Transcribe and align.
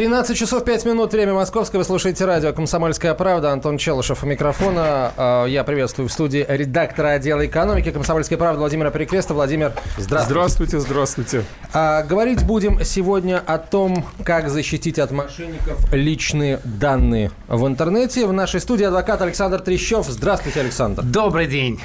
13 0.00 0.36
часов 0.36 0.64
5 0.64 0.86
минут, 0.86 1.12
время 1.12 1.34
московское. 1.34 1.78
Вы 1.78 1.84
слушаете 1.84 2.24
радио 2.24 2.52
«Комсомольская 2.52 3.12
правда». 3.12 3.50
Антон 3.50 3.76
Челышев 3.76 4.22
у 4.22 4.26
микрофона. 4.26 5.12
А, 5.16 5.46
я 5.46 5.64
приветствую 5.64 6.08
в 6.08 6.12
студии 6.12 6.46
редактора 6.48 7.08
отдела 7.08 7.44
экономики 7.44 7.90
«Комсомольской 7.90 8.38
правды» 8.38 8.60
Владимира 8.60 8.90
Перекреста. 8.90 9.34
Владимир, 9.34 9.72
здравствуйте. 9.98 10.24
Здравствуйте, 10.24 10.80
здравствуйте. 10.80 11.44
А, 11.72 12.02
говорить 12.04 12.44
будем 12.44 12.84
сегодня 12.84 13.42
о 13.44 13.58
том, 13.58 14.06
как 14.24 14.48
защитить 14.48 14.98
от 15.00 15.10
мошенников 15.10 15.92
личные 15.92 16.60
данные 16.64 17.32
в 17.48 17.66
интернете. 17.66 18.26
В 18.26 18.32
нашей 18.32 18.60
студии 18.60 18.84
адвокат 18.84 19.20
Александр 19.22 19.58
Трещев. 19.60 20.06
Здравствуйте, 20.06 20.60
Александр. 20.60 21.02
Добрый 21.02 21.46
день. 21.46 21.80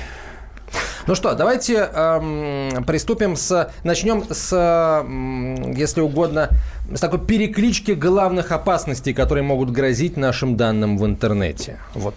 Ну 1.08 1.14
что, 1.14 1.36
давайте 1.36 1.76
эм, 1.76 2.84
приступим 2.84 3.36
с... 3.36 3.72
Начнем 3.84 4.24
с, 4.28 4.52
эм, 4.52 5.72
если 5.74 6.02
угодно, 6.02 6.50
с 6.92 7.00
такой 7.00 7.20
переклички 7.20 7.92
главных 7.92 8.52
опасностей, 8.52 9.14
которые 9.14 9.44
могут 9.44 9.70
грозить 9.70 10.18
нашим 10.18 10.58
данным 10.58 10.98
в 10.98 11.06
интернете. 11.06 11.80
Вот. 11.94 12.16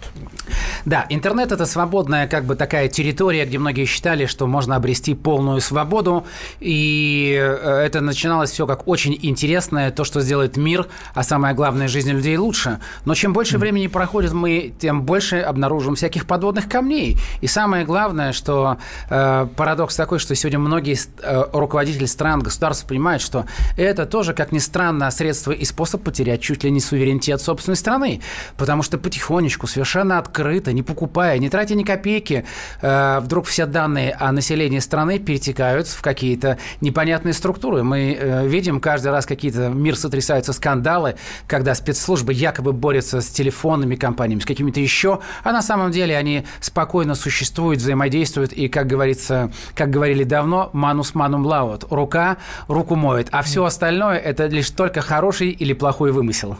Да, 0.85 1.05
интернет 1.09 1.51
это 1.51 1.67
свободная 1.67 2.27
как 2.27 2.45
бы 2.45 2.55
такая 2.55 2.87
территория, 2.87 3.45
где 3.45 3.59
многие 3.59 3.85
считали, 3.85 4.25
что 4.25 4.47
можно 4.47 4.75
обрести 4.75 5.13
полную 5.13 5.61
свободу. 5.61 6.25
И 6.59 7.37
э, 7.39 7.83
это 7.85 8.01
начиналось 8.01 8.49
все 8.49 8.65
как 8.65 8.87
очень 8.87 9.17
интересное, 9.21 9.91
то, 9.91 10.03
что 10.03 10.21
сделает 10.21 10.57
мир, 10.57 10.87
а 11.13 11.21
самое 11.21 11.53
главное, 11.53 11.87
жизнь 11.87 12.11
людей 12.11 12.37
лучше. 12.37 12.79
Но 13.05 13.13
чем 13.13 13.33
больше 13.33 13.59
времени 13.59 13.85
проходит, 13.85 14.33
мы 14.33 14.73
тем 14.79 15.03
больше 15.03 15.41
обнаружим 15.41 15.93
всяких 15.93 16.25
подводных 16.25 16.67
камней. 16.67 17.17
И 17.41 17.47
самое 17.47 17.85
главное, 17.85 18.33
что 18.33 18.78
парадокс 19.09 19.95
такой, 19.95 20.19
что 20.19 20.35
сегодня 20.35 20.59
многие 20.59 20.97
э, 21.21 21.43
руководители 21.53 22.05
стран, 22.05 22.41
государств 22.41 22.85
понимают, 22.85 23.21
что 23.21 23.45
это 23.77 24.05
тоже, 24.05 24.33
как 24.33 24.51
ни 24.51 24.59
странно, 24.59 25.09
средство 25.11 25.51
и 25.51 25.65
способ 25.65 26.03
потерять 26.03 26.41
чуть 26.41 26.63
ли 26.63 26.71
не 26.71 26.79
суверенитет 26.79 27.41
собственной 27.41 27.75
страны. 27.75 28.21
Потому 28.57 28.83
что 28.83 28.97
потихонечку, 28.97 29.67
совершенно 29.67 30.17
открыто, 30.17 30.71
не 30.71 30.83
покупая, 30.83 31.37
не 31.37 31.49
тратя 31.49 31.75
ни 31.75 31.83
копейки, 31.83 32.45
э, 32.81 33.19
вдруг 33.19 33.45
все 33.45 33.65
данные 33.65 34.13
о 34.13 34.31
населении 34.31 34.79
страны 34.79 35.19
перетекают 35.19 35.87
в 35.87 36.01
какие-то 36.01 36.57
непонятные 36.81 37.33
структуры. 37.33 37.83
Мы 37.83 38.17
э, 38.19 38.47
видим 38.47 38.79
каждый 38.79 39.11
раз 39.11 39.25
какие-то 39.25 39.69
мир 39.69 39.95
сотрясаются 39.97 40.53
скандалы, 40.53 41.15
когда 41.47 41.75
спецслужбы 41.75 42.33
якобы 42.33 42.73
борются 42.73 43.21
с 43.21 43.27
телефонными 43.27 43.95
компаниями, 43.95 44.39
с 44.39 44.45
какими-то 44.45 44.79
еще, 44.79 45.19
а 45.43 45.51
на 45.51 45.61
самом 45.61 45.91
деле 45.91 46.17
они 46.17 46.45
спокойно 46.61 47.15
существуют, 47.15 47.79
взаимодействуют 47.79 48.53
и 48.53 48.68
как 48.69 48.87
говорится, 48.87 49.51
как 49.75 49.89
говорили 49.89 50.23
давно, 50.23 50.69
манус 50.73 51.15
манум 51.15 51.45
лаут. 51.45 51.85
Рука 51.89 52.37
руку 52.67 52.95
моет. 52.95 53.27
А 53.31 53.41
все 53.41 53.63
остальное– 53.63 54.17
это 54.17 54.47
лишь 54.47 54.69
только 54.69 55.01
хороший 55.01 55.49
или 55.49 55.73
плохой 55.73 56.11
вымысел. 56.11 56.57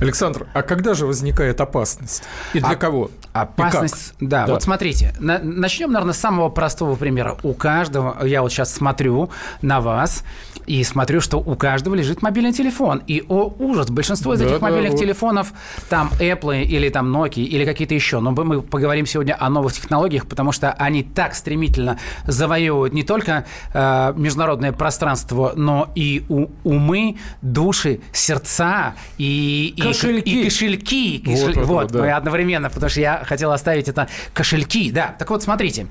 Александр, 0.00 0.46
а 0.54 0.62
когда 0.62 0.94
же 0.94 1.06
возникает 1.06 1.60
опасность? 1.60 2.22
И 2.54 2.60
для 2.60 2.70
а, 2.70 2.76
кого? 2.76 3.10
Опасность, 3.32 4.14
да, 4.20 4.46
да. 4.46 4.52
Вот 4.52 4.62
смотрите, 4.62 5.14
на, 5.18 5.38
начнем, 5.38 5.92
наверное, 5.92 6.14
с 6.14 6.18
самого 6.18 6.48
простого 6.48 6.96
примера. 6.96 7.36
У 7.42 7.54
каждого, 7.54 8.24
я 8.24 8.42
вот 8.42 8.52
сейчас 8.52 8.72
смотрю 8.72 9.30
на 9.62 9.80
вас 9.80 10.24
и 10.68 10.84
смотрю, 10.84 11.20
что 11.20 11.38
у 11.38 11.56
каждого 11.56 11.94
лежит 11.94 12.22
мобильный 12.22 12.52
телефон. 12.52 13.02
И, 13.06 13.24
о, 13.28 13.52
ужас, 13.58 13.90
большинство 13.90 14.34
из 14.34 14.40
да, 14.40 14.46
этих 14.46 14.60
да, 14.60 14.66
мобильных 14.66 14.92
вот. 14.92 15.00
телефонов, 15.00 15.52
там 15.88 16.10
Apple 16.20 16.62
или 16.62 16.88
там 16.90 17.14
Nokia 17.14 17.42
или 17.42 17.64
какие-то 17.64 17.94
еще. 17.94 18.20
Но 18.20 18.32
мы 18.32 18.60
поговорим 18.62 19.06
сегодня 19.06 19.36
о 19.38 19.48
новых 19.48 19.72
технологиях, 19.72 20.26
потому 20.26 20.52
что 20.52 20.72
они 20.72 21.02
так 21.02 21.34
стремительно 21.34 21.98
завоевывают 22.26 22.92
не 22.92 23.02
только 23.02 23.46
э, 23.72 24.12
международное 24.16 24.72
пространство, 24.72 25.52
но 25.56 25.90
и 25.94 26.24
у, 26.28 26.48
умы, 26.64 27.16
души, 27.42 28.00
сердца 28.12 28.94
и 29.16 29.24
и, 29.48 29.80
кошельки. 29.80 30.30
И, 30.30 30.40
и 30.40 30.44
кошельки. 30.44 31.16
И 31.16 31.18
кошель... 31.24 31.58
Вот, 31.58 31.66
вот 31.66 31.92
да. 31.92 31.98
мы 32.00 32.12
одновременно, 32.12 32.70
потому 32.70 32.90
что 32.90 33.00
я 33.00 33.22
хотел 33.24 33.52
оставить 33.52 33.88
это 33.88 34.08
кошельки. 34.32 34.90
Да, 34.90 35.14
так 35.18 35.30
вот, 35.30 35.42
смотрите. 35.42 35.86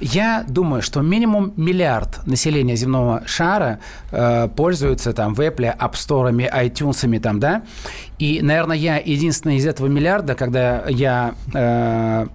Я 0.00 0.44
думаю, 0.46 0.82
что 0.82 1.00
минимум 1.00 1.52
миллиард 1.56 2.26
населения 2.26 2.76
земного 2.76 3.22
шара 3.26 3.80
э, 4.10 4.48
пользуются 4.54 5.12
там 5.12 5.34
в 5.34 5.40
Apple, 5.40 5.76
App 5.78 5.92
Store, 5.92 6.32
iTunes, 6.32 7.20
там, 7.20 7.40
да. 7.40 7.62
И, 8.18 8.40
наверное, 8.42 8.76
я 8.76 8.98
единственный 8.98 9.56
из 9.56 9.66
этого 9.66 9.86
миллиарда, 9.86 10.34
когда 10.34 10.84
я... 10.88 11.34
Э, 11.54 12.26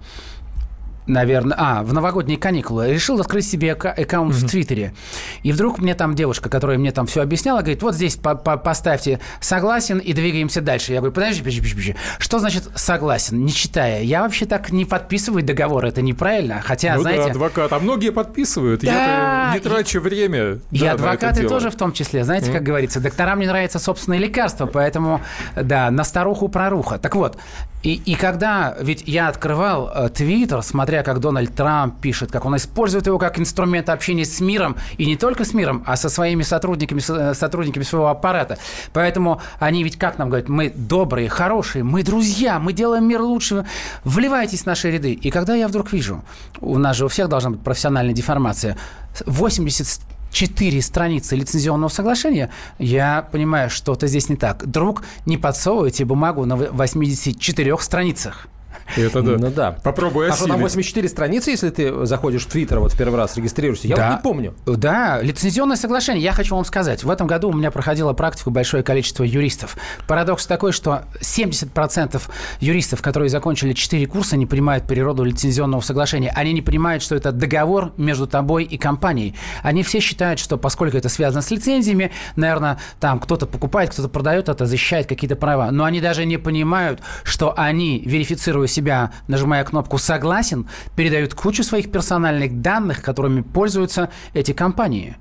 наверное, 1.06 1.56
а, 1.58 1.82
в 1.82 1.92
новогодние 1.92 2.38
каникулы, 2.38 2.92
решил 2.92 3.20
открыть 3.20 3.46
себе 3.46 3.72
аккаунт 3.72 4.34
mm-hmm. 4.34 4.46
в 4.46 4.50
Твиттере. 4.50 4.94
И 5.42 5.52
вдруг 5.52 5.78
мне 5.78 5.94
там 5.94 6.14
девушка, 6.14 6.48
которая 6.48 6.78
мне 6.78 6.92
там 6.92 7.06
все 7.06 7.22
объясняла, 7.22 7.60
говорит, 7.60 7.82
вот 7.82 7.94
здесь 7.94 8.16
по 8.16 8.30
-по 8.30 8.56
поставьте 8.56 9.20
согласен 9.40 9.98
и 9.98 10.12
двигаемся 10.12 10.60
дальше. 10.60 10.92
Я 10.92 11.00
говорю, 11.00 11.12
подожди, 11.12 11.40
подожди, 11.40 11.60
подожди, 11.60 11.74
подожди. 11.74 11.96
Что 12.18 12.38
значит 12.38 12.64
согласен, 12.74 13.44
не 13.44 13.52
читая? 13.52 14.02
Я 14.02 14.22
вообще 14.22 14.46
так 14.46 14.70
не 14.70 14.84
подписываю 14.84 15.42
договор, 15.42 15.84
это 15.84 16.02
неправильно. 16.02 16.60
Хотя, 16.60 16.94
ну 16.94 17.02
знаете... 17.02 17.24
да, 17.24 17.30
адвокат. 17.30 17.72
А 17.72 17.78
многие 17.78 18.10
подписывают. 18.10 18.80
Да, 18.82 19.50
Я 19.50 19.54
не 19.54 19.60
трачу 19.60 20.00
время. 20.00 20.58
И 20.70 20.80
да, 20.80 20.92
адвокаты 20.92 21.48
тоже 21.48 21.70
в 21.70 21.76
том 21.76 21.92
числе. 21.92 22.24
Знаете, 22.24 22.50
mm-hmm. 22.50 22.54
как 22.54 22.62
говорится, 22.62 23.00
докторам 23.00 23.40
не 23.40 23.46
нравится 23.46 23.78
собственное 23.78 24.18
лекарство, 24.18 24.66
поэтому, 24.66 25.20
да, 25.54 25.90
на 25.90 26.04
старуху 26.04 26.48
проруха. 26.48 26.98
Так 26.98 27.14
вот, 27.14 27.36
и, 27.82 27.94
и 28.04 28.14
когда, 28.16 28.76
ведь 28.80 29.04
я 29.06 29.28
открывал 29.28 29.88
э, 29.94 30.08
Твиттер, 30.08 30.62
смотря 30.62 30.95
как 31.02 31.20
Дональд 31.20 31.54
Трамп 31.54 32.00
пишет, 32.00 32.30
как 32.30 32.44
он 32.44 32.56
использует 32.56 33.06
его 33.06 33.18
как 33.18 33.38
инструмент 33.38 33.88
общения 33.88 34.24
с 34.24 34.40
миром, 34.40 34.76
и 34.98 35.06
не 35.06 35.16
только 35.16 35.44
с 35.44 35.54
миром, 35.54 35.82
а 35.86 35.96
со 35.96 36.08
своими 36.08 36.42
сотрудниками, 36.42 37.00
э, 37.08 37.34
сотрудниками 37.34 37.82
своего 37.82 38.08
аппарата. 38.08 38.58
Поэтому 38.92 39.40
они 39.58 39.84
ведь 39.84 39.98
как 39.98 40.18
нам 40.18 40.28
говорят, 40.28 40.48
мы 40.48 40.70
добрые, 40.70 41.28
хорошие, 41.28 41.84
мы 41.84 42.02
друзья, 42.02 42.58
мы 42.58 42.72
делаем 42.72 43.06
мир 43.06 43.20
лучше, 43.20 43.66
вливайтесь 44.04 44.62
в 44.62 44.66
наши 44.66 44.90
ряды. 44.90 45.12
И 45.12 45.30
когда 45.30 45.54
я 45.54 45.68
вдруг 45.68 45.92
вижу, 45.92 46.24
у 46.60 46.78
нас 46.78 46.96
же 46.96 47.04
у 47.04 47.08
всех 47.08 47.28
должна 47.28 47.50
быть 47.50 47.60
профессиональная 47.60 48.14
деформация, 48.14 48.76
80 49.24 50.00
четыре 50.30 50.82
страницы 50.82 51.34
лицензионного 51.34 51.88
соглашения, 51.88 52.50
я 52.78 53.26
понимаю, 53.32 53.70
что-то 53.70 54.06
здесь 54.06 54.28
не 54.28 54.36
так. 54.36 54.66
Друг, 54.66 55.02
не 55.24 55.38
подсовывайте 55.38 56.04
бумагу 56.04 56.44
на 56.44 56.56
84 56.56 57.78
страницах. 57.78 58.48
Это 58.96 59.22
да. 59.22 59.36
Ну 59.38 59.50
да. 59.50 59.72
Попробуй 59.82 60.28
осилить. 60.28 60.42
А 60.42 60.44
что 60.44 60.52
там 60.52 60.60
84 60.60 61.08
страницы, 61.08 61.50
если 61.50 61.70
ты 61.70 62.06
заходишь 62.06 62.44
в 62.44 62.50
Твиттер 62.50 62.80
вот 62.80 62.92
в 62.92 62.98
первый 62.98 63.16
раз, 63.16 63.36
регистрируешься? 63.36 63.88
Я 63.88 63.96
да. 63.96 64.08
вот 64.08 64.16
не 64.16 64.22
помню. 64.22 64.54
Да, 64.66 65.20
лицензионное 65.22 65.76
соглашение. 65.76 66.22
Я 66.22 66.32
хочу 66.32 66.54
вам 66.54 66.64
сказать. 66.64 67.04
В 67.04 67.10
этом 67.10 67.26
году 67.26 67.50
у 67.50 67.52
меня 67.52 67.70
проходило 67.70 68.12
практику 68.12 68.50
большое 68.50 68.82
количество 68.82 69.24
юристов. 69.24 69.76
Парадокс 70.06 70.46
такой, 70.46 70.72
что 70.72 71.02
70% 71.20 72.22
юристов, 72.60 73.02
которые 73.02 73.28
закончили 73.28 73.72
4 73.72 74.06
курса, 74.06 74.36
не 74.36 74.46
понимают 74.46 74.86
природу 74.86 75.24
лицензионного 75.24 75.80
соглашения. 75.80 76.32
Они 76.34 76.52
не 76.52 76.62
понимают, 76.62 77.02
что 77.02 77.16
это 77.16 77.32
договор 77.32 77.92
между 77.96 78.26
тобой 78.26 78.64
и 78.64 78.78
компанией. 78.78 79.34
Они 79.62 79.82
все 79.82 80.00
считают, 80.00 80.38
что 80.38 80.56
поскольку 80.56 80.96
это 80.96 81.08
связано 81.08 81.42
с 81.42 81.50
лицензиями, 81.50 82.12
наверное, 82.36 82.78
там 83.00 83.18
кто-то 83.18 83.46
покупает, 83.46 83.90
кто-то 83.90 84.08
продает 84.08 84.48
это, 84.48 84.66
защищает 84.66 85.06
какие-то 85.06 85.36
права. 85.36 85.70
Но 85.70 85.84
они 85.84 86.00
даже 86.00 86.24
не 86.24 86.36
понимают, 86.36 87.00
что 87.24 87.54
они, 87.56 88.02
верифицируя 88.04 88.66
себя, 88.76 89.12
нажимая 89.28 89.64
кнопку 89.64 89.98
«Согласен», 89.98 90.68
передают 90.94 91.34
кучу 91.34 91.62
своих 91.62 91.90
персональных 91.90 92.60
данных, 92.60 93.02
которыми 93.02 93.42
пользуются 93.42 94.10
эти 94.34 94.52
компании. 94.52 95.16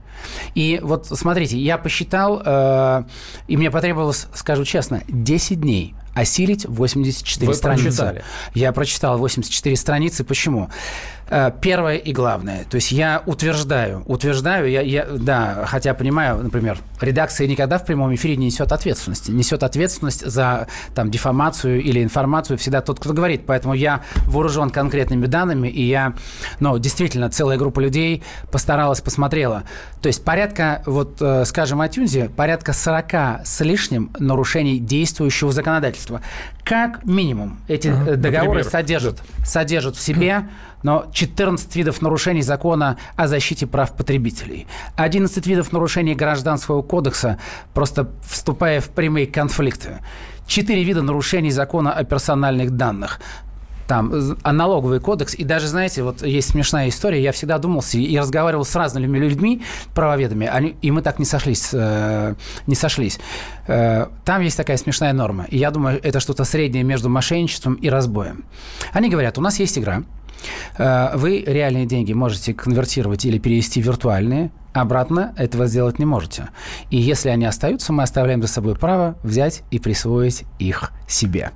И 0.55 0.79
вот 0.81 1.07
смотрите, 1.07 1.57
я 1.57 1.77
посчитал, 1.77 2.41
э, 2.45 3.03
и 3.47 3.57
мне 3.57 3.71
потребовалось, 3.71 4.27
скажу 4.33 4.63
честно, 4.63 5.01
10 5.07 5.61
дней 5.61 5.95
осилить 6.15 6.65
84 6.65 7.47
Вы 7.47 7.53
страницы. 7.53 7.83
Прочитали. 7.83 8.23
Я 8.53 8.71
прочитал 8.71 9.17
84 9.19 9.75
страницы. 9.75 10.23
Почему? 10.23 10.69
Э, 11.27 11.51
первое 11.59 11.97
и 11.97 12.13
главное. 12.13 12.65
То 12.69 12.75
есть 12.75 12.91
я 12.91 13.23
утверждаю, 13.25 14.03
утверждаю, 14.05 14.69
я, 14.69 14.81
я, 14.81 15.05
да, 15.05 15.65
хотя 15.65 15.93
понимаю, 15.93 16.37
например, 16.43 16.77
редакция 17.01 17.47
никогда 17.47 17.79
в 17.79 17.85
прямом 17.85 18.13
эфире 18.13 18.37
не 18.37 18.45
несет 18.47 18.71
ответственности. 18.71 19.31
Несет 19.31 19.63
ответственность 19.63 20.25
за 20.25 20.67
там, 20.93 21.09
дефамацию 21.09 21.81
или 21.81 22.03
информацию 22.03 22.57
всегда 22.57 22.81
тот, 22.81 22.99
кто 22.99 23.13
говорит. 23.13 23.45
Поэтому 23.47 23.73
я 23.73 24.03
вооружен 24.27 24.69
конкретными 24.69 25.25
данными, 25.25 25.67
и 25.67 25.83
я, 25.83 26.13
ну, 26.59 26.77
действительно, 26.77 27.29
целая 27.29 27.57
группа 27.57 27.79
людей 27.79 28.23
постаралась, 28.51 29.01
посмотрела. 29.01 29.63
То 30.01 30.07
есть 30.07 30.23
порядка, 30.23 30.83
вот, 30.85 31.17
э, 31.21 31.43
скажем, 31.45 31.81
о 31.81 31.89
Тюнзе, 31.89 32.29
порядка 32.29 32.71
40 32.71 33.41
с 33.43 33.61
лишним 33.61 34.11
нарушений 34.19 34.79
действующего 34.79 35.51
законодательства. 35.51 36.04
Как 36.63 37.05
минимум 37.05 37.59
эти 37.67 37.87
uh 37.87 38.15
договоры 38.15 38.63
содержат, 38.63 39.21
содержат 39.43 39.95
в 39.95 40.01
себе 40.01 40.45
но 40.85 41.07
14 41.11 41.75
видов 41.75 42.03
нарушений 42.03 42.43
закона 42.43 42.97
о 43.15 43.27
защите 43.27 43.65
прав 43.65 43.93
потребителей, 43.93 44.67
11 44.97 45.47
видов 45.47 45.73
нарушений 45.73 46.13
Гражданского 46.13 46.83
кодекса, 46.83 47.39
просто 47.73 48.11
вступая 48.23 48.81
в 48.81 48.89
прямые 48.89 49.25
конфликты, 49.25 50.01
4 50.45 50.83
вида 50.83 51.01
нарушений 51.01 51.49
закона 51.49 51.91
о 51.91 52.03
персональных 52.03 52.69
данных, 52.69 53.19
там 53.87 54.11
а 54.41 54.51
налоговый 54.53 54.99
кодекс, 54.99 55.35
и 55.35 55.43
даже, 55.43 55.67
знаете, 55.67 56.03
вот 56.03 56.23
есть 56.23 56.49
смешная 56.49 56.89
история, 56.89 57.21
я 57.21 57.31
всегда 57.31 57.57
думался 57.57 57.97
и 57.97 58.17
разговаривал 58.17 58.65
с 58.65 58.75
разными 58.75 59.17
людьми, 59.17 59.61
правоведами, 59.93 60.47
они, 60.47 60.75
и 60.81 60.91
мы 60.91 61.01
так 61.01 61.19
не 61.19 61.25
сошлись, 61.25 61.69
э, 61.73 62.35
не 62.67 62.75
сошлись. 62.75 63.19
Э, 63.67 64.07
там 64.23 64.41
есть 64.41 64.57
такая 64.57 64.77
смешная 64.77 65.13
норма, 65.13 65.45
и 65.49 65.57
я 65.57 65.71
думаю, 65.71 65.99
это 66.01 66.19
что-то 66.19 66.43
среднее 66.43 66.83
между 66.83 67.09
мошенничеством 67.09 67.75
и 67.75 67.89
разбоем. 67.89 68.45
Они 68.91 69.09
говорят, 69.09 69.37
у 69.37 69.41
нас 69.41 69.59
есть 69.59 69.77
игра, 69.77 70.03
э, 70.77 71.11
вы 71.15 71.43
реальные 71.45 71.85
деньги 71.85 72.13
можете 72.13 72.53
конвертировать 72.53 73.25
или 73.25 73.37
перевести 73.37 73.81
в 73.81 73.85
виртуальные, 73.85 74.51
обратно 74.73 75.33
этого 75.37 75.67
сделать 75.67 75.99
не 75.99 76.05
можете. 76.05 76.49
И 76.89 76.97
если 76.97 77.29
они 77.29 77.45
остаются, 77.45 77.93
мы 77.93 78.03
оставляем 78.03 78.41
за 78.41 78.47
собой 78.47 78.75
право 78.75 79.15
взять 79.23 79.63
и 79.71 79.79
присвоить 79.79 80.43
их 80.59 80.91
себе. 81.07 81.51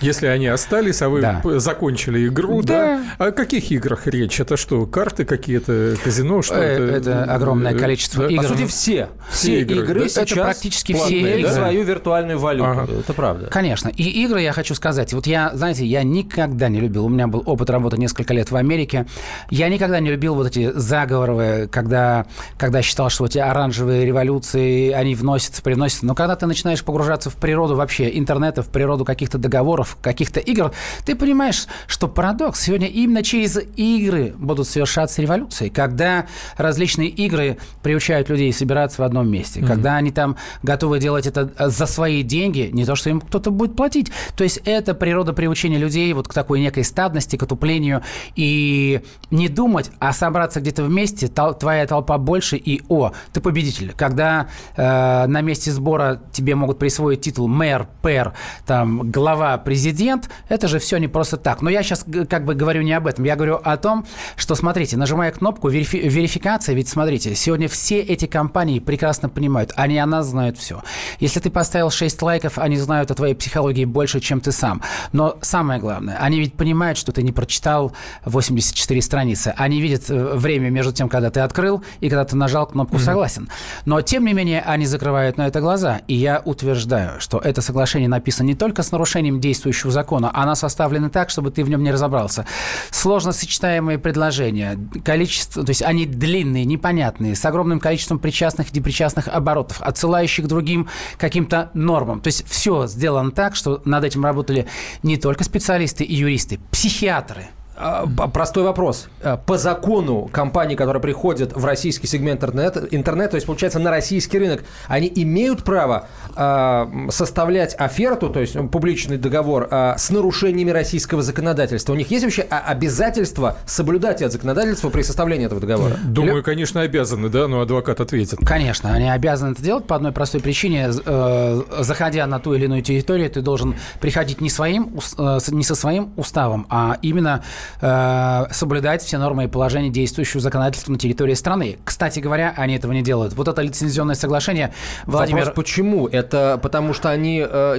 Если 0.00 0.28
они 0.28 0.46
остались, 0.46 1.02
а 1.02 1.08
вы 1.08 1.20
Да. 1.22 1.42
закончили 1.58 2.28
игру, 2.28 2.62
да. 2.62 3.02
О 3.18 3.32
каких 3.32 3.72
играх 3.72 4.06
речь? 4.06 4.38
Это 4.38 4.56
что, 4.56 4.86
карты 4.86 5.24
какие-то, 5.24 5.96
казино, 6.04 6.40
что 6.40 6.54
Э, 6.54 6.60
это? 6.60 6.82
это 6.84 7.24
огромное 7.24 7.74
Э, 7.74 7.76
количество 7.78 8.22
да? 8.28 8.30
игр. 8.32 8.42
По 8.44 8.48
сути, 8.48 8.66
все. 8.66 9.08
Все 9.28 9.60
игры, 9.62 9.78
игры, 9.78 9.94
да? 10.00 10.06
Это 10.06 10.08
сейчас 10.24 10.44
практически 10.44 10.92
все 10.92 11.40
игры. 11.40 11.50
свою 11.52 11.82
виртуальную 11.82 12.38
валюту. 12.38 12.70
Ага. 12.70 12.86
Это 13.00 13.12
правда. 13.12 13.46
Конечно. 13.50 13.88
И 13.88 14.04
игры, 14.24 14.40
я 14.40 14.52
хочу 14.52 14.76
сказать, 14.76 15.12
вот 15.14 15.26
я, 15.26 15.50
знаете, 15.54 15.84
я 15.84 16.04
никогда 16.04 16.68
не 16.68 16.78
любил, 16.78 17.06
у 17.06 17.08
меня 17.08 17.26
был 17.26 17.42
опыт 17.44 17.68
работы 17.68 17.96
несколько 17.98 18.32
лет 18.34 18.52
в 18.52 18.56
Америке, 18.56 19.04
я 19.50 19.68
никогда 19.68 19.98
не 19.98 20.10
любил 20.10 20.36
вот 20.36 20.46
эти 20.46 20.70
заговоры, 20.76 21.66
когда, 21.72 22.26
когда 22.56 22.82
считал, 22.82 23.10
что 23.10 23.26
эти 23.26 23.38
оранжевые 23.38 24.06
революции, 24.06 24.92
они 24.92 25.16
вносятся, 25.16 25.60
приносятся. 25.60 26.06
Но 26.06 26.14
когда 26.14 26.36
ты 26.36 26.46
начинаешь 26.46 26.84
погружаться 26.84 27.30
в 27.30 27.34
природу 27.34 27.74
вообще 27.74 28.16
интернета, 28.16 28.62
в 28.62 28.68
природу 28.68 29.04
каких-то 29.04 29.37
договоров, 29.40 29.96
каких-то 30.00 30.40
игр, 30.40 30.72
ты 31.04 31.14
понимаешь, 31.14 31.66
что 31.86 32.08
парадокс. 32.08 32.60
Сегодня 32.60 32.88
именно 32.88 33.22
через 33.22 33.58
игры 33.76 34.34
будут 34.36 34.68
совершаться 34.68 35.22
революции, 35.22 35.68
когда 35.68 36.26
различные 36.56 37.08
игры 37.08 37.58
приучают 37.82 38.28
людей 38.28 38.52
собираться 38.52 39.02
в 39.02 39.04
одном 39.04 39.30
месте, 39.30 39.64
когда 39.64 39.96
они 39.96 40.10
там 40.10 40.36
готовы 40.62 40.98
делать 40.98 41.26
это 41.26 41.52
э, 41.58 41.68
за 41.68 41.86
свои 41.86 42.22
деньги, 42.22 42.70
не 42.72 42.84
то, 42.84 42.96
что 42.96 43.10
им 43.10 43.20
кто-то 43.20 43.50
будет 43.50 43.76
платить. 43.76 44.10
То 44.36 44.44
есть 44.44 44.60
это 44.64 44.94
природа 44.94 45.32
приучения 45.32 45.78
людей 45.78 46.12
вот 46.12 46.28
к 46.28 46.34
такой 46.34 46.60
некой 46.60 46.84
стадности, 46.84 47.36
к 47.36 47.42
отуплению, 47.42 48.02
и 48.36 49.02
не 49.30 49.48
думать, 49.48 49.90
а 49.98 50.12
собраться 50.12 50.60
где-то 50.60 50.84
вместе, 50.84 51.26
тол- 51.26 51.58
твоя 51.58 51.86
толпа 51.86 52.18
больше, 52.18 52.56
и 52.56 52.82
о, 52.88 53.12
ты 53.32 53.40
победитель. 53.40 53.92
Когда 53.96 54.48
э, 54.76 55.26
на 55.26 55.40
месте 55.40 55.70
сбора 55.70 56.20
тебе 56.32 56.54
могут 56.54 56.78
присвоить 56.78 57.20
титул 57.20 57.48
мэр, 57.48 57.88
пэр, 58.02 58.32
там, 58.66 59.10
глава, 59.10 59.27
президент, 59.64 60.28
это 60.48 60.68
же 60.68 60.78
все 60.78 60.98
не 60.98 61.08
просто 61.08 61.36
так. 61.36 61.62
Но 61.62 61.70
я 61.70 61.82
сейчас 61.82 62.04
как 62.28 62.44
бы 62.44 62.54
говорю 62.54 62.82
не 62.82 62.92
об 62.92 63.06
этом, 63.06 63.24
я 63.24 63.36
говорю 63.36 63.60
о 63.62 63.76
том, 63.76 64.06
что, 64.36 64.54
смотрите, 64.54 64.96
нажимая 64.96 65.30
кнопку 65.30 65.68
верифи- 65.68 66.08
верификация, 66.08 66.74
ведь 66.74 66.88
смотрите, 66.88 67.34
сегодня 67.34 67.68
все 67.68 68.00
эти 68.00 68.26
компании 68.26 68.78
прекрасно 68.78 69.28
понимают, 69.28 69.72
они 69.76 69.98
о 69.98 70.06
нас 70.06 70.26
знают 70.26 70.58
все. 70.58 70.82
Если 71.20 71.40
ты 71.40 71.50
поставил 71.50 71.90
6 71.90 72.22
лайков, 72.22 72.58
они 72.58 72.76
знают 72.76 73.10
о 73.10 73.14
твоей 73.14 73.34
психологии 73.34 73.84
больше, 73.84 74.20
чем 74.20 74.40
ты 74.40 74.52
сам. 74.52 74.82
Но 75.12 75.36
самое 75.40 75.80
главное, 75.80 76.16
они 76.20 76.38
ведь 76.38 76.54
понимают, 76.54 76.98
что 76.98 77.12
ты 77.12 77.22
не 77.22 77.32
прочитал 77.32 77.92
84 78.24 79.02
страницы. 79.02 79.54
Они 79.56 79.80
видят 79.80 80.10
э, 80.10 80.34
время 80.34 80.70
между 80.70 80.92
тем, 80.92 81.08
когда 81.08 81.30
ты 81.30 81.40
открыл 81.40 81.82
и 82.00 82.08
когда 82.08 82.24
ты 82.24 82.36
нажал 82.36 82.66
кнопку 82.66 82.98
«Согласен». 82.98 83.48
Но, 83.84 84.00
тем 84.02 84.24
не 84.24 84.32
менее, 84.32 84.62
они 84.62 84.86
закрывают 84.86 85.36
на 85.36 85.46
это 85.46 85.60
глаза. 85.60 86.00
И 86.08 86.14
я 86.14 86.42
утверждаю, 86.44 87.20
что 87.20 87.38
это 87.38 87.62
соглашение 87.62 88.08
написано 88.08 88.46
не 88.46 88.54
только 88.54 88.82
с 88.82 88.92
нарушением 88.92 89.17
действующего 89.40 89.90
закона, 89.90 90.30
оно 90.34 90.54
составлено 90.54 91.08
так, 91.08 91.30
чтобы 91.30 91.50
ты 91.50 91.64
в 91.64 91.68
нем 91.68 91.82
не 91.82 91.90
разобрался. 91.90 92.46
Сложно 92.90 93.32
сочетаемые 93.32 93.98
предложения, 93.98 94.78
количество, 95.04 95.64
то 95.64 95.70
есть 95.70 95.82
они 95.82 96.06
длинные, 96.06 96.64
непонятные, 96.64 97.34
с 97.34 97.44
огромным 97.44 97.80
количеством 97.80 98.18
причастных 98.18 98.70
и 98.70 98.72
депричастных 98.72 99.28
оборотов, 99.28 99.80
отсылающих 99.82 100.44
к 100.44 100.48
другим 100.48 100.88
каким-то 101.18 101.70
нормам. 101.74 102.20
То 102.20 102.28
есть 102.28 102.48
все 102.48 102.86
сделано 102.86 103.30
так, 103.30 103.56
что 103.56 103.82
над 103.84 104.04
этим 104.04 104.24
работали 104.24 104.66
не 105.02 105.16
только 105.16 105.44
специалисты 105.44 106.04
и 106.04 106.14
юристы, 106.14 106.58
психиатры. 106.70 107.48
А, 107.78 108.06
Простой 108.06 108.64
вопрос. 108.64 109.08
А, 109.22 109.36
По 109.36 109.56
закону 109.56 110.28
компании, 110.32 110.74
которые 110.74 111.00
приходят 111.00 111.54
в 111.54 111.64
российский 111.64 112.06
сегмент 112.06 112.42
интернета, 112.42 112.86
интернет, 112.90 113.30
то 113.30 113.36
есть, 113.36 113.46
получается, 113.46 113.78
на 113.78 113.90
российский 113.90 114.38
рынок, 114.38 114.64
они 114.88 115.10
имеют 115.14 115.64
право 115.64 116.08
а, 116.34 116.90
составлять 117.10 117.74
оферту, 117.78 118.30
то 118.30 118.40
есть 118.40 118.56
публичный 118.70 119.16
договор, 119.16 119.68
а, 119.70 119.96
с 119.96 120.10
нарушениями 120.10 120.70
российского 120.70 121.22
законодательства. 121.22 121.92
У 121.92 121.96
них 121.96 122.10
есть 122.10 122.24
вообще 122.24 122.42
обязательство 122.42 123.56
соблюдать 123.66 124.22
это 124.22 124.32
законодательство 124.32 124.88
при 124.90 125.02
составлении 125.02 125.46
этого 125.46 125.60
договора? 125.60 125.96
Думаю, 126.04 126.42
конечно, 126.42 126.80
обязаны, 126.80 127.28
да, 127.28 127.48
но 127.48 127.60
адвокат 127.60 128.00
ответит. 128.00 128.38
Конечно, 128.44 128.92
они 128.92 129.08
обязаны 129.08 129.52
это 129.52 129.62
делать 129.62 129.86
по 129.86 129.96
одной 129.96 130.12
простой 130.12 130.40
причине. 130.40 130.90
Э, 131.04 131.62
Заходя 131.80 132.26
на 132.26 132.38
ту 132.40 132.54
или 132.54 132.64
иную 132.64 132.82
территорию, 132.82 133.30
ты 133.30 133.40
должен 133.40 133.74
приходить 134.00 134.40
не, 134.40 134.50
своим, 134.50 134.98
э, 135.18 135.38
не 135.48 135.64
со 135.64 135.74
своим 135.74 136.12
уставом, 136.16 136.66
а 136.70 136.98
именно 137.02 137.42
э, 137.80 138.44
соблюдать 138.50 139.02
все 139.02 139.18
нормы 139.18 139.44
и 139.44 139.46
положения 139.46 139.90
действующего 139.90 140.40
законодательства 140.40 140.92
на 140.92 140.98
территории 140.98 141.34
страны. 141.34 141.78
Кстати 141.84 142.20
говоря, 142.20 142.54
они 142.56 142.76
этого 142.76 142.92
не 142.92 143.02
делают. 143.02 143.34
Вот 143.34 143.48
это 143.48 143.62
лицензионное 143.62 144.14
соглашение, 144.14 144.72
Владимир... 145.06 145.46
Вопрос, 145.46 145.56
почему? 145.56 146.08
Это 146.08 146.58
потому 146.62 146.92
что 146.92 147.10
они, 147.10 147.44
э, 147.48 147.78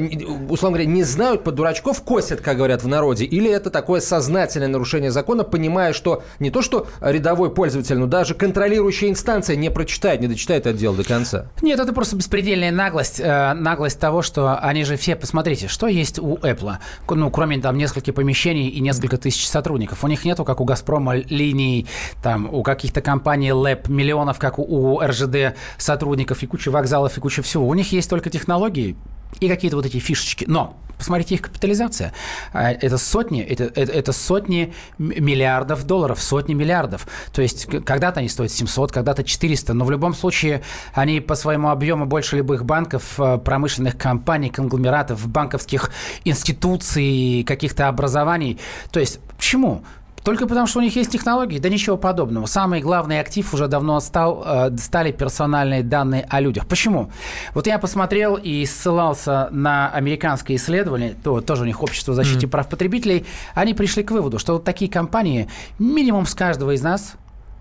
условно 0.49 0.77
говоря, 0.77 0.85
не 0.85 1.03
знают, 1.03 1.43
под 1.43 1.55
дурачков 1.55 2.01
косят, 2.03 2.41
как 2.41 2.57
говорят 2.57 2.83
в 2.83 2.87
народе, 2.87 3.25
или 3.25 3.49
это 3.49 3.69
такое 3.69 4.01
сознательное 4.01 4.67
нарушение 4.67 5.11
закона, 5.11 5.43
понимая, 5.43 5.93
что 5.93 6.23
не 6.39 6.51
то, 6.51 6.61
что 6.61 6.87
рядовой 7.01 7.53
пользователь, 7.53 7.97
но 7.97 8.05
даже 8.05 8.33
контролирующая 8.33 9.09
инстанция 9.09 9.55
не 9.55 9.69
прочитает, 9.71 10.21
не 10.21 10.27
дочитает 10.27 10.65
это 10.65 10.77
дело 10.77 10.95
до 10.95 11.03
конца. 11.03 11.47
Нет, 11.61 11.79
это 11.79 11.93
просто 11.93 12.15
беспредельная 12.15 12.71
наглость. 12.71 13.19
э, 13.19 13.53
наглость 13.53 13.99
того, 13.99 14.21
что 14.21 14.57
они 14.57 14.83
же 14.83 14.95
все... 14.97 15.15
Посмотрите, 15.15 15.67
что 15.67 15.87
есть 15.87 16.19
у 16.19 16.35
Apple. 16.37 16.77
Ну, 17.09 17.29
кроме 17.31 17.59
там 17.59 17.77
нескольких 17.77 18.13
помещений 18.13 18.67
и 18.67 18.79
несколько 18.79 19.17
тысяч 19.17 19.47
сотрудников. 19.47 19.78
У 20.01 20.07
них 20.07 20.25
нету, 20.25 20.45
как 20.45 20.61
у 20.61 20.65
«Газпрома», 20.65 21.15
линий, 21.15 21.87
там, 22.21 22.51
у 22.51 22.63
каких-то 22.63 23.01
компаний 23.01 23.51
ЛЭП, 23.51 23.87
миллионов, 23.87 24.39
как 24.39 24.59
у, 24.59 24.63
у 24.63 24.99
РЖД 24.99 25.55
сотрудников, 25.77 26.43
и 26.43 26.47
куча 26.47 26.69
вокзалов, 26.69 27.17
и 27.17 27.21
куча 27.21 27.41
всего. 27.41 27.67
У 27.67 27.73
них 27.73 27.91
есть 27.91 28.09
только 28.09 28.29
технологии 28.29 28.95
и 29.39 29.47
какие-то 29.47 29.77
вот 29.77 29.85
эти 29.85 29.99
фишечки. 29.99 30.45
Но 30.47 30.75
посмотрите 30.97 31.35
их 31.35 31.41
капитализация. 31.41 32.13
А, 32.51 32.71
Это 32.71 32.97
сотни, 32.97 33.41
это, 33.41 33.63
это, 33.63 33.91
это 33.91 34.11
сотни 34.11 34.73
миллиардов 34.97 35.85
долларов, 35.85 36.21
сотни 36.21 36.53
миллиардов. 36.53 37.07
То 37.31 37.41
есть 37.41 37.65
когда-то 37.65 38.19
они 38.19 38.29
стоят 38.29 38.51
700, 38.51 38.91
когда-то 38.91 39.23
400, 39.23 39.73
но 39.73 39.85
в 39.85 39.91
любом 39.91 40.13
случае 40.13 40.61
они 40.93 41.21
по 41.21 41.35
своему 41.35 41.69
объему 41.69 42.05
больше 42.05 42.37
любых 42.37 42.65
банков, 42.65 43.19
э, 43.19 43.37
промышленных 43.37 43.97
компаний, 43.97 44.49
конгломератов, 44.49 45.27
банковских 45.27 45.91
институций, 46.25 47.43
каких-то 47.47 47.87
образований. 47.87 48.59
То 48.91 48.99
есть 48.99 49.19
почему? 49.39 49.83
Только 50.23 50.47
потому, 50.47 50.67
что 50.67 50.79
у 50.79 50.81
них 50.81 50.95
есть 50.97 51.11
технологии, 51.11 51.59
да 51.59 51.69
ничего 51.69 51.97
подобного. 51.97 52.45
Самый 52.45 52.81
главный 52.81 53.21
актив 53.21 53.51
уже 53.53 53.67
давно 53.67 53.99
стал, 54.01 54.43
э, 54.45 54.77
стали 54.77 55.13
персональные 55.13 55.81
данные 55.81 56.27
о 56.29 56.41
людях. 56.41 56.67
Почему? 56.67 57.09
Вот 57.53 57.65
я 57.65 57.79
посмотрел 57.79 58.35
и 58.35 58.65
ссылался 58.65 59.47
на 59.51 59.89
американское 59.89 60.57
исследование, 60.57 61.15
то, 61.23 61.39
тоже 61.39 61.63
у 61.63 61.65
них 61.65 61.81
общество 61.81 62.13
защиты 62.13 62.47
прав 62.47 62.67
потребителей, 62.67 63.25
они 63.55 63.73
пришли 63.73 64.03
к 64.03 64.11
выводу, 64.11 64.39
что 64.39 64.53
вот 64.53 64.65
такие 64.65 64.91
компании 64.91 65.49
минимум 65.79 66.25
с 66.25 66.35
каждого 66.35 66.71
из 66.75 66.81
нас 66.81 67.13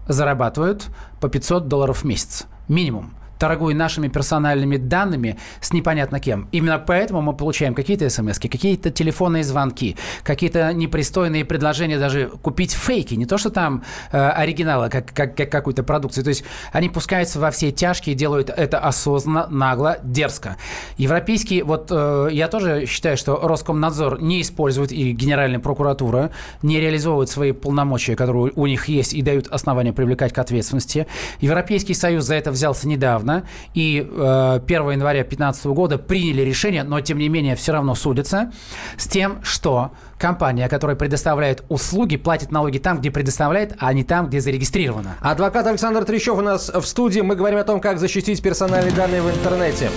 зарабатывают 0.08 0.86
по 1.20 1.28
500 1.28 1.68
долларов 1.68 2.02
в 2.02 2.04
месяц. 2.04 2.46
Минимум 2.66 3.12
торгуя 3.38 3.74
нашими 3.74 4.08
персональными 4.08 4.76
данными 4.76 5.38
с 5.60 5.72
непонятно 5.72 6.20
кем. 6.20 6.48
Именно 6.52 6.78
поэтому 6.78 7.22
мы 7.22 7.34
получаем 7.34 7.74
какие-то 7.74 8.08
смс, 8.10 8.38
какие-то 8.38 8.90
телефонные 8.90 9.44
звонки, 9.44 9.96
какие-то 10.22 10.72
непристойные 10.72 11.44
предложения 11.44 11.98
даже 11.98 12.26
купить 12.42 12.72
фейки, 12.72 13.14
не 13.14 13.26
то 13.26 13.38
что 13.38 13.50
там 13.50 13.84
э, 14.12 14.18
оригиналы, 14.18 14.88
как, 14.88 15.12
как, 15.12 15.36
как 15.36 15.50
какую-то 15.50 15.82
продукцию. 15.82 16.24
То 16.24 16.30
есть 16.30 16.44
они 16.72 16.88
пускаются 16.88 17.38
во 17.38 17.50
все 17.50 17.70
тяжкие, 17.70 18.14
делают 18.14 18.50
это 18.50 18.78
осознанно, 18.78 19.46
нагло, 19.48 19.98
дерзко. 20.02 20.56
Европейские, 20.96 21.64
вот 21.64 21.88
э, 21.90 22.28
я 22.32 22.48
тоже 22.48 22.86
считаю, 22.86 23.16
что 23.16 23.36
Роскомнадзор 23.36 24.20
не 24.20 24.42
использует 24.42 24.92
и 24.92 25.12
Генеральная 25.12 25.60
прокуратура 25.60 26.30
не 26.62 26.80
реализовывают 26.80 27.30
свои 27.30 27.52
полномочия, 27.52 28.16
которые 28.16 28.52
у 28.54 28.66
них 28.66 28.88
есть 28.88 29.14
и 29.14 29.22
дают 29.22 29.48
основания 29.48 29.92
привлекать 29.92 30.32
к 30.32 30.38
ответственности. 30.38 31.06
Европейский 31.40 31.94
Союз 31.94 32.24
за 32.24 32.34
это 32.34 32.50
взялся 32.50 32.88
недавно 32.88 33.27
и 33.74 34.06
э, 34.08 34.60
1 34.64 34.90
января 34.90 35.22
2015 35.22 35.66
года 35.66 35.98
приняли 35.98 36.42
решение, 36.42 36.82
но 36.82 37.00
тем 37.00 37.18
не 37.18 37.28
менее 37.28 37.56
все 37.56 37.72
равно 37.72 37.94
судятся 37.94 38.52
с 38.96 39.06
тем, 39.06 39.42
что 39.42 39.92
компания, 40.18 40.68
которая 40.68 40.96
предоставляет 40.96 41.64
услуги, 41.68 42.16
платит 42.16 42.50
налоги 42.50 42.78
там, 42.78 42.98
где 42.98 43.10
предоставляет, 43.10 43.74
а 43.78 43.92
не 43.92 44.04
там, 44.04 44.28
где 44.28 44.40
зарегистрировано. 44.40 45.16
Адвокат 45.20 45.66
Александр 45.66 46.04
Трещев 46.04 46.36
у 46.36 46.42
нас 46.42 46.68
в 46.68 46.84
студии. 46.84 47.20
Мы 47.20 47.36
говорим 47.36 47.58
о 47.58 47.64
том, 47.64 47.80
как 47.80 47.98
защитить 47.98 48.42
персональные 48.42 48.92
данные 48.92 49.22
в 49.22 49.30
интернете. 49.30 49.90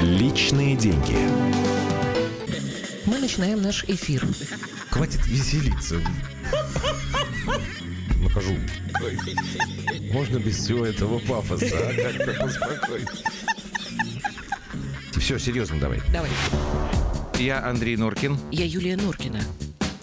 Личные 0.00 0.76
деньги. 0.76 1.16
Мы 3.06 3.18
начинаем 3.18 3.40
начинаем 3.40 3.62
наш 3.62 3.84
эфир. 3.84 4.26
Хватит 4.90 5.26
веселиться. 5.26 5.96
Нахожу. 8.30 8.54
Можно 10.12 10.38
без 10.38 10.56
всего 10.58 10.86
этого 10.86 11.18
пафоса, 11.18 11.66
а? 11.72 11.92
Как-то 11.94 12.32
поспокойнее. 12.40 13.08
Все, 15.18 15.38
серьезно 15.38 15.80
давай. 15.80 16.00
Давай. 16.12 16.30
Я 17.38 17.66
Андрей 17.66 17.96
Норкин. 17.96 18.38
Я 18.52 18.66
Юлия 18.66 18.96
Норкина. 18.96 19.40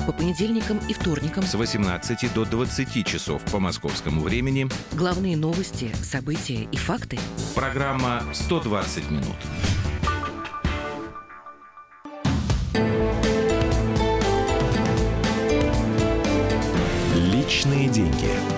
По 0.06 0.12
понедельникам 0.12 0.80
и 0.90 0.94
вторникам 0.94 1.44
С 1.44 1.54
18 1.56 2.34
до 2.34 2.46
20 2.46 3.06
часов 3.06 3.42
по 3.52 3.60
московскому 3.60 4.22
времени. 4.22 4.70
главные 4.94 5.38
новости, 5.38 5.92
события 6.02 6.68
и 6.72 6.78
факты. 6.78 7.18
Программа 7.56 8.24
«120 8.34 9.10
минут». 9.10 9.36
Личные 17.58 17.88
деньги. 17.90 18.57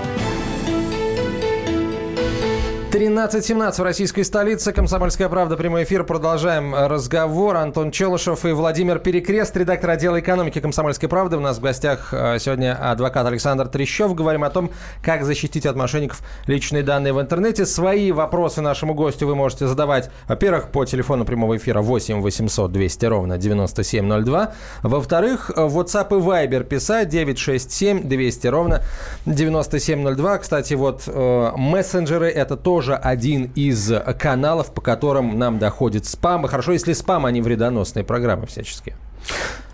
13.17 2.91 3.71
в 3.75 3.83
российской 3.83 4.23
столице. 4.23 4.73
Комсомольская 4.73 5.29
правда. 5.29 5.55
Прямой 5.55 5.83
эфир. 5.83 6.03
Продолжаем 6.03 6.73
разговор. 6.73 7.55
Антон 7.57 7.91
Челышев 7.91 8.45
и 8.45 8.51
Владимир 8.51 8.97
Перекрест, 8.97 9.55
редактор 9.55 9.91
отдела 9.91 10.19
экономики 10.19 10.59
Комсомольской 10.59 11.07
правды. 11.07 11.37
У 11.37 11.39
нас 11.39 11.59
в 11.59 11.61
гостях 11.61 12.11
э, 12.11 12.39
сегодня 12.39 12.75
адвокат 12.75 13.27
Александр 13.27 13.67
Трещев. 13.67 14.15
Говорим 14.15 14.43
о 14.43 14.49
том, 14.49 14.71
как 15.03 15.23
защитить 15.23 15.67
от 15.67 15.75
мошенников 15.75 16.23
личные 16.47 16.81
данные 16.81 17.13
в 17.13 17.21
интернете. 17.21 17.67
Свои 17.67 18.11
вопросы 18.11 18.61
нашему 18.61 18.95
гостю 18.95 19.27
вы 19.27 19.35
можете 19.35 19.67
задавать, 19.67 20.09
во-первых, 20.27 20.69
по 20.71 20.83
телефону 20.83 21.25
прямого 21.25 21.57
эфира 21.57 21.81
8 21.83 22.21
800 22.21 22.71
200 22.71 23.05
ровно 23.05 23.37
9702. 23.37 24.53
Во-вторых, 24.81 25.51
в 25.55 25.79
WhatsApp 25.79 26.07
и 26.09 26.21
Viber 26.21 26.63
писать 26.63 27.09
967 27.09 28.09
200 28.09 28.47
ровно 28.47 28.81
9702. 29.27 30.37
Кстати, 30.39 30.73
вот 30.73 31.03
э, 31.05 31.51
мессенджеры 31.55 32.29
это 32.29 32.57
тоже 32.57 32.78
один 32.87 33.51
из 33.55 33.91
каналов, 34.17 34.73
по 34.73 34.81
которым 34.81 35.37
нам 35.37 35.59
доходит 35.59 36.05
спам. 36.05 36.45
И 36.45 36.49
хорошо, 36.49 36.71
если 36.71 36.93
спам, 36.93 37.25
а 37.25 37.31
не 37.31 37.41
вредоносные 37.41 38.03
программы 38.03 38.47
всяческие. 38.47 38.95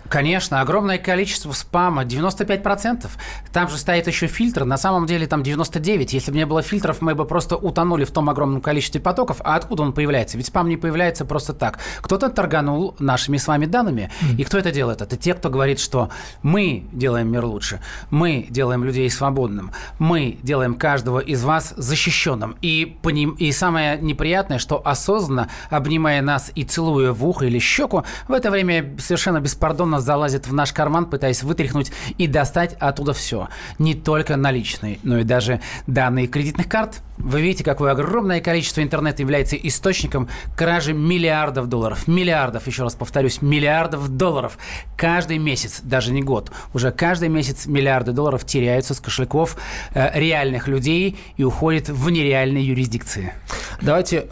Конечно, 0.08 0.60
огромное 0.60 0.98
количество 0.98 1.52
спама, 1.52 2.04
95%. 2.04 3.08
Там 3.52 3.68
же 3.68 3.76
стоит 3.78 4.06
еще 4.06 4.26
фильтр, 4.26 4.64
на 4.64 4.76
самом 4.76 5.06
деле 5.06 5.26
там 5.26 5.42
99. 5.42 6.12
Если 6.12 6.30
бы 6.30 6.36
не 6.36 6.46
было 6.46 6.62
фильтров, 6.62 7.00
мы 7.00 7.14
бы 7.14 7.24
просто 7.24 7.56
утонули 7.56 8.04
в 8.04 8.10
том 8.10 8.28
огромном 8.30 8.60
количестве 8.60 9.00
потоков. 9.00 9.40
А 9.44 9.56
откуда 9.56 9.82
он 9.82 9.92
появляется? 9.92 10.36
Ведь 10.36 10.46
спам 10.46 10.68
не 10.68 10.76
появляется 10.76 11.24
просто 11.24 11.52
так. 11.52 11.78
Кто-то 12.00 12.28
торганул 12.28 12.94
нашими 12.98 13.36
с 13.36 13.46
вами 13.46 13.66
данными. 13.66 14.10
И 14.38 14.44
кто 14.44 14.58
это 14.58 14.70
делает? 14.70 15.02
Это 15.02 15.16
те, 15.16 15.34
кто 15.34 15.50
говорит, 15.50 15.80
что 15.80 16.10
мы 16.42 16.84
делаем 16.92 17.30
мир 17.30 17.44
лучше, 17.44 17.80
мы 18.10 18.46
делаем 18.50 18.84
людей 18.84 19.10
свободным, 19.10 19.72
мы 19.98 20.38
делаем 20.42 20.74
каждого 20.74 21.18
из 21.18 21.42
вас 21.44 21.74
защищенным. 21.76 22.56
И, 22.62 22.96
по 23.02 23.10
ним, 23.10 23.32
и 23.32 23.52
самое 23.52 23.98
неприятное, 23.98 24.58
что 24.58 24.80
осознанно, 24.84 25.48
обнимая 25.70 26.22
нас 26.22 26.52
и 26.54 26.64
целуя 26.64 27.12
в 27.12 27.26
ухо 27.26 27.46
или 27.46 27.58
щеку, 27.58 28.04
в 28.28 28.32
это 28.32 28.50
время 28.50 28.96
совершенно 28.98 29.40
беспардонно 29.40 29.95
залазит 30.00 30.46
в 30.46 30.52
наш 30.52 30.72
карман, 30.72 31.06
пытаясь 31.06 31.42
вытряхнуть 31.42 31.92
и 32.18 32.26
достать 32.26 32.74
оттуда 32.80 33.12
все. 33.12 33.48
Не 33.78 33.94
только 33.94 34.36
наличные, 34.36 34.98
но 35.02 35.18
и 35.18 35.24
даже 35.24 35.60
данные 35.86 36.26
кредитных 36.26 36.68
карт. 36.68 37.02
Вы 37.18 37.40
видите, 37.40 37.64
какое 37.64 37.92
огромное 37.92 38.40
количество 38.40 38.82
интернета 38.82 39.22
является 39.22 39.56
источником 39.56 40.28
кражи 40.54 40.92
миллиардов 40.92 41.68
долларов. 41.68 42.06
Миллиардов, 42.06 42.66
еще 42.66 42.82
раз 42.82 42.94
повторюсь, 42.94 43.40
миллиардов 43.40 44.08
долларов. 44.08 44.58
Каждый 44.96 45.38
месяц, 45.38 45.80
даже 45.82 46.12
не 46.12 46.22
год, 46.22 46.52
уже 46.74 46.92
каждый 46.92 47.28
месяц 47.28 47.66
миллиарды 47.66 48.12
долларов 48.12 48.44
теряются 48.44 48.94
с 48.94 49.00
кошельков 49.00 49.56
э, 49.94 50.18
реальных 50.18 50.68
людей 50.68 51.18
и 51.36 51.44
уходят 51.44 51.88
в 51.88 52.10
нереальные 52.10 52.66
юрисдикции. 52.66 53.32
Давайте 53.80 54.28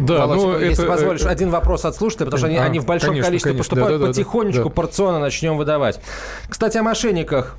Да, 0.00 0.26
Володь, 0.26 0.38
ну, 0.38 0.58
если 0.58 0.84
это, 0.84 0.92
позволишь, 0.92 1.22
э, 1.22 1.28
один 1.28 1.50
вопрос 1.50 1.84
от 1.84 1.94
слушателя, 1.94 2.26
потому 2.26 2.38
что 2.38 2.46
они, 2.48 2.56
А, 2.56 2.64
они 2.64 2.80
в 2.80 2.86
большом 2.86 3.10
конечно, 3.10 3.28
количестве 3.28 3.52
конечно, 3.52 3.62
поступают, 3.62 4.00
да-да-да, 4.00 4.12
потихонечку, 4.12 4.64
да. 4.64 4.70
порционно 4.70 5.18
начнем 5.20 5.56
выдавать. 5.56 6.00
Кстати, 6.48 6.76
о 6.78 6.82
мошенниках. 6.82 7.56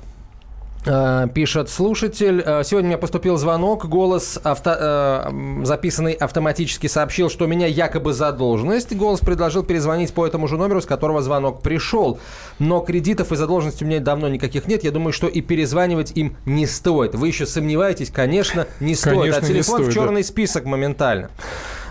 Э, 0.86 1.26
Пишет 1.32 1.68
слушатель. 1.68 2.42
Э, 2.44 2.62
Сегодня 2.64 2.88
мне 2.88 2.98
поступил 2.98 3.36
звонок. 3.36 3.86
Голос, 3.86 4.38
авто, 4.42 4.74
э, 4.78 5.60
записанный 5.64 6.12
автоматически, 6.12 6.86
сообщил, 6.86 7.30
что 7.30 7.44
у 7.44 7.48
меня 7.48 7.66
якобы 7.66 8.12
задолженность. 8.12 8.96
Голос 8.96 9.20
предложил 9.20 9.62
перезвонить 9.62 10.12
по 10.12 10.26
этому 10.26 10.48
же 10.48 10.56
номеру, 10.56 10.80
с 10.80 10.86
которого 10.86 11.20
звонок 11.20 11.62
пришел. 11.62 12.18
Но 12.58 12.80
кредитов 12.80 13.32
и 13.32 13.36
задолженности 13.36 13.84
у 13.84 13.86
меня 13.86 14.00
давно 14.00 14.28
никаких 14.28 14.66
нет. 14.66 14.84
Я 14.84 14.90
думаю, 14.90 15.12
что 15.12 15.26
и 15.26 15.40
перезванивать 15.40 16.12
им 16.14 16.36
не 16.46 16.66
стоит. 16.66 17.14
Вы 17.14 17.28
еще 17.28 17.46
сомневаетесь? 17.46 18.10
Конечно, 18.10 18.66
не 18.80 18.94
стоит. 18.94 19.18
Конечно, 19.18 19.38
а 19.38 19.42
телефон 19.42 19.74
стоит, 19.76 19.86
в 19.86 19.94
да. 19.94 20.00
черный 20.00 20.24
список 20.24 20.64
моментально. 20.64 21.30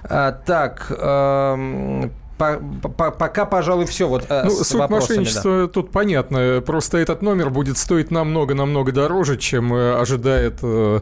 А, 0.09 0.31
так, 0.31 0.87
эм, 0.97 2.11
по- 2.37 2.59
по- 2.95 3.11
пока, 3.11 3.45
пожалуй, 3.45 3.85
все. 3.87 4.07
Вот, 4.07 4.25
э, 4.29 4.43
Ну, 4.45 4.49
с 4.51 4.67
суть 4.67 4.79
вопросами, 4.79 5.15
да. 5.17 5.21
мошенничества 5.21 5.67
тут 5.67 5.91
понятно. 5.91 6.61
Просто 6.65 6.97
этот 6.99 7.21
номер 7.23 7.49
будет 7.49 7.77
стоить 7.79 8.11
намного-намного 8.11 8.91
дороже, 8.91 9.37
чем 9.37 9.73
э, 9.73 9.99
ожидает 9.99 10.59
э, 10.61 10.99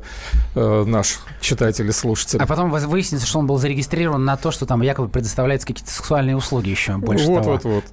э, 0.56 0.84
наш 0.88 1.20
читатель 1.42 1.88
и 1.88 1.92
слушатель. 1.92 2.40
А 2.42 2.46
потом 2.46 2.72
вы- 2.72 2.80
выяснится, 2.88 3.28
что 3.28 3.40
он 3.40 3.48
был 3.48 3.58
зарегистрирован 3.58 4.24
на 4.24 4.38
то, 4.38 4.52
что 4.52 4.66
там 4.66 4.82
якобы 4.82 5.10
предоставляются 5.10 5.68
какие-то 5.68 5.92
сексуальные 5.92 6.38
услуги 6.38 6.70
еще 6.70 6.96
больше 6.98 7.26
вот, 7.28 7.44
того. 7.44 7.52
вот, 7.52 7.64
вот. 7.66 7.84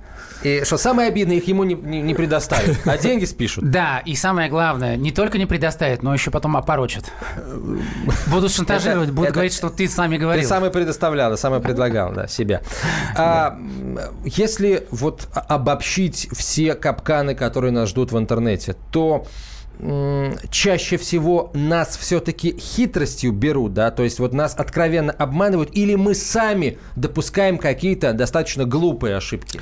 И 0.44 0.62
что 0.64 0.76
самое 0.76 1.08
обидное, 1.08 1.36
их 1.36 1.46
ему 1.48 1.64
не, 1.64 1.74
не- 1.74 2.02
не 2.02 2.14
предоставят, 2.14 2.76
а 2.86 2.98
деньги 2.98 3.24
спишут. 3.24 3.70
Да, 3.70 4.02
и 4.04 4.14
самое 4.16 4.48
главное, 4.50 4.96
не 4.96 5.12
только 5.12 5.38
не 5.38 5.46
предоставят, 5.46 6.02
но 6.02 6.12
еще 6.12 6.30
потом 6.30 6.56
опорочат. 6.56 7.04
Будут 8.26 8.50
шантажировать, 8.52 9.10
будут 9.10 9.26
это- 9.26 9.34
говорить, 9.34 9.54
что 9.54 9.70
ты 9.70 9.88
сами 9.88 10.16
Ты 10.16 10.22
говорил. 10.22 10.48
самый 10.48 10.70
предоставлял, 10.70 11.36
самый 11.36 11.60
предлагал, 11.60 12.12
да, 12.12 12.26
себя. 12.26 12.62
А, 13.16 13.58
если 14.24 14.86
вот 14.90 15.28
обобщить 15.32 16.28
все 16.32 16.74
капканы, 16.74 17.34
которые 17.34 17.70
нас 17.72 17.88
ждут 17.90 18.12
в 18.12 18.18
интернете, 18.18 18.74
то 18.90 19.26
чаще 20.50 20.96
всего 20.96 21.50
нас 21.54 21.96
все-таки 21.96 22.56
хитростью 22.58 23.32
берут, 23.32 23.74
да, 23.74 23.90
то 23.90 24.02
есть 24.04 24.18
вот 24.20 24.32
нас 24.32 24.54
откровенно 24.56 25.12
обманывают, 25.12 25.70
или 25.72 25.94
мы 25.96 26.14
сами 26.14 26.78
допускаем 26.94 27.58
какие-то 27.58 28.12
достаточно 28.12 28.64
глупые 28.64 29.16
ошибки. 29.16 29.60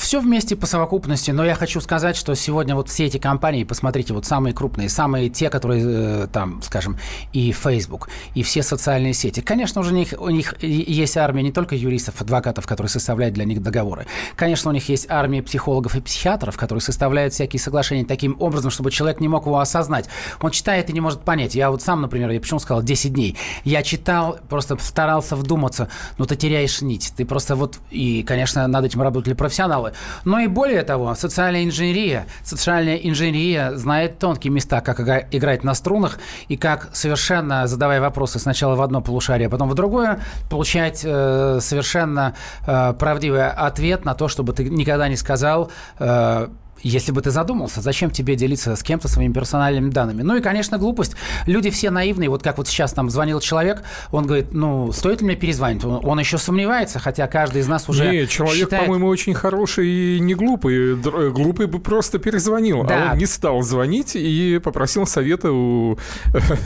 Все 0.00 0.18
вместе 0.18 0.56
по 0.56 0.64
совокупности, 0.64 1.30
но 1.30 1.44
я 1.44 1.54
хочу 1.54 1.78
сказать, 1.82 2.16
что 2.16 2.34
сегодня 2.34 2.74
вот 2.74 2.88
все 2.88 3.04
эти 3.04 3.18
компании, 3.18 3.64
посмотрите, 3.64 4.14
вот 4.14 4.24
самые 4.24 4.54
крупные, 4.54 4.88
самые 4.88 5.28
те, 5.28 5.50
которые 5.50 5.84
э, 5.86 6.26
там, 6.32 6.62
скажем, 6.62 6.96
и 7.34 7.52
Facebook, 7.52 8.08
и 8.34 8.42
все 8.42 8.62
социальные 8.62 9.12
сети. 9.12 9.40
Конечно, 9.40 9.82
уже 9.82 9.92
у 9.92 9.96
них, 9.96 10.14
у 10.18 10.30
них 10.30 10.54
есть 10.62 11.18
армия 11.18 11.42
не 11.42 11.52
только 11.52 11.74
юристов, 11.74 12.22
адвокатов, 12.22 12.66
которые 12.66 12.88
составляют 12.88 13.34
для 13.34 13.44
них 13.44 13.62
договоры. 13.62 14.06
Конечно, 14.36 14.70
у 14.70 14.72
них 14.74 14.88
есть 14.88 15.06
армия 15.10 15.42
психологов 15.42 15.94
и 15.94 16.00
психиатров, 16.00 16.56
которые 16.56 16.80
составляют 16.80 17.34
всякие 17.34 17.60
соглашения 17.60 18.06
таким 18.06 18.36
образом, 18.40 18.70
чтобы 18.70 18.90
человек 18.90 19.20
не 19.20 19.28
мог 19.28 19.44
его 19.44 19.58
осознать. 19.58 20.08
Он 20.40 20.50
читает 20.50 20.88
и 20.88 20.94
не 20.94 21.02
может 21.02 21.20
понять. 21.20 21.54
Я 21.54 21.70
вот 21.70 21.82
сам, 21.82 22.00
например, 22.00 22.30
я 22.30 22.40
почему 22.40 22.58
сказал 22.58 22.82
10 22.82 23.12
дней. 23.12 23.36
Я 23.64 23.82
читал, 23.82 24.38
просто 24.48 24.78
старался 24.80 25.36
вдуматься, 25.36 25.90
но 26.16 26.24
ты 26.24 26.36
теряешь 26.36 26.80
нить. 26.80 27.12
Ты 27.14 27.26
просто 27.26 27.54
вот, 27.54 27.80
и, 27.90 28.22
конечно, 28.22 28.66
над 28.66 28.86
этим 28.86 29.02
работали 29.02 29.34
профессионалы. 29.34 29.89
Но 30.24 30.38
и 30.38 30.46
более 30.46 30.82
того, 30.82 31.14
социальная 31.14 31.64
инженерия. 31.64 32.26
Социальная 32.44 32.96
инженерия 32.96 33.72
знает 33.76 34.18
тонкие 34.18 34.52
места, 34.52 34.80
как 34.80 35.00
игра- 35.00 35.24
играть 35.30 35.64
на 35.64 35.74
струнах 35.74 36.18
и 36.48 36.56
как 36.56 36.90
совершенно, 36.92 37.66
задавая 37.66 38.00
вопросы 38.00 38.38
сначала 38.38 38.74
в 38.74 38.82
одно 38.82 39.00
полушарие, 39.00 39.46
а 39.46 39.50
потом 39.50 39.68
в 39.68 39.74
другое, 39.74 40.20
получать 40.48 41.02
э, 41.04 41.58
совершенно 41.60 42.34
э, 42.66 42.94
правдивый 42.98 43.48
ответ 43.48 44.04
на 44.04 44.14
то, 44.14 44.28
чтобы 44.28 44.52
ты 44.52 44.64
никогда 44.64 45.08
не 45.08 45.16
сказал 45.16 45.70
э, 45.98 46.48
если 46.82 47.12
бы 47.12 47.20
ты 47.22 47.30
задумался, 47.30 47.80
зачем 47.80 48.10
тебе 48.10 48.36
делиться 48.36 48.74
с 48.76 48.82
кем-то 48.82 49.08
своими 49.08 49.32
персональными 49.32 49.90
данными? 49.90 50.22
Ну 50.22 50.36
и, 50.36 50.40
конечно, 50.40 50.78
глупость. 50.78 51.14
Люди 51.46 51.70
все 51.70 51.90
наивные. 51.90 52.28
Вот 52.28 52.42
как 52.42 52.58
вот 52.58 52.68
сейчас 52.68 52.96
нам 52.96 53.10
звонил 53.10 53.40
человек, 53.40 53.82
он 54.12 54.26
говорит, 54.26 54.52
ну, 54.52 54.92
стоит 54.92 55.20
ли 55.20 55.26
мне 55.26 55.36
перезвонить? 55.36 55.84
Он, 55.84 56.00
он 56.04 56.18
еще 56.18 56.38
сомневается, 56.38 56.98
хотя 56.98 57.26
каждый 57.26 57.62
из 57.62 57.68
нас 57.68 57.88
уже 57.88 58.08
Не, 58.10 58.26
человек, 58.26 58.56
считает... 58.64 58.84
по-моему, 58.84 59.06
очень 59.08 59.34
хороший 59.34 59.88
и 59.88 60.20
не 60.20 60.34
глупый. 60.34 60.96
Др- 60.96 61.28
э, 61.28 61.30
Глупый 61.30 61.66
бы 61.66 61.78
просто 61.80 62.18
перезвонил, 62.18 62.84
Да. 62.84 63.10
а 63.10 63.12
он 63.12 63.18
не 63.18 63.26
стал 63.26 63.62
звонить 63.62 64.12
и 64.16 64.60
попросил 64.62 65.06
совета 65.06 65.50
у 65.52 65.98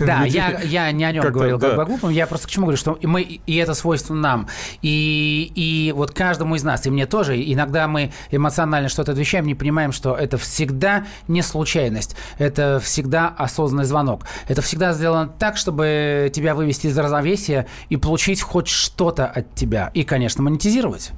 Да, 0.01 0.25
людей. 0.25 0.41
я, 0.41 0.61
я 0.61 0.93
не 0.93 1.05
о 1.05 1.13
нем 1.13 1.23
Как-то, 1.23 1.35
говорил, 1.39 1.59
как 1.59 1.71
да. 1.71 1.77
бы 1.77 1.83
о 1.83 1.85
глупом. 1.87 2.11
Я 2.11 2.27
просто 2.27 2.47
к 2.49 2.51
чему 2.51 2.67
говорю, 2.67 2.79
что 2.79 2.99
мы, 3.03 3.23
и 3.23 3.57
это 3.57 3.75
свойственно 3.75 4.21
нам. 4.21 4.49
И, 4.83 5.51
и 5.55 5.93
вот 5.93 6.13
каждому 6.13 6.55
из 6.57 6.63
нас, 6.63 6.87
и 6.87 6.91
мне 6.91 7.07
тоже, 7.07 7.41
иногда 7.41 7.89
мы 7.89 8.13
эмоционально 8.31 8.89
что-то 8.89 9.13
отвечаем, 9.13 9.47
не 9.47 9.55
понимаем, 9.55 9.93
что 9.93 10.04
это 10.13 10.37
всегда 10.37 11.07
не 11.29 11.43
случайность. 11.43 12.17
Это 12.39 12.81
всегда 12.83 13.29
осознанный 13.29 13.85
звонок. 13.85 14.23
Это 14.49 14.63
всегда 14.63 14.93
сделано 14.93 15.29
так, 15.29 15.57
чтобы 15.57 16.31
тебя 16.33 16.55
вывести 16.55 16.89
из 16.89 16.99
равновесия 16.99 17.67
и 17.89 17.97
получить 17.97 18.43
хоть 18.43 18.69
что-то 18.69 19.27
от 19.27 19.55
тебя. 19.55 19.91
И, 19.95 20.05
конечно, 20.05 20.43
монетизировать. 20.43 21.13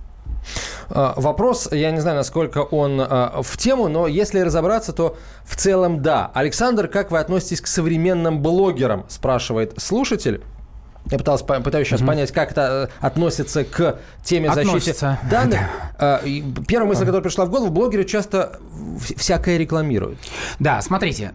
А, 0.88 1.14
Вопрос, 1.16 1.68
я 1.72 1.90
не 1.90 2.00
знаю, 2.00 2.16
насколько 2.16 2.58
он 2.58 3.00
а, 3.00 3.40
в 3.42 3.56
тему, 3.56 3.88
но 3.88 4.06
если 4.06 4.40
разобраться, 4.40 4.92
то 4.92 5.16
в 5.44 5.56
целом 5.56 6.02
да. 6.02 6.30
Александр, 6.34 6.88
как 6.88 7.10
вы 7.10 7.18
относитесь 7.18 7.60
к 7.60 7.66
современным 7.66 8.40
блогерам, 8.40 9.04
спрашивает 9.08 9.74
слушатель. 9.78 10.42
Я 11.10 11.18
пытался, 11.18 11.44
пытаюсь 11.44 11.86
сейчас 11.86 12.02
понять, 12.02 12.32
как 12.32 12.52
это 12.52 12.90
э, 13.00 13.06
относится 13.06 13.64
к 13.64 13.98
теме 14.24 14.52
защиты 14.52 14.94
данных. 15.30 15.60
А, 15.98 16.20
и 16.24 16.42
Первая 16.66 16.88
мысль, 16.88 17.00
которая 17.00 17.22
пришла 17.22 17.44
в 17.44 17.50
голову, 17.50 17.70
блогеры 17.70 18.04
часто 18.04 18.58
всякое 19.16 19.56
рекламируют. 19.56 20.18
Да, 20.58 20.82
смотрите. 20.82 21.32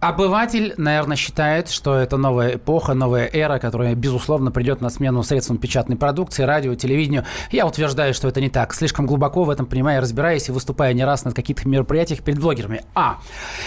Обыватель, 0.00 0.74
наверное, 0.76 1.16
считает, 1.16 1.68
что 1.68 1.96
это 1.96 2.16
новая 2.16 2.54
эпоха, 2.54 2.94
новая 2.94 3.28
эра, 3.32 3.58
которая, 3.58 3.96
безусловно, 3.96 4.52
придет 4.52 4.80
на 4.80 4.90
смену 4.90 5.24
средствам 5.24 5.58
печатной 5.58 5.96
продукции, 5.96 6.44
радио, 6.44 6.76
телевидению. 6.76 7.24
Я 7.50 7.66
утверждаю, 7.66 8.14
что 8.14 8.28
это 8.28 8.40
не 8.40 8.48
так. 8.48 8.74
Слишком 8.74 9.06
глубоко 9.06 9.42
в 9.42 9.50
этом 9.50 9.66
понимаю, 9.66 10.00
разбираясь 10.00 10.48
и 10.48 10.52
выступая 10.52 10.92
не 10.92 11.04
раз 11.04 11.24
на 11.24 11.32
каких-то 11.32 11.68
мероприятиях 11.68 12.22
перед 12.22 12.38
блогерами. 12.38 12.82
А, 12.94 13.18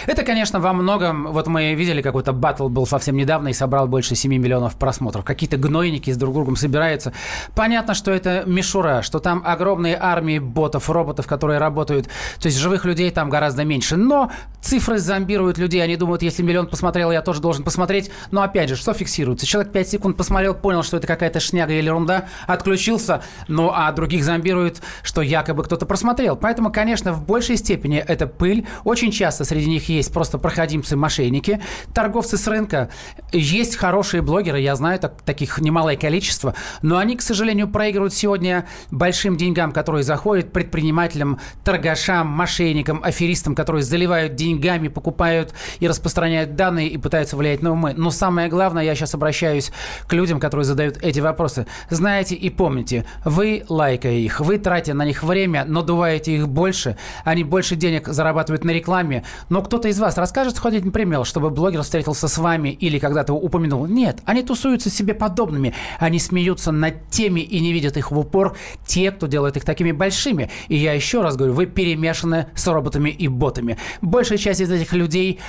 это, 0.07 0.23
конечно, 0.23 0.61
во 0.61 0.71
многом... 0.71 1.33
Вот 1.33 1.47
мы 1.47 1.73
видели, 1.73 2.01
какой-то 2.01 2.31
батл 2.31 2.69
был 2.69 2.88
совсем 2.88 3.17
недавно 3.17 3.50
и 3.50 3.53
собрал 3.53 3.88
больше 3.88 4.15
7 4.15 4.31
миллионов 4.31 4.77
просмотров. 4.77 5.25
Какие-то 5.25 5.57
гнойники 5.57 6.11
с 6.11 6.15
друг 6.15 6.33
другом 6.33 6.55
собираются. 6.55 7.11
Понятно, 7.55 7.93
что 7.93 8.09
это 8.09 8.43
мишура, 8.45 9.01
что 9.01 9.19
там 9.19 9.43
огромные 9.45 9.97
армии 10.00 10.39
ботов, 10.39 10.89
роботов, 10.89 11.27
которые 11.27 11.59
работают. 11.59 12.07
То 12.39 12.45
есть 12.45 12.57
живых 12.57 12.85
людей 12.85 13.11
там 13.11 13.29
гораздо 13.29 13.65
меньше. 13.65 13.97
Но 13.97 14.31
цифры 14.61 14.97
зомбируют 14.97 15.57
людей. 15.57 15.83
Они 15.83 15.97
думают, 15.97 16.21
если 16.22 16.44
миллион 16.44 16.68
посмотрел, 16.68 17.12
я 17.12 17.22
тоже 17.22 17.42
должен 17.42 17.63
посмотреть. 17.63 18.12
Но 18.32 18.42
опять 18.42 18.70
же, 18.70 18.75
что 18.75 18.94
фиксируется? 18.94 19.46
Человек 19.46 19.72
5 19.72 19.90
секунд 19.90 20.18
посмотрел, 20.18 20.54
понял, 20.54 20.84
что 20.84 20.98
это 20.98 21.08
какая-то 21.08 21.40
шняга 21.40 21.74
или 21.74 21.86
ерунда, 21.86 22.25
отключился. 22.48 23.24
Ну, 23.48 23.72
а 23.74 23.92
других 23.92 24.24
зомбируют, 24.24 24.82
что 25.04 25.22
якобы 25.22 25.63
кто-то 25.63 25.86
просмотрел. 25.86 26.36
Поэтому, 26.36 26.72
конечно, 26.72 27.13
в 27.13 27.25
большей 27.25 27.58
степени 27.58 27.98
это 27.98 28.28
пыль. 28.28 28.68
Очень 28.84 29.12
часто 29.12 29.44
среди 29.44 29.70
них 29.70 29.90
есть 29.90 30.13
просто 30.13 30.38
проходимцы-мошенники, 30.38 31.62
торговцы 31.94 32.38
с 32.38 32.48
рынка. 32.48 32.90
Есть 33.32 33.75
хорошие 33.75 34.22
блогеры, 34.22 34.60
я 34.60 34.75
знаю 34.75 35.00
так- 35.00 35.22
таких 35.24 35.60
немалое 35.60 35.96
количество, 35.96 36.54
но 36.82 36.98
они, 36.98 37.16
к 37.16 37.22
сожалению, 37.22 37.68
проигрывают 37.68 38.13
сегодня 38.13 38.68
большим 38.92 39.38
деньгам, 39.38 39.72
которые 39.72 40.04
заходят 40.04 40.51
предпринимателям, 40.51 41.40
торгашам, 41.63 42.28
мошенникам, 42.28 43.01
аферистам, 43.04 43.56
которые 43.56 43.84
заливают 43.84 44.36
деньгами, 44.36 44.88
покупают 44.88 45.54
и 45.80 45.88
распространяют 45.88 46.11
данные 46.13 46.88
и 46.88 46.98
пытаются 46.98 47.38
влиять 47.38 47.62
на 47.62 47.72
умы. 47.72 47.94
Но 47.96 48.12
самое 48.12 48.50
главное, 48.50 48.84
я 48.84 48.96
сейчас 48.96 49.13
обращаюсь 49.13 49.72
к 50.08 50.13
людям, 50.13 50.39
которые 50.39 50.65
задают 50.65 50.98
эти 51.01 51.20
вопросы. 51.20 51.68
Знаете 51.89 52.36
и 52.36 52.50
помните, 52.50 53.06
вы, 53.25 53.63
лайкая 53.70 54.13
их, 54.13 54.39
вы, 54.39 54.58
тратя 54.58 54.94
на 54.94 55.06
них 55.06 55.24
время, 55.24 55.65
надуваете 55.65 56.36
их 56.36 56.48
больше, 56.48 56.98
они 57.24 57.44
больше 57.44 57.75
денег 57.75 58.08
зарабатывают 58.08 58.63
на 58.63 58.72
рекламе, 58.72 59.24
но 59.50 59.62
кто-то 59.62 59.88
из 59.88 60.00
вас 60.00 60.18
расскажет 60.18 60.58
хоть 60.58 60.74
один 60.74 60.91
пример, 60.91 61.25
чтобы 61.25 61.50
блогер 61.50 61.82
встретился 61.82 62.27
с 62.27 62.38
вами 62.38 62.70
или 62.70 63.00
когда-то 63.00 63.34
упомянул? 63.34 63.86
Нет, 63.86 64.20
они 64.25 64.44
тусуются 64.44 64.89
себе 64.89 65.13
подобными, 65.13 65.74
они 66.00 66.20
смеются 66.20 66.72
над 66.72 67.10
теми 67.10 67.41
и 67.41 67.60
не 67.60 67.74
видят 67.74 67.98
их 67.98 68.12
в 68.12 68.20
упор 68.20 68.56
те, 68.86 69.12
кто 69.12 69.27
делает 69.27 69.58
их 69.58 69.65
такими 69.65 69.91
большими. 69.91 70.50
И 70.68 70.77
я 70.77 70.94
еще 70.94 71.22
раз 71.22 71.36
говорю, 71.36 71.53
вы 71.53 71.65
перемешаны 71.65 72.48
с 72.56 72.68
роботами 72.68 73.10
и 73.10 73.27
ботами. 73.27 73.77
Большая 74.01 74.38
часть 74.38 74.62
из 74.62 74.72
этих 74.72 74.94
людей 74.94 75.39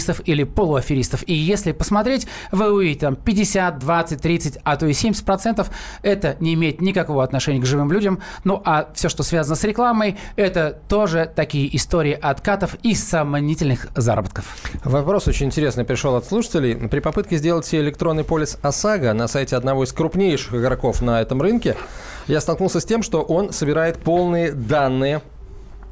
аферистов 0.00 0.22
или 0.26 0.44
полуаферистов. 0.44 1.22
И 1.26 1.34
если 1.34 1.72
посмотреть, 1.72 2.26
вы 2.52 2.72
увидите 2.72 3.00
там 3.00 3.16
50, 3.16 3.78
20, 3.78 4.20
30, 4.20 4.58
а 4.64 4.76
то 4.76 4.86
и 4.86 4.92
70 4.92 5.24
процентов. 5.24 5.70
Это 6.02 6.36
не 6.40 6.54
имеет 6.54 6.80
никакого 6.80 7.22
отношения 7.22 7.60
к 7.60 7.66
живым 7.66 7.92
людям. 7.92 8.20
Ну 8.44 8.62
а 8.64 8.88
все, 8.94 9.08
что 9.08 9.22
связано 9.22 9.56
с 9.56 9.64
рекламой, 9.64 10.16
это 10.36 10.78
тоже 10.88 11.30
такие 11.34 11.74
истории 11.76 12.18
откатов 12.20 12.76
и 12.82 12.94
сомнительных 12.94 13.88
заработков. 13.94 14.56
Вопрос 14.84 15.28
очень 15.28 15.46
интересный 15.46 15.84
пришел 15.84 16.16
от 16.16 16.24
слушателей. 16.24 16.76
При 16.88 17.00
попытке 17.00 17.36
сделать 17.36 17.66
себе 17.66 17.82
электронный 17.82 18.24
полис 18.24 18.58
ОСАГО 18.62 19.12
на 19.12 19.28
сайте 19.28 19.56
одного 19.56 19.84
из 19.84 19.92
крупнейших 19.92 20.54
игроков 20.54 21.02
на 21.02 21.20
этом 21.20 21.42
рынке, 21.42 21.76
я 22.26 22.40
столкнулся 22.40 22.80
с 22.80 22.84
тем, 22.84 23.02
что 23.02 23.22
он 23.22 23.52
собирает 23.52 23.98
полные 23.98 24.52
данные 24.52 25.20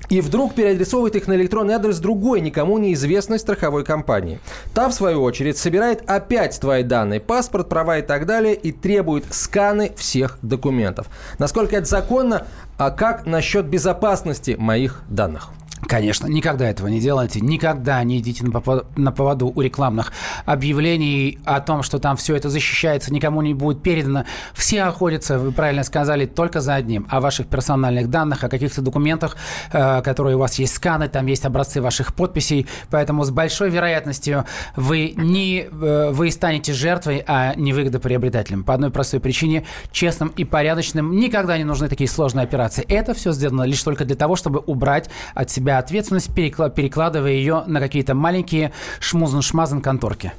и 0.09 0.21
вдруг 0.21 0.55
переадресовывает 0.55 1.17
их 1.17 1.27
на 1.29 1.35
электронный 1.35 1.75
адрес 1.75 1.99
другой, 1.99 2.41
никому 2.41 2.79
неизвестной 2.79 3.39
страховой 3.39 3.85
компании. 3.85 4.41
Та, 4.75 4.89
в 4.89 4.95
свою 4.95 5.23
очередь, 5.23 5.59
собирает 5.59 6.03
опять 6.07 6.59
твои 6.61 6.83
данные, 6.83 7.21
паспорт, 7.21 7.69
права 7.69 7.99
и 7.99 8.03
так 8.03 8.27
далее, 8.27 8.55
и 8.55 8.73
требует 8.73 9.25
сканы 9.31 9.93
всех 9.97 10.39
документов. 10.43 11.07
Насколько 11.39 11.77
это 11.77 11.87
законно, 11.87 12.47
а 12.77 12.91
как 12.91 13.27
насчет 13.27 13.67
безопасности 13.67 14.57
моих 14.59 15.03
данных? 15.09 15.51
Конечно, 15.87 16.27
никогда 16.27 16.69
этого 16.69 16.89
не 16.89 17.01
делайте, 17.01 17.41
никогда 17.41 18.03
не 18.03 18.19
идите 18.19 18.45
на 18.45 19.13
поводу 19.13 19.53
у 19.55 19.61
рекламных 19.61 20.13
объявлений 20.45 21.39
о 21.45 21.61
том, 21.61 21.83
что 21.83 21.99
там 21.99 22.17
все 22.17 22.35
это 22.35 22.49
защищается, 22.49 23.13
никому 23.13 23.43
не 23.43 23.55
будет 23.55 23.83
передано. 23.83 24.25
Все 24.55 24.83
охотятся, 24.83 25.39
вы 25.39 25.53
правильно 25.53 25.85
сказали, 25.85 26.27
только 26.27 26.61
за 26.61 26.75
одним, 26.75 27.07
о 27.11 27.21
ваших 27.21 27.47
персональных 27.47 28.11
данных, 28.11 28.45
о 28.45 28.49
каких-то 28.49 28.83
документах, 28.83 29.37
э, 29.73 30.03
которые 30.03 30.37
у 30.37 30.39
вас 30.41 30.59
есть 30.59 30.75
сканы, 30.75 31.09
там 31.09 31.27
есть 31.27 31.45
образцы 31.45 31.81
ваших 31.81 32.15
подписей, 32.15 32.67
поэтому 32.91 33.25
с 33.25 33.31
большой 33.31 33.71
вероятностью 33.71 34.45
вы 34.77 35.15
не 35.17 35.69
э, 35.71 36.11
вы 36.11 36.31
станете 36.31 36.73
жертвой, 36.73 37.25
а 37.27 37.55
не 37.55 37.73
выгодоприобретателем. 37.73 38.65
По 38.65 38.75
одной 38.75 38.91
простой 38.91 39.21
причине, 39.21 39.65
честным 39.93 40.29
и 40.29 40.45
порядочным 40.45 41.17
никогда 41.17 41.57
не 41.57 41.65
нужны 41.65 41.89
такие 41.89 42.09
сложные 42.09 42.45
операции. 42.45 42.85
Это 42.89 43.15
все 43.15 43.33
сделано 43.33 43.63
лишь 43.63 43.83
только 43.83 44.05
для 44.05 44.17
того, 44.17 44.37
чтобы 44.37 44.61
убрать 44.61 45.09
от 45.35 45.51
себя 45.51 45.68
ответственность, 45.77 46.31
перекла- 46.31 46.71
перекладывая 46.71 47.33
ее 47.33 47.65
на 47.67 47.81
какие-то 47.81 48.15
маленькие 48.15 48.73
шмузен-шмазен 49.01 49.83
конторки. 49.83 50.33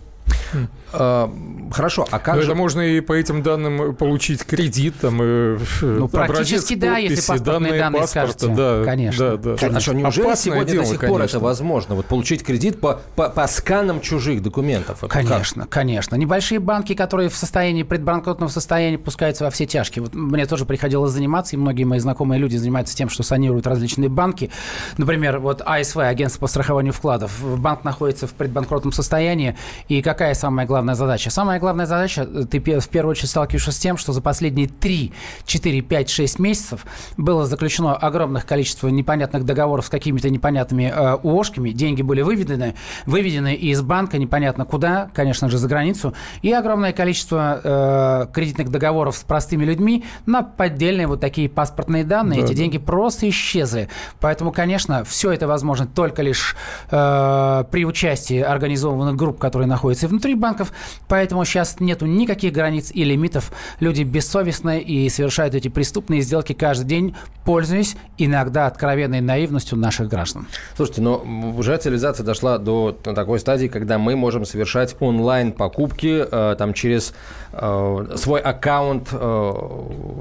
Э, 0.92 1.28
хорошо, 1.72 2.08
а 2.10 2.20
как 2.20 2.36
Но 2.36 2.42
же... 2.42 2.48
это 2.48 2.56
можно 2.58 2.82
и 2.82 3.00
по 3.02 3.14
этим 3.14 3.44
данным 3.44 3.96
получить 3.96 4.44
кредит, 4.44 4.96
там, 5.00 5.22
и, 5.22 5.58
Ну, 5.82 6.08
практически 6.08 6.76
да, 6.76 6.98
если 6.98 7.16
подписи, 7.16 7.28
паспортные 7.28 7.80
данные 7.80 8.02
паспорта, 8.02 8.34
скажете. 8.34 8.56
да, 8.56 8.84
Конечно. 8.86 9.38
Да, 9.38 9.56
да. 9.56 9.68
А 9.78 9.80
что, 9.80 9.94
неужели 9.94 10.36
сегодня 10.36 10.66
дело, 10.66 10.84
до 10.84 10.90
сих 10.90 11.00
пор 11.00 11.10
это 11.10 11.18
конечно. 11.18 11.40
возможно? 11.40 11.96
Вот 11.96 12.06
получить 12.08 12.44
кредит 12.44 12.80
по, 12.80 13.02
по, 13.16 13.30
по 13.30 13.48
сканам 13.48 14.02
чужих 14.02 14.42
документов? 14.42 15.04
Это 15.04 15.08
как? 15.08 15.24
Конечно, 15.28 15.68
конечно. 15.68 16.16
Небольшие 16.16 16.60
банки, 16.60 16.94
которые 16.96 17.30
в 17.30 17.36
состоянии 17.36 17.84
предбанкротного 17.84 18.50
состояния 18.50 18.98
пускаются 18.98 19.44
во 19.44 19.52
все 19.52 19.66
тяжкие. 19.68 20.04
Вот 20.04 20.16
мне 20.16 20.46
тоже 20.48 20.66
приходилось 20.66 21.12
заниматься, 21.12 21.56
и 21.56 21.60
многие 21.60 21.84
мои 21.84 22.00
знакомые 22.00 22.40
люди 22.40 22.58
занимаются 22.58 22.96
тем, 22.96 23.10
что 23.10 23.22
санируют 23.22 23.68
различные 23.68 24.10
банки. 24.10 24.50
Например, 24.98 25.40
вот 25.40 25.62
АСВ, 25.64 25.98
агентство 25.98 26.42
по 26.42 26.48
страхованию 26.48 26.94
вкладов. 26.94 27.32
Банк 27.60 27.84
находится 27.84 28.26
в 28.26 28.34
предбанкротном 28.34 28.92
состоянии. 28.92 29.56
И 29.88 30.02
какая 30.20 30.34
самая 30.34 30.68
главная 30.68 30.96
задача? 30.96 31.30
Самая 31.30 31.62
главная 31.62 31.86
задача, 31.86 32.24
э, 32.24 32.44
ты 32.44 32.60
в 32.60 32.90
первую 32.90 33.12
очередь 33.12 33.30
сталкиваешься 33.30 33.72
с 33.72 33.80
тем, 33.80 33.96
что 33.96 34.12
за 34.12 34.22
последние 34.22 34.68
3, 34.68 35.14
4, 35.46 35.82
5, 35.82 36.10
6 36.10 36.40
месяцев 36.40 36.86
было 37.16 37.46
заключено 37.46 37.96
огромное 37.96 38.42
количество 38.42 38.90
непонятных 38.90 39.46
договоров 39.46 39.86
с 39.86 39.90
какими-то 39.90 40.30
непонятными 40.30 40.92
э, 40.94 41.16
УОшками. 41.24 41.70
Деньги 41.70 42.02
были 42.02 42.22
выведены, 42.22 42.76
выведены 43.06 43.56
из 43.56 43.82
банка 43.82 44.18
непонятно 44.18 44.66
куда, 44.66 45.10
конечно 45.14 45.48
же, 45.48 45.58
за 45.58 45.70
границу. 45.70 46.14
И 46.42 46.52
огромное 46.52 46.92
количество 46.92 47.62
э, 47.64 48.28
кредитных 48.34 48.72
договоров 48.72 49.16
с 49.16 49.24
простыми 49.24 49.64
людьми 49.64 50.04
на 50.26 50.44
поддельные 50.44 51.08
вот 51.08 51.22
такие 51.22 51.48
паспортные 51.48 52.04
данные. 52.04 52.44
Эти 52.44 52.54
деньги 52.54 52.78
просто 52.78 53.30
исчезли. 53.30 53.88
Поэтому, 54.20 54.52
конечно, 54.52 55.06
все 55.06 55.32
это 55.32 55.48
возможно 55.48 55.88
только 55.88 56.24
лишь 56.24 56.58
э, 56.92 57.64
при 57.72 57.86
участии 57.86 58.42
организованных 58.42 59.16
групп, 59.16 59.40
которые 59.40 59.70
находятся 59.70 60.09
внутри 60.10 60.36
банков. 60.36 60.72
Поэтому 61.08 61.46
сейчас 61.46 61.80
нету 61.80 62.06
никаких 62.06 62.54
границ 62.54 62.92
и 62.94 63.04
лимитов. 63.04 63.52
Люди 63.80 64.04
бессовестны 64.04 64.80
и 64.80 65.10
совершают 65.10 65.56
эти 65.56 65.68
преступные 65.68 66.22
сделки 66.22 66.54
каждый 66.54 66.86
день, 66.86 67.16
пользуясь 67.46 67.96
иногда 68.18 68.68
откровенной 68.68 69.22
наивностью 69.22 69.78
наших 69.78 70.08
граждан. 70.08 70.48
Слушайте, 70.76 71.02
но 71.02 71.24
уже 71.58 71.78
цивилизация 71.78 72.24
дошла 72.24 72.58
до 72.58 72.92
такой 72.92 73.40
стадии, 73.40 73.68
когда 73.68 73.98
мы 73.98 74.16
можем 74.16 74.46
совершать 74.46 74.96
онлайн-покупки 75.00 76.26
э, 76.30 76.56
там 76.58 76.74
через 76.74 77.14
э, 77.54 78.06
свой 78.16 78.42
аккаунт 78.42 79.10
э, 79.12 79.52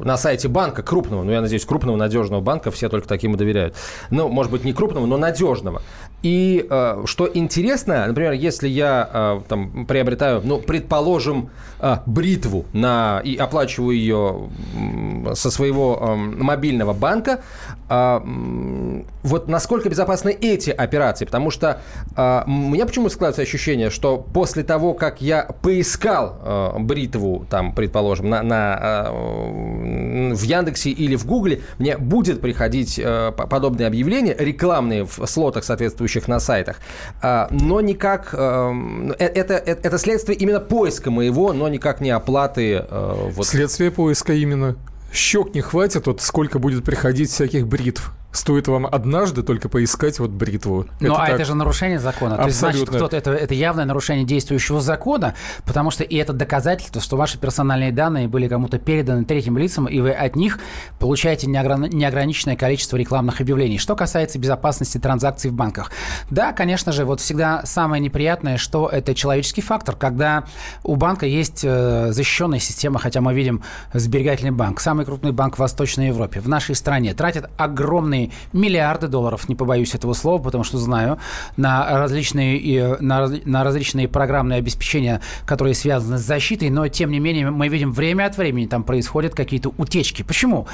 на 0.05 0.17
сайте 0.17 0.49
банка 0.49 0.83
крупного, 0.83 1.23
ну, 1.25 1.33
я 1.33 1.41
надеюсь, 1.41 1.65
крупного 1.65 1.97
надежного 1.97 2.41
банка, 2.41 2.71
все 2.71 2.89
только 2.89 3.09
таким 3.09 3.35
и 3.35 3.37
доверяют. 3.37 3.75
Ну, 4.11 4.29
может 4.29 4.53
быть, 4.53 4.65
не 4.65 4.73
крупного, 4.73 5.07
но 5.07 5.17
надежного. 5.17 5.83
И 6.23 6.67
э, 6.69 7.03
что 7.07 7.31
интересно, 7.33 8.07
например, 8.09 8.33
если 8.33 8.67
я 8.67 9.09
э, 9.13 9.41
там 9.49 9.87
приобретаю, 9.87 10.41
ну, 10.43 10.59
предположим, 10.59 11.51
э, 11.79 11.99
бритву 12.07 12.67
на, 12.73 13.21
и 13.23 13.37
оплачиваю 13.37 13.97
ее 13.97 14.51
со 15.35 15.51
своего 15.53 15.97
э, 16.01 16.15
мобильного 16.17 16.93
банка, 16.93 17.41
э, 17.89 19.03
вот 19.23 19.49
насколько 19.49 19.89
безопасны 19.89 20.31
эти 20.31 20.71
операции? 20.71 21.25
Потому 21.25 21.53
что 21.53 21.81
э, 22.17 22.43
у 22.47 22.51
меня 22.51 22.85
почему 22.85 23.11
складывается 23.11 23.43
ощущение, 23.43 23.91
что 23.91 24.19
после 24.19 24.65
того, 24.65 24.95
как 24.95 25.21
я 25.21 25.45
поискал 25.63 26.41
э, 26.43 26.79
бритву, 26.81 27.47
там, 27.49 27.73
предположим, 27.73 28.29
на, 28.29 28.43
на, 28.43 29.07
э, 29.07 30.35
в 30.35 30.43
Яндексе 30.43 30.91
или 30.91 31.15
в 31.15 31.27
Гугле, 31.27 31.61
мне 31.79 31.97
будет 31.97 32.41
приходить 32.41 32.99
э, 32.99 33.31
подобные 33.31 33.87
объявления, 33.87 34.35
рекламные 34.37 35.05
в 35.05 35.25
слотах 35.27 35.63
соответствующих 35.63 36.08
существующих 36.09 36.29
на 36.29 36.41
сайтах. 36.41 36.77
А, 37.23 37.49
но 37.51 37.81
никак... 37.81 38.31
Эм, 38.33 39.13
э, 39.19 39.25
это, 39.25 39.55
это, 39.55 39.89
это 39.89 39.99
следствие 39.99 40.37
именно 40.39 40.61
поиска 40.61 41.11
моего, 41.11 41.53
но 41.53 41.69
никак 41.69 42.01
не 42.01 42.11
оплаты... 42.11 42.85
Э, 42.91 43.31
вот. 43.37 43.47
Следствие 43.47 43.91
поиска 43.91 44.33
именно. 44.33 44.77
Щек 45.13 45.55
не 45.55 45.61
хватит, 45.61 46.07
вот 46.07 46.21
сколько 46.21 46.59
будет 46.59 46.85
приходить 46.85 47.31
всяких 47.31 47.67
бритв. 47.67 48.13
Стоит 48.39 48.69
вам 48.69 48.87
однажды 48.87 49.43
только 49.43 49.69
поискать 49.69 50.21
вот 50.21 50.31
бритву. 50.31 50.87
Ну, 51.01 51.13
а 51.13 51.27
так... 51.27 51.31
это 51.31 51.45
же 51.45 51.57
нарушение 51.57 51.99
закона. 51.99 52.37
Абсолютно. 52.37 52.45
То 52.45 52.49
есть, 52.49 52.61
значит, 52.61 52.89
кто-то 52.89 53.17
это, 53.17 53.33
это 53.33 53.55
явное 53.55 53.85
нарушение 53.85 54.25
действующего 54.25 54.81
закона, 54.81 55.35
потому 55.65 55.91
что 55.91 56.05
и 56.05 56.15
это 56.15 56.33
доказательство, 56.33 57.03
что 57.03 57.17
ваши 57.17 57.37
персональные 57.37 57.91
данные 57.91 58.29
были 58.29 58.47
кому-то 58.47 58.79
переданы 58.79 59.25
третьим 59.25 59.59
лицам, 59.59 59.87
и 59.87 59.99
вы 59.99 60.13
от 60.13 60.37
них 60.37 60.61
получаете 61.01 61.49
неограни... 61.49 61.89
неограниченное 61.89 62.55
количество 62.55 62.97
рекламных 62.97 63.41
объявлений. 63.41 63.77
Что 63.77 63.97
касается 63.97 64.39
безопасности 64.39 64.99
транзакций 64.99 65.51
в 65.51 65.55
банках. 65.55 65.91
Да, 66.31 66.53
конечно 66.53 66.93
же, 66.93 67.05
вот 67.05 67.21
всегда 67.21 67.63
самое 67.65 68.01
неприятное, 68.01 68.57
что 68.57 68.87
это 68.87 69.17
человеческий 69.17 69.63
фактор, 69.63 69.97
когда 69.97 70.45
у 70.85 70.95
банка 70.95 71.27
есть 71.27 71.63
э, 71.65 72.13
защищенная 72.13 72.61
система, 72.61 73.01
хотя 73.01 73.21
мы 73.21 73.35
видим 73.35 73.65
сберегательный 73.93 74.53
банк, 74.53 74.79
самый 74.79 75.05
крупный 75.05 75.33
банк 75.33 75.57
в 75.57 75.59
Восточной 75.59 76.07
Европе, 76.07 76.39
в 76.39 76.49
нашей 76.49 76.77
стране, 76.77 77.15
тратит 77.15 77.51
огромные 77.57 78.28
миллиарды 78.53 79.09
долларов, 79.09 79.49
не 79.49 79.55
побоюсь 79.55 79.95
этого 79.95 80.13
слова, 80.13 80.43
потому 80.43 80.65
что 80.65 80.79
знаю, 80.79 81.19
на 81.57 81.99
различные, 81.99 82.97
на, 83.01 83.29
на 83.45 83.65
различные 83.65 84.09
программные 84.09 84.59
обеспечения, 84.59 85.21
которые 85.47 85.75
связаны 85.75 86.19
с 86.19 86.23
защитой, 86.23 86.71
но 86.71 86.89
тем 86.89 87.11
не 87.11 87.21
менее 87.21 87.51
мы 87.51 87.69
видим 87.69 87.93
время 87.93 88.27
от 88.27 88.37
времени 88.37 88.67
там 88.67 88.83
происходят 88.83 89.35
какие-то 89.35 89.73
утечки. 89.77 90.23
Почему? 90.23 90.67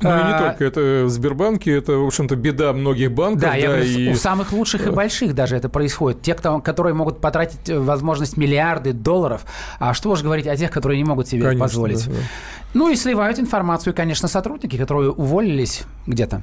Ну 0.00 0.10
и 0.10 0.12
не 0.12 0.32
а, 0.32 0.48
только, 0.50 0.64
это 0.64 1.04
в 1.04 1.10
Сбербанке, 1.10 1.76
это, 1.76 1.92
в 1.92 2.06
общем-то, 2.06 2.36
беда 2.36 2.72
многих 2.72 3.12
банков. 3.12 3.42
Да, 3.42 3.50
да 3.50 3.56
я 3.56 3.66
говорю, 3.68 3.84
и... 3.84 4.10
у 4.10 4.14
самых 4.14 4.52
лучших 4.52 4.86
и 4.86 4.90
больших 4.90 5.34
даже 5.34 5.56
это 5.56 5.68
происходит. 5.68 6.22
Те, 6.22 6.34
кто, 6.34 6.60
которые 6.60 6.94
могут 6.94 7.20
потратить 7.20 7.68
э, 7.68 7.78
возможность 7.78 8.36
миллиарды 8.36 8.92
долларов, 8.92 9.44
а 9.78 9.94
что 9.94 10.10
уж 10.10 10.22
говорить 10.22 10.46
о 10.46 10.56
тех, 10.56 10.70
которые 10.70 10.98
не 10.98 11.04
могут 11.04 11.28
себе 11.28 11.42
Конечно, 11.42 11.64
позволить. 11.64 12.06
Да, 12.06 12.12
да. 12.12 12.18
Ну 12.74 12.88
и 12.88 12.96
сливают 12.96 13.38
информацию, 13.38 13.94
конечно, 13.94 14.28
сотрудники, 14.28 14.76
которые 14.78 15.10
уволились 15.10 15.82
где-то. 16.06 16.42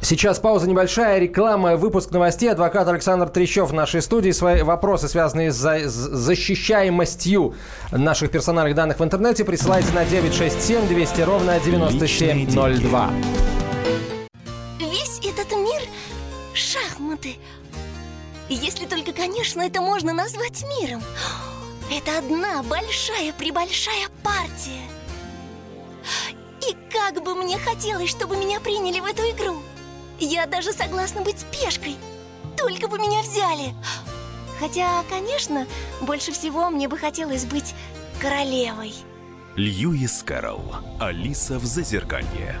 Сейчас 0.00 0.38
пауза 0.38 0.68
небольшая, 0.68 1.18
реклама, 1.18 1.76
выпуск 1.76 2.10
новостей. 2.10 2.50
Адвокат 2.50 2.88
Александр 2.88 3.28
Трещев 3.28 3.70
в 3.70 3.74
нашей 3.74 4.00
студии. 4.00 4.30
Свои 4.30 4.62
вопросы, 4.62 5.08
связанные 5.08 5.52
с, 5.52 5.56
за, 5.56 5.88
с 5.88 5.92
защищаемостью 5.92 7.54
наших 7.92 8.30
персональных 8.30 8.74
данных 8.74 9.00
в 9.00 9.04
интернете, 9.04 9.44
присылайте 9.44 9.92
на 9.92 10.04
967 10.04 10.88
200 10.88 11.20
ровно 11.22 11.60
9702. 11.60 13.10
Весь 14.78 15.18
этот 15.18 15.52
мир– 15.52 15.82
шахматы. 16.54 17.36
Если 18.48 18.86
только, 18.86 19.12
конечно, 19.12 19.60
это 19.60 19.82
можно 19.82 20.14
назвать 20.14 20.64
миром. 20.80 21.02
Это 21.90 22.18
одна 22.18 22.62
большая-пребольшая 22.62 24.08
партия. 24.22 24.97
И 26.68 26.76
как 26.90 27.22
бы 27.22 27.34
мне 27.34 27.58
хотелось, 27.58 28.10
чтобы 28.10 28.36
меня 28.36 28.60
приняли 28.60 29.00
в 29.00 29.04
эту 29.04 29.22
игру. 29.30 29.62
Я 30.18 30.46
даже 30.46 30.72
согласна 30.72 31.22
быть 31.22 31.44
пешкой. 31.46 31.96
Только 32.56 32.88
бы 32.88 32.98
меня 32.98 33.22
взяли. 33.22 33.74
Хотя, 34.58 35.04
конечно, 35.08 35.66
больше 36.00 36.32
всего 36.32 36.70
мне 36.70 36.88
бы 36.88 36.98
хотелось 36.98 37.44
быть 37.44 37.74
королевой. 38.20 38.92
Льюис 39.54 40.22
Кэрролл. 40.24 40.74
Алиса 41.00 41.58
в 41.58 41.64
Зазеркалье. 41.64 42.60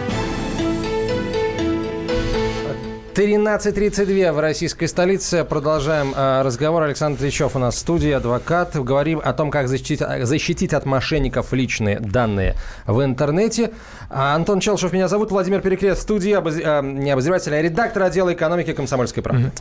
13.32 3.13 4.31
в 4.31 4.39
российской 4.39 4.85
столице. 4.85 5.43
Продолжаем 5.43 6.13
э, 6.15 6.43
разговор. 6.43 6.83
Александр 6.83 7.19
Тречев 7.19 7.57
у 7.57 7.59
нас 7.59 7.75
в 7.75 7.77
студии, 7.77 8.11
адвокат. 8.11 8.75
Говорим 8.75 9.21
о 9.21 9.33
том, 9.33 9.51
как 9.51 9.67
защитить, 9.67 10.01
защитить 10.21 10.73
от 10.73 10.85
мошенников 10.85 11.51
личные 11.51 11.99
данные 11.99 12.55
в 12.87 13.03
интернете. 13.03 13.71
А, 14.09 14.35
Антон 14.35 14.61
Челшев 14.61 14.93
меня 14.93 15.09
зовут, 15.09 15.31
Владимир 15.31 15.59
Перекрет 15.61 15.97
в 15.97 16.01
студии, 16.01 16.31
обоз... 16.31 16.55
э, 16.57 16.81
не 16.83 17.11
обозреватель, 17.11 17.53
а 17.53 17.61
редактор 17.61 18.03
отдела 18.03 18.33
экономики 18.33 18.71
комсомольской 18.71 19.21
правды. 19.21 19.51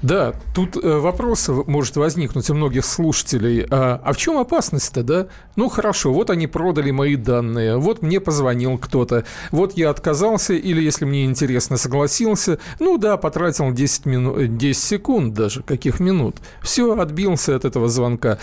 Да, 0.00 0.32
тут 0.54 0.76
э, 0.76 0.98
вопрос 0.98 1.48
может 1.66 1.96
возникнуть 1.96 2.48
у 2.48 2.54
многих 2.54 2.86
слушателей. 2.86 3.66
А, 3.70 4.00
а 4.02 4.12
в 4.14 4.16
чем 4.16 4.38
опасность-то, 4.38 5.02
да? 5.02 5.26
Ну, 5.56 5.68
хорошо, 5.68 6.12
вот 6.12 6.30
они 6.30 6.46
продали 6.46 6.90
мои 6.90 7.16
данные, 7.16 7.76
вот 7.76 8.00
мне 8.00 8.18
позвонил 8.18 8.78
кто-то, 8.78 9.24
вот 9.50 9.76
я 9.76 9.90
отказался 9.90 10.54
или, 10.54 10.82
если 10.82 11.04
мне 11.04 11.24
интересно, 11.24 11.76
согласился. 11.76 12.58
Ну, 12.80 12.93
ну 12.94 12.98
да, 13.00 13.16
потратил 13.16 13.72
10, 13.72 14.06
минут, 14.06 14.56
10 14.56 14.80
секунд 14.80 15.34
даже, 15.34 15.64
каких 15.64 15.98
минут. 15.98 16.36
Все, 16.62 16.96
отбился 16.96 17.56
от 17.56 17.64
этого 17.64 17.88
звонка. 17.88 18.38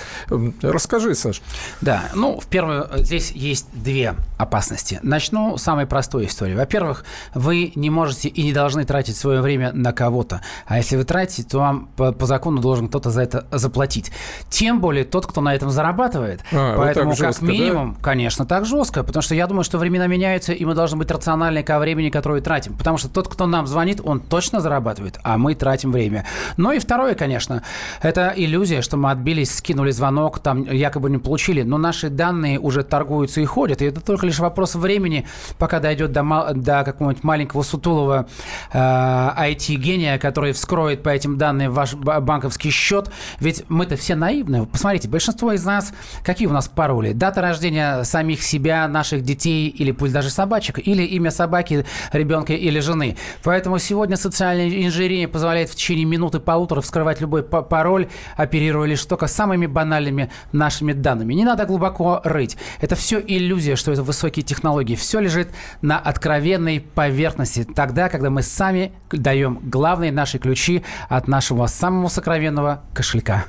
Расскажи, 0.61 1.15
Саш. 1.15 1.41
Да, 1.79 2.09
ну, 2.15 2.37
в 2.37 2.47
первую, 2.47 2.89
здесь 2.97 3.31
есть 3.31 3.67
две 3.71 4.13
опасности. 4.37 4.99
Начну 5.03 5.57
с 5.57 5.63
самой 5.63 5.85
простой 5.85 6.25
истории. 6.25 6.53
Во-первых, 6.53 7.05
вы 7.33 7.71
не 7.75 7.89
можете 7.89 8.27
и 8.27 8.43
не 8.43 8.51
должны 8.51 8.83
тратить 8.83 9.15
свое 9.15 9.39
время 9.39 9.71
на 9.71 9.93
кого-то. 9.93 10.41
А 10.65 10.75
если 10.75 10.97
вы 10.97 11.05
тратите, 11.05 11.43
то 11.43 11.59
вам 11.59 11.87
по, 11.95 12.11
по 12.11 12.25
закону 12.25 12.59
должен 12.59 12.89
кто-то 12.89 13.09
за 13.09 13.21
это 13.21 13.45
заплатить. 13.51 14.11
Тем 14.49 14.81
более 14.81 15.05
тот, 15.05 15.27
кто 15.27 15.39
на 15.39 15.55
этом 15.55 15.69
зарабатывает. 15.69 16.41
А, 16.51 16.75
Поэтому, 16.75 17.11
вот 17.11 17.19
жестко, 17.19 17.45
как 17.45 17.49
минимум, 17.53 17.93
да? 17.93 18.03
конечно, 18.03 18.45
так 18.45 18.65
жестко. 18.65 19.05
Потому 19.05 19.23
что 19.23 19.33
я 19.33 19.47
думаю, 19.47 19.63
что 19.63 19.77
времена 19.77 20.07
меняются, 20.07 20.51
и 20.51 20.65
мы 20.65 20.75
должны 20.75 20.97
быть 20.97 21.09
рациональны 21.09 21.63
ко 21.63 21.79
времени, 21.79 22.09
которое 22.09 22.41
тратим. 22.41 22.73
Потому 22.73 22.97
что 22.97 23.07
тот, 23.07 23.29
кто 23.29 23.45
нам 23.45 23.65
звонит, 23.65 24.01
он 24.03 24.19
точно 24.19 24.40
точно 24.41 24.59
зарабатывает, 24.59 25.19
а 25.21 25.37
мы 25.37 25.53
тратим 25.53 25.91
время. 25.91 26.25
Ну 26.57 26.71
и 26.71 26.79
второе, 26.79 27.13
конечно, 27.13 27.61
это 28.01 28.33
иллюзия, 28.35 28.81
что 28.81 28.97
мы 28.97 29.11
отбились, 29.11 29.55
скинули 29.55 29.91
звонок, 29.91 30.39
там 30.39 30.63
якобы 30.63 31.11
не 31.11 31.19
получили, 31.19 31.61
но 31.61 31.77
наши 31.77 32.09
данные 32.09 32.59
уже 32.59 32.81
торгуются 32.81 33.39
и 33.39 33.45
ходят, 33.45 33.83
и 33.83 33.85
это 33.85 34.01
только 34.01 34.25
лишь 34.25 34.39
вопрос 34.39 34.73
времени, 34.73 35.27
пока 35.59 35.79
дойдет 35.79 36.11
до, 36.11 36.23
до 36.55 36.83
какого-нибудь 36.83 37.23
маленького 37.23 37.61
сутулого 37.61 38.27
э, 38.73 38.77
IT-гения, 38.77 40.17
который 40.17 40.53
вскроет 40.53 41.03
по 41.03 41.09
этим 41.09 41.37
данным 41.37 41.71
ваш 41.71 41.93
банковский 41.93 42.71
счет. 42.71 43.11
Ведь 43.39 43.63
мы-то 43.69 43.95
все 43.95 44.15
наивны. 44.15 44.65
Посмотрите, 44.65 45.07
большинство 45.07 45.51
из 45.51 45.63
нас, 45.63 45.93
какие 46.23 46.47
у 46.47 46.51
нас 46.51 46.67
пароли? 46.67 47.13
Дата 47.13 47.41
рождения 47.41 48.01
самих 48.05 48.41
себя, 48.41 48.87
наших 48.87 49.21
детей 49.21 49.67
или 49.67 49.91
пусть 49.91 50.13
даже 50.13 50.31
собачек, 50.31 50.79
или 50.79 51.03
имя 51.03 51.29
собаки, 51.29 51.85
ребенка 52.11 52.53
или 52.53 52.79
жены. 52.79 53.17
Поэтому 53.43 53.77
сегодня 53.77 54.17
с 54.17 54.30
социальная 54.31 54.69
инженерия 54.85 55.27
позволяет 55.27 55.69
в 55.69 55.75
течение 55.75 56.05
минуты-полутора 56.05 56.79
вскрывать 56.79 57.19
любой 57.19 57.43
пароль, 57.43 58.07
оперируя 58.37 58.87
лишь 58.87 59.03
только 59.05 59.27
самыми 59.27 59.65
банальными 59.65 60.31
нашими 60.53 60.93
данными. 60.93 61.33
Не 61.33 61.43
надо 61.43 61.65
глубоко 61.65 62.21
рыть. 62.23 62.57
Это 62.79 62.95
все 62.95 63.19
иллюзия, 63.19 63.75
что 63.75 63.91
это 63.91 64.03
высокие 64.03 64.43
технологии. 64.43 64.95
Все 64.95 65.19
лежит 65.19 65.49
на 65.81 65.99
откровенной 65.99 66.79
поверхности. 66.79 67.65
Тогда, 67.65 68.07
когда 68.07 68.29
мы 68.29 68.41
сами 68.41 68.93
даем 69.11 69.59
главные 69.63 70.13
наши 70.13 70.39
ключи 70.39 70.83
от 71.09 71.27
нашего 71.27 71.67
самого 71.67 72.07
сокровенного 72.07 72.83
кошелька. 72.93 73.45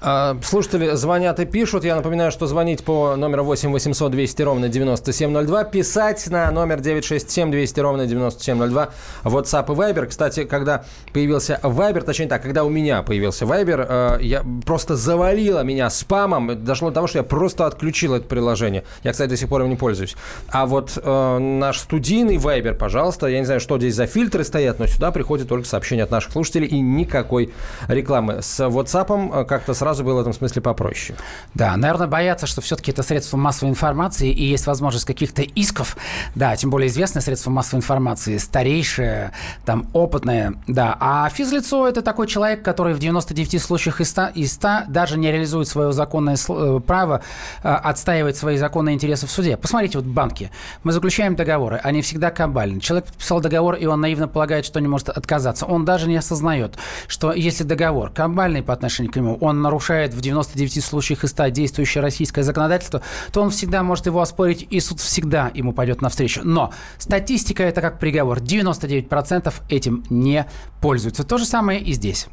А, 0.00 0.36
слушатели 0.42 0.90
звонят 0.94 1.40
и 1.40 1.46
пишут. 1.46 1.84
Я 1.84 1.96
напоминаю, 1.96 2.30
что 2.30 2.46
звонить 2.46 2.84
по 2.84 3.16
номеру 3.16 3.44
8 3.44 3.72
800 3.72 4.12
200 4.12 4.42
ровно 4.42 4.68
9702. 4.68 5.64
Писать 5.64 6.26
на 6.28 6.50
номер 6.50 6.80
967 6.80 7.50
200 7.50 7.80
ровно 7.80 8.06
9702. 8.06 8.90
WhatsApp 9.24 9.72
и 9.72 9.76
Viber. 9.76 10.06
Кстати, 10.06 10.44
когда 10.44 10.84
появился 11.12 11.58
Viber, 11.62 12.02
точнее 12.02 12.26
так, 12.26 12.42
когда 12.42 12.64
у 12.64 12.68
меня 12.68 13.02
появился 13.02 13.46
Viber, 13.46 14.18
э, 14.18 14.22
я 14.22 14.44
просто 14.66 14.96
завалило 14.96 15.60
меня 15.64 15.88
спамом. 15.88 16.62
Дошло 16.62 16.90
до 16.90 16.96
того, 16.96 17.06
что 17.06 17.18
я 17.18 17.24
просто 17.24 17.66
отключил 17.66 18.14
это 18.14 18.26
приложение. 18.26 18.84
Я, 19.02 19.12
кстати, 19.12 19.30
до 19.30 19.36
сих 19.36 19.48
пор 19.48 19.62
им 19.62 19.70
не 19.70 19.76
пользуюсь. 19.76 20.14
А 20.48 20.66
вот 20.66 20.98
э, 21.02 21.38
наш 21.38 21.78
студийный 21.78 22.36
Viber, 22.36 22.74
пожалуйста, 22.74 23.28
я 23.28 23.38
не 23.38 23.46
знаю, 23.46 23.60
что 23.60 23.78
здесь 23.78 23.94
за 23.94 24.06
фильтры 24.06 24.44
стоят, 24.44 24.78
но 24.78 24.86
сюда 24.86 25.10
приходят 25.10 25.48
только 25.48 25.66
сообщения 25.66 26.02
от 26.02 26.10
наших 26.10 26.32
слушателей 26.32 26.68
и 26.68 26.80
никакой 26.80 27.54
рекламы. 27.88 28.42
С 28.42 28.60
WhatsApp 28.60 29.40
э, 29.42 29.44
как-то 29.46 29.72
сразу 29.72 29.85
было 29.94 30.18
в 30.18 30.20
этом 30.20 30.32
смысле 30.32 30.62
попроще. 30.62 31.18
Да, 31.54 31.76
наверное, 31.76 32.06
боятся, 32.06 32.46
что 32.46 32.60
все-таки 32.60 32.90
это 32.90 33.02
средство 33.02 33.36
массовой 33.36 33.70
информации 33.70 34.30
и 34.30 34.44
есть 34.44 34.66
возможность 34.66 35.04
каких-то 35.04 35.42
исков. 35.42 35.96
Да, 36.34 36.56
тем 36.56 36.70
более 36.70 36.88
известное 36.88 37.22
средство 37.22 37.50
массовой 37.50 37.78
информации, 37.78 38.38
старейшее, 38.38 39.32
там, 39.64 39.86
опытное. 39.92 40.54
Да, 40.66 40.96
а 41.00 41.28
физлицо– 41.30 41.86
это 41.88 42.02
такой 42.02 42.26
человек, 42.26 42.62
который 42.62 42.94
в 42.94 42.98
99 42.98 43.62
случаях 43.62 44.00
из 44.00 44.10
100, 44.10 44.28
из 44.34 44.52
100 44.54 44.68
даже 44.88 45.18
не 45.18 45.30
реализует 45.30 45.68
свое 45.68 45.92
законное 45.92 46.36
э, 46.36 46.80
право 46.86 47.22
э, 47.62 47.68
отстаивать 47.68 48.36
свои 48.36 48.56
законные 48.56 48.94
интересы 48.94 49.26
в 49.26 49.30
суде. 49.30 49.56
Посмотрите, 49.56 49.98
вот 49.98 50.06
банки. 50.06 50.50
Мы 50.82 50.92
заключаем 50.92 51.36
договоры, 51.36 51.80
они 51.82 52.02
всегда 52.02 52.30
кабальны. 52.30 52.80
Человек 52.80 53.06
подписал 53.06 53.40
договор, 53.40 53.74
и 53.74 53.86
он 53.86 54.00
наивно 54.00 54.28
полагает, 54.28 54.64
что 54.64 54.80
не 54.80 54.88
может 54.88 55.08
отказаться. 55.08 55.66
Он 55.66 55.84
даже 55.84 56.08
не 56.08 56.16
осознает, 56.16 56.74
что 57.08 57.32
если 57.32 57.64
договор 57.64 58.10
кабальный 58.10 58.62
по 58.62 58.72
отношению 58.72 59.12
к 59.12 59.16
нему, 59.16 59.36
он 59.40 59.62
нарушает 59.62 59.75
в 60.14 60.20
99 60.20 60.84
случаях 60.84 61.24
из 61.24 61.30
100 61.30 61.48
действующее 61.48 62.02
российское 62.02 62.42
законодательство, 62.42 63.02
то 63.32 63.42
он 63.42 63.50
всегда 63.50 63.82
может 63.82 64.06
его 64.06 64.20
оспорить, 64.20 64.66
и 64.68 64.80
суд 64.80 65.00
всегда 65.00 65.50
ему 65.54 65.72
пойдет 65.72 66.02
навстречу. 66.02 66.40
Но 66.44 66.72
статистика– 66.98 67.62
это 67.64 67.80
как 67.80 67.98
приговор. 67.98 68.38
99% 68.38 69.52
этим 69.68 70.04
не 70.10 70.46
пользуются. 70.80 71.24
То 71.24 71.38
же 71.38 71.44
самое 71.44 71.80
и 71.80 71.92
здесь. 71.92 72.28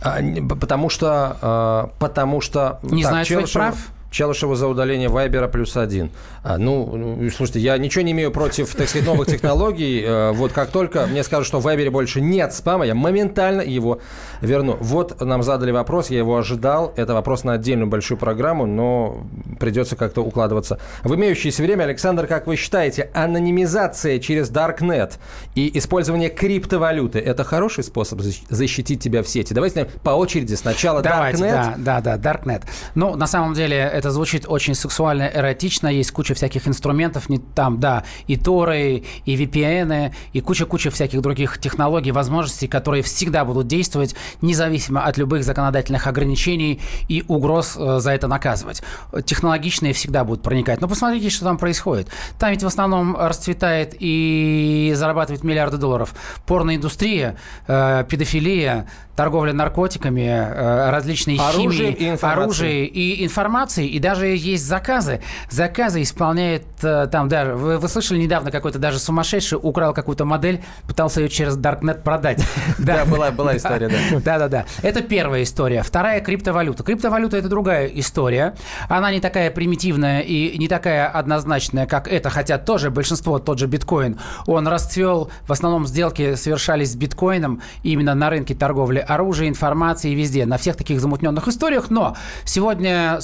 А, 0.00 0.20
потому 0.48 0.88
что... 0.88 1.36
А, 1.40 1.90
потому 1.98 2.40
что... 2.40 2.80
Не 2.82 3.02
так, 3.02 3.10
знаю 3.10 3.26
своих 3.26 3.52
прав? 3.52 3.76
Челышева 4.16 4.56
за 4.56 4.66
удаление 4.66 5.10
Вайбера 5.10 5.46
плюс 5.46 5.76
один. 5.76 6.10
А, 6.42 6.56
ну, 6.56 6.96
ну, 6.96 7.30
слушайте, 7.30 7.60
я 7.60 7.76
ничего 7.76 8.02
не 8.02 8.12
имею 8.12 8.30
против, 8.30 8.74
так 8.74 8.88
сказать, 8.88 9.06
новых 9.06 9.28
технологий. 9.28 10.02
А, 10.06 10.32
вот 10.32 10.52
как 10.52 10.70
только 10.70 11.06
мне 11.06 11.22
скажут, 11.22 11.46
что 11.46 11.60
в 11.60 11.64
Вайбере 11.64 11.90
больше 11.90 12.22
нет 12.22 12.54
спама, 12.54 12.86
я 12.86 12.94
моментально 12.94 13.60
его 13.60 14.00
верну. 14.40 14.78
Вот 14.80 15.20
нам 15.20 15.42
задали 15.42 15.70
вопрос, 15.70 16.08
я 16.08 16.16
его 16.16 16.38
ожидал. 16.38 16.94
Это 16.96 17.12
вопрос 17.12 17.44
на 17.44 17.52
отдельную 17.52 17.88
большую 17.88 18.16
программу, 18.16 18.64
но 18.64 19.26
придется 19.60 19.96
как-то 19.96 20.22
укладываться. 20.22 20.78
В 21.04 21.14
имеющееся 21.14 21.62
время, 21.62 21.84
Александр, 21.84 22.26
как 22.26 22.46
вы 22.46 22.56
считаете, 22.56 23.10
анонимизация 23.12 24.18
через 24.18 24.50
Darknet 24.50 25.18
и 25.54 25.76
использование 25.76 26.30
криптовалюты– 26.30 27.18
это 27.20 27.44
хороший 27.44 27.84
способ 27.84 28.22
защитить 28.22 29.02
тебя 29.02 29.22
в 29.22 29.28
сети? 29.28 29.52
Давайте 29.52 29.84
по 30.02 30.10
очереди. 30.10 30.54
Сначала 30.54 31.02
Давайте, 31.02 31.44
Darknet. 31.44 31.74
Да, 31.76 32.00
да, 32.00 32.16
да, 32.16 32.32
Darknet. 32.32 32.62
Ну, 32.94 33.14
на 33.14 33.26
самом 33.26 33.52
деле, 33.52 33.76
это 33.76 34.05
это 34.06 34.12
звучит 34.12 34.44
очень 34.46 34.76
сексуально, 34.76 35.28
эротично, 35.34 35.88
есть 35.88 36.12
куча 36.12 36.34
всяких 36.34 36.68
инструментов, 36.68 37.28
не 37.28 37.38
там, 37.38 37.80
да, 37.80 38.04
и 38.28 38.36
торы, 38.36 39.02
и 39.24 39.36
VPN, 39.36 40.14
и 40.32 40.40
куча-куча 40.40 40.92
всяких 40.92 41.20
других 41.20 41.58
технологий, 41.58 42.12
возможностей, 42.12 42.68
которые 42.68 43.02
всегда 43.02 43.44
будут 43.44 43.66
действовать, 43.66 44.14
независимо 44.42 45.02
от 45.02 45.18
любых 45.18 45.42
законодательных 45.42 46.06
ограничений 46.06 46.80
и 47.08 47.24
угроз 47.26 47.76
э, 47.76 47.98
за 47.98 48.12
это 48.12 48.28
наказывать. 48.28 48.82
Технологичные 49.24 49.92
всегда 49.92 50.22
будут 50.22 50.42
проникать. 50.44 50.80
Но 50.80 50.86
посмотрите, 50.86 51.28
что 51.28 51.44
там 51.44 51.58
происходит. 51.58 52.08
Там 52.38 52.50
ведь 52.50 52.62
в 52.62 52.66
основном 52.66 53.16
расцветает 53.16 53.96
и 53.98 54.92
зарабатывает 54.94 55.42
миллиарды 55.42 55.78
долларов 55.78 56.14
порноиндустрия, 56.46 57.36
э, 57.66 58.04
педофилия, 58.08 58.86
торговля 59.16 59.52
наркотиками, 59.52 60.28
э, 60.28 60.90
различные 60.90 61.40
оружие 61.40 61.92
химии, 61.94 62.14
и 62.14 62.24
оружие 62.24 62.86
и 62.86 63.24
информации, 63.24 63.85
и 63.86 63.98
даже 63.98 64.26
есть 64.26 64.64
заказы. 64.64 65.20
Заказы 65.50 66.02
исполняет 66.02 66.64
э, 66.82 67.06
там 67.10 67.28
даже, 67.28 67.54
вы, 67.54 67.78
вы 67.78 67.88
слышали 67.88 68.18
недавно 68.18 68.50
какой-то 68.50 68.78
даже 68.78 68.98
сумасшедший 68.98 69.58
украл 69.60 69.94
какую-то 69.94 70.24
модель, 70.24 70.62
пытался 70.86 71.20
ее 71.20 71.28
через 71.28 71.56
Darknet 71.56 72.02
продать. 72.02 72.44
Да, 72.78 73.04
была, 73.04 73.30
была 73.30 73.56
история, 73.56 73.88
да. 73.88 74.20
Да-да-да. 74.24 74.66
Это 74.82 75.02
первая 75.02 75.42
история. 75.42 75.82
Вторая 75.82 76.20
криптовалюта. 76.20 76.82
Криптовалюта– 76.82 77.36
это 77.38 77.48
другая 77.48 77.86
история. 77.86 78.54
Она 78.88 79.10
не 79.10 79.20
такая 79.20 79.50
примитивная 79.50 80.20
и 80.20 80.56
не 80.58 80.68
такая 80.68 81.08
однозначная, 81.08 81.86
как 81.86 82.06
это, 82.08 82.30
хотя 82.30 82.58
тоже 82.58 82.90
большинство, 82.90 83.38
тот 83.38 83.58
же 83.58 83.66
биткоин, 83.66 84.18
он 84.46 84.68
расцвел, 84.68 85.30
в 85.46 85.52
основном 85.52 85.86
сделки 85.86 86.34
совершались 86.34 86.92
с 86.92 86.96
биткоином 86.96 87.62
именно 87.82 88.14
на 88.14 88.30
рынке 88.30 88.54
торговли 88.54 88.98
оружия, 88.98 89.48
информации 89.48 90.14
везде, 90.14 90.46
на 90.46 90.58
всех 90.58 90.76
таких 90.76 91.00
замутненных 91.00 91.48
историях. 91.48 91.90
Но 91.90 92.16
сегодня 92.44 93.18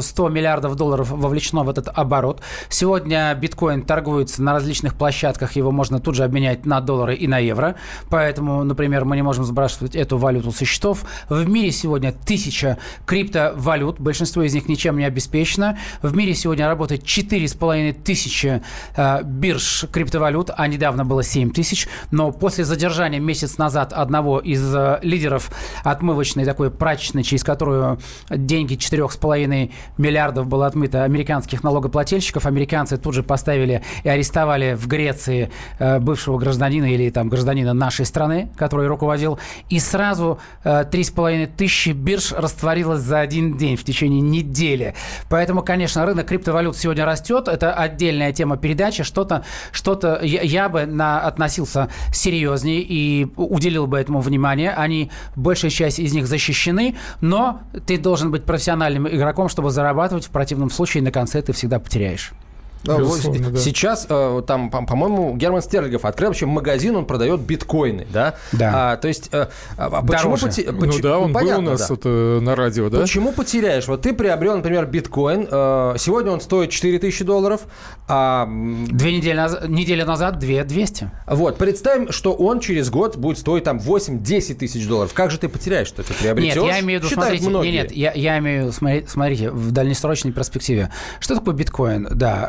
100 0.00 0.28
э, 0.28 0.30
миллиардов 0.30 0.76
долларов 0.76 1.10
вовлечено 1.10 1.64
в 1.64 1.68
этот 1.68 1.88
оборот. 1.94 2.40
Сегодня 2.68 3.34
биткоин 3.34 3.82
торгуется 3.82 4.42
на 4.42 4.52
различных 4.52 4.94
площадках, 4.94 5.52
его 5.52 5.70
можно 5.70 6.00
тут 6.00 6.14
же 6.14 6.24
обменять 6.24 6.66
на 6.66 6.80
доллары 6.80 7.14
и 7.14 7.26
на 7.26 7.38
евро. 7.38 7.76
Поэтому, 8.10 8.64
например, 8.64 9.04
мы 9.04 9.16
не 9.16 9.22
можем 9.22 9.44
сбрасывать 9.44 9.94
эту 9.96 10.18
валюту 10.18 10.52
со 10.52 10.64
счетов. 10.64 11.04
В 11.28 11.48
мире 11.48 11.70
сегодня 11.70 12.12
тысяча 12.12 12.78
криптовалют, 13.06 14.00
большинство 14.00 14.42
из 14.42 14.54
них 14.54 14.68
ничем 14.68 14.98
не 14.98 15.04
обеспечено. 15.04 15.78
В 16.02 16.14
мире 16.16 16.34
сегодня 16.34 16.66
работает 16.66 17.02
4,5 17.04 17.92
тысячи 18.02 18.62
э, 18.96 19.22
бирж 19.22 19.86
криптовалют, 19.90 20.50
а 20.56 20.66
недавно 20.66 21.04
было 21.04 21.22
7 21.22 21.50
тысяч. 21.50 21.88
Но 22.10 22.32
после 22.32 22.64
задержания 22.64 23.20
месяц 23.20 23.58
назад 23.58 23.92
одного 23.92 24.38
из 24.38 24.74
э, 24.74 24.98
лидеров 25.02 25.50
отмывочной 25.82 26.44
такой 26.44 26.70
прачечной, 26.70 27.22
через 27.22 27.44
которую 27.44 27.98
деньги 28.30 28.74
4,5 28.74 29.63
миллиардов 29.98 30.46
было 30.46 30.66
отмыто 30.66 31.04
американских 31.04 31.62
налогоплательщиков. 31.62 32.46
Американцы 32.46 32.96
тут 32.96 33.14
же 33.14 33.22
поставили 33.22 33.82
и 34.02 34.08
арестовали 34.08 34.74
в 34.74 34.86
Греции 34.86 35.50
э, 35.78 35.98
бывшего 35.98 36.38
гражданина 36.38 36.86
или 36.92 37.10
там 37.10 37.28
гражданина 37.28 37.72
нашей 37.72 38.06
страны, 38.06 38.50
который 38.56 38.86
руководил. 38.86 39.38
И 39.70 39.78
сразу 39.78 40.38
э, 40.62 40.84
3,5 40.84 41.50
тысячи 41.56 41.90
бирж 41.90 42.32
растворилось 42.32 43.00
за 43.00 43.20
один 43.20 43.56
день 43.56 43.76
в 43.76 43.84
течение 43.84 44.20
недели. 44.20 44.94
Поэтому, 45.28 45.62
конечно, 45.62 46.04
рынок 46.04 46.26
криптовалют 46.26 46.76
сегодня 46.76 47.04
растет. 47.04 47.48
Это 47.48 47.74
отдельная 47.74 48.32
тема 48.32 48.56
передачи. 48.56 49.02
Что-то, 49.02 49.44
что-то 49.72 50.20
я, 50.22 50.42
я 50.42 50.68
бы 50.68 50.86
на, 50.86 51.20
относился 51.20 51.88
серьезнее 52.12 52.80
и 52.80 53.26
уделил 53.36 53.86
бы 53.86 53.98
этому 53.98 54.20
внимание 54.20 54.74
они, 54.74 55.10
большая 55.36 55.70
часть 55.70 55.98
из 55.98 56.12
них 56.12 56.26
защищены, 56.26 56.96
но 57.20 57.62
ты 57.86 57.98
должен 57.98 58.30
быть 58.30 58.44
профессиональным 58.44 59.08
игроком, 59.08 59.48
чтобы 59.54 59.70
зарабатывать. 59.70 60.26
В 60.26 60.30
противном 60.30 60.68
случае 60.68 61.04
на 61.04 61.12
конце 61.12 61.40
ты 61.40 61.52
всегда 61.52 61.78
потеряешь. 61.78 62.32
Безусловно, 62.84 63.50
да. 63.50 63.58
Сейчас 63.58 64.06
э, 64.08 64.42
там, 64.46 64.70
по-моему, 64.70 65.36
Герман 65.36 65.62
Стерлигов 65.62 66.04
открыл 66.04 66.30
вообще 66.30 66.46
магазин, 66.46 66.96
он 66.96 67.06
продает 67.06 67.40
биткоины, 67.40 68.06
да? 68.12 68.36
Да. 68.52 68.92
А, 68.92 68.96
то 68.96 69.08
есть, 69.08 69.30
э, 69.32 69.48
а 69.76 70.02
почему... 70.02 70.36
Поте... 70.36 70.70
Ну 70.70 70.80
Поч... 70.80 71.00
да, 71.00 71.18
он 71.18 71.28
ну, 71.28 71.34
понятно, 71.34 71.62
был 71.62 71.68
у 71.68 71.70
нас 71.72 71.88
да. 71.88 71.94
это, 71.94 72.08
на 72.42 72.54
радио, 72.54 72.88
да? 72.90 73.00
Почему 73.00 73.32
потеряешь? 73.32 73.88
Вот 73.88 74.02
ты 74.02 74.12
приобрел, 74.12 74.56
например, 74.56 74.86
биткоин, 74.86 75.48
э, 75.50 75.94
сегодня 75.98 76.32
он 76.32 76.40
стоит 76.40 76.70
4000 76.70 77.24
долларов, 77.24 77.62
а... 78.06 78.46
Две 78.46 79.16
недели, 79.16 79.36
наз... 79.36 79.58
недели 79.66 80.02
назад 80.02 80.38
2 80.38 80.64
200. 80.64 81.10
Вот, 81.26 81.56
представим, 81.56 82.12
что 82.12 82.34
он 82.34 82.60
через 82.60 82.90
год 82.90 83.16
будет 83.16 83.38
стоить 83.38 83.64
там 83.64 83.78
8-10 83.78 84.54
тысяч 84.54 84.86
долларов. 84.86 85.12
Как 85.14 85.30
же 85.30 85.38
ты 85.38 85.48
потеряешь, 85.48 85.88
что 85.88 86.02
ты 86.02 86.12
приобретешь? 86.12 86.56
Нет, 86.56 86.64
я 86.64 86.80
имею 86.80 87.00
в 87.00 87.04
виду, 87.04 87.14
смотрите, 87.14 87.46
нет, 87.46 87.64
нет, 87.64 87.92
я, 87.92 88.12
я 88.12 88.38
имею, 88.38 88.72
смотрите, 88.72 89.50
в 89.50 89.72
дальнесрочной 89.72 90.32
перспективе. 90.32 90.90
Что 91.20 91.34
такое 91.36 91.54
биткоин? 91.54 92.08
Да, 92.12 92.48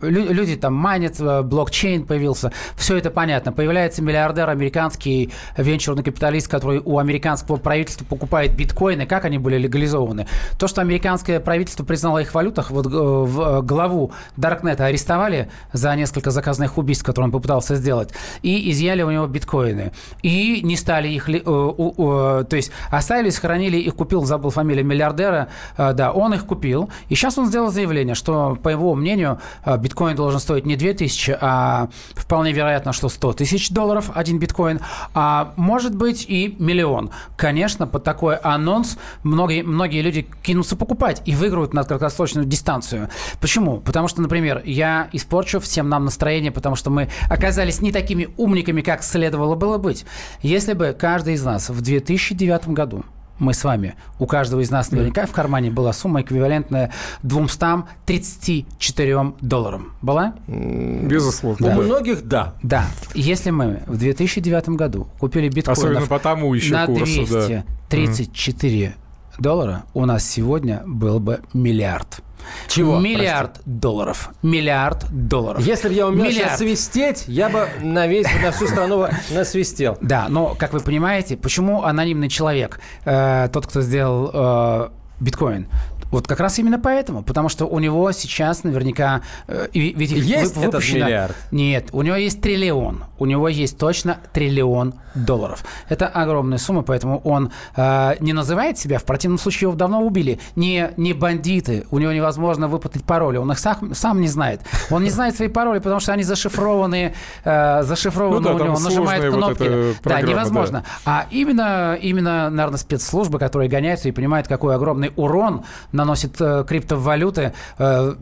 люди 0.00 0.56
там 0.56 0.74
манят, 0.74 1.20
э, 1.20 1.42
блокчейн 1.42 2.04
появился, 2.04 2.52
все 2.76 2.96
это 2.96 3.10
понятно. 3.10 3.52
Появляется 3.52 4.02
миллиардер 4.02 4.48
американский 4.48 5.32
венчурный 5.56 6.02
капиталист, 6.02 6.48
который 6.48 6.80
у 6.84 6.98
американского 6.98 7.56
правительства 7.56 8.04
покупает 8.04 8.54
биткоины. 8.56 9.06
Как 9.06 9.24
они 9.24 9.38
были 9.38 9.58
легализованы? 9.58 10.26
То, 10.58 10.68
что 10.68 10.80
американское 10.80 11.40
правительство 11.40 11.84
признало 11.84 12.18
их 12.18 12.34
валютах, 12.34 12.70
вот 12.70 12.86
э, 12.86 12.90
в 12.90 13.62
главу 13.62 14.12
Даркнета 14.36 14.86
арестовали 14.86 15.50
за 15.72 15.94
несколько 15.94 16.30
заказных 16.30 16.78
убийств, 16.78 17.04
которые 17.04 17.26
он 17.26 17.32
попытался 17.32 17.76
сделать, 17.76 18.12
и 18.42 18.70
изъяли 18.70 19.02
у 19.02 19.10
него 19.10 19.26
биткоины. 19.26 19.92
И 20.22 20.60
не 20.62 20.76
стали 20.76 21.08
их, 21.08 21.26
то 21.26 22.46
есть 22.50 22.70
оставили, 22.90 23.30
сохранили, 23.30 23.76
их 23.76 23.94
купил, 23.94 24.24
забыл 24.24 24.50
фамилию 24.50 24.84
миллиардера, 24.84 25.48
да, 25.76 26.12
он 26.12 26.34
их 26.34 26.46
купил. 26.46 26.90
И 27.08 27.14
сейчас 27.14 27.38
он 27.38 27.46
сделал 27.46 27.70
заявление, 27.70 28.14
что, 28.14 28.56
по 28.62 28.68
его 28.68 28.94
мнению, 28.94 29.38
э, 29.55 29.55
биткоин 29.64 30.16
должен 30.16 30.40
стоить 30.40 30.66
не 30.66 30.76
2000, 30.76 31.38
а 31.40 31.88
вполне 32.14 32.52
вероятно, 32.52 32.92
что 32.92 33.08
100 33.08 33.32
тысяч 33.34 33.70
долларов 33.70 34.10
один 34.14 34.38
биткоин, 34.38 34.80
а 35.14 35.52
может 35.56 35.94
быть 35.94 36.24
и 36.28 36.56
миллион. 36.58 37.10
Конечно, 37.36 37.86
под 37.86 38.04
такой 38.04 38.36
анонс 38.36 38.98
многие, 39.22 39.62
многие 39.62 40.02
люди 40.02 40.26
кинутся 40.42 40.76
покупать 40.76 41.22
и 41.24 41.34
выиграют 41.34 41.74
на 41.74 41.84
краткосрочную 41.84 42.46
дистанцию. 42.46 43.08
Почему? 43.40 43.80
Потому 43.80 44.08
что, 44.08 44.22
например, 44.22 44.62
я 44.64 45.08
испорчу 45.12 45.60
всем 45.60 45.88
нам 45.88 46.04
настроение, 46.04 46.52
потому 46.52 46.76
что 46.76 46.90
мы 46.90 47.08
оказались 47.30 47.80
не 47.80 47.92
такими 47.92 48.28
умниками, 48.36 48.82
как 48.82 49.02
следовало 49.02 49.54
было 49.54 49.78
быть. 49.78 50.04
Если 50.42 50.72
бы 50.72 50.96
каждый 50.98 51.34
из 51.34 51.44
нас 51.44 51.68
в 51.68 51.80
2009 51.80 52.68
году 52.68 53.04
мы 53.38 53.54
с 53.54 53.62
вами, 53.64 53.94
у 54.18 54.26
каждого 54.26 54.60
из 54.60 54.70
нас 54.70 54.90
наверняка 54.90 55.26
в 55.26 55.32
кармане 55.32 55.70
была 55.70 55.92
сумма, 55.92 56.22
эквивалентная 56.22 56.90
234 57.22 59.32
долларам. 59.40 59.92
Была? 60.02 60.34
Безусловно. 60.46 61.66
У 61.66 61.70
Да. 61.70 61.76
многих 61.76 62.26
да. 62.26 62.54
Да. 62.62 62.86
Если 63.14 63.50
мы 63.50 63.82
в 63.86 63.96
2009 63.98 64.70
году 64.70 65.06
купили 65.18 65.48
биткоинов 65.48 65.78
Особенно 65.78 66.06
по 66.06 66.18
тому 66.18 66.54
еще 66.54 66.72
на 66.72 66.86
курсу, 66.86 67.26
да. 67.30 67.64
234 67.90 68.94
доллара, 69.38 69.84
у 69.94 70.04
нас 70.06 70.24
сегодня 70.24 70.82
был 70.86 71.20
бы 71.20 71.40
миллиард. 71.52 72.22
Чего, 72.68 72.98
Миллиард 72.98 73.60
долларов. 73.64 74.30
Миллиард 74.42 75.06
долларов. 75.10 75.64
Если 75.64 75.88
бы 75.88 75.94
я 75.94 76.06
умел 76.06 76.24
Миллиард. 76.24 76.50
сейчас 76.50 76.58
свистеть, 76.58 77.24
я 77.26 77.48
бы 77.48 77.68
на 77.80 78.06
весь, 78.06 78.26
на 78.42 78.50
всю 78.50 78.66
страну 78.66 79.06
насвистел. 79.30 79.98
Да, 80.00 80.26
но, 80.28 80.54
как 80.58 80.72
вы 80.72 80.80
понимаете, 80.80 81.36
почему 81.36 81.84
анонимный 81.84 82.28
человек, 82.28 82.80
э, 83.04 83.48
тот, 83.52 83.66
кто 83.66 83.80
сделал 83.80 84.30
э, 84.32 84.88
биткоин, 85.20 85.68
вот 86.10 86.26
как 86.26 86.40
раз 86.40 86.58
именно 86.58 86.78
поэтому, 86.78 87.22
потому 87.22 87.48
что 87.48 87.66
у 87.66 87.78
него 87.78 88.10
сейчас 88.12 88.64
наверняка... 88.64 89.22
э, 89.48 89.68
ведь 89.72 90.12
их 90.12 90.24
Есть 90.24 90.56
вы- 90.56 90.62
этот 90.64 90.74
выпущено- 90.82 91.06
миллиард? 91.06 91.36
Нет, 91.50 91.88
у 91.92 92.02
него 92.02 92.16
есть 92.16 92.40
триллион. 92.40 93.04
У 93.18 93.26
него 93.26 93.48
есть 93.48 93.78
точно 93.78 94.18
триллион 94.32 94.94
долларов. 95.14 95.64
Это 95.88 96.06
огромная 96.08 96.58
сумма, 96.58 96.82
поэтому 96.82 97.18
он 97.24 97.50
э, 97.76 98.14
не 98.20 98.32
называет 98.32 98.78
себя, 98.78 98.98
в 98.98 99.04
противном 99.04 99.38
случае 99.38 99.68
его 99.68 99.72
давно 99.76 100.02
убили. 100.02 100.38
Не, 100.56 100.90
не 100.96 101.12
бандиты, 101.14 101.86
у 101.90 101.98
него 101.98 102.12
невозможно 102.12 102.68
выпутать 102.68 103.04
пароли, 103.04 103.38
он 103.38 103.50
их 103.52 103.58
сам, 103.58 103.94
сам 103.94 104.20
не 104.20 104.28
знает. 104.28 104.60
Он 104.90 105.02
не 105.02 105.10
знает 105.10 105.34
свои 105.36 105.48
пароли, 105.48 105.78
потому 105.78 106.00
что 106.00 106.12
они 106.12 106.22
зашифрованы, 106.22 107.14
э, 107.44 107.82
зашифрованы 107.82 108.40
Ну 108.40 108.42
да, 108.42 108.54
у 108.54 108.58
него, 108.58 108.74
он 108.76 108.82
нажимает 108.82 109.24
вот 109.24 109.34
кнопки. 109.34 109.62
эта 109.62 110.08
да, 110.08 110.20
невозможно. 110.20 110.84
А 111.04 111.26
именно, 111.30 111.98
именно, 112.00 112.50
наверное, 112.50 112.78
спецслужбы, 112.78 113.38
которые 113.38 113.68
гоняются 113.70 114.08
и 114.08 114.12
понимают, 114.12 114.46
какой 114.48 114.74
огромный 114.74 115.12
урон 115.16 115.64
наносит 115.96 116.40
э, 116.40 116.64
криптовалюты 116.66 117.52
э, 117.78 118.14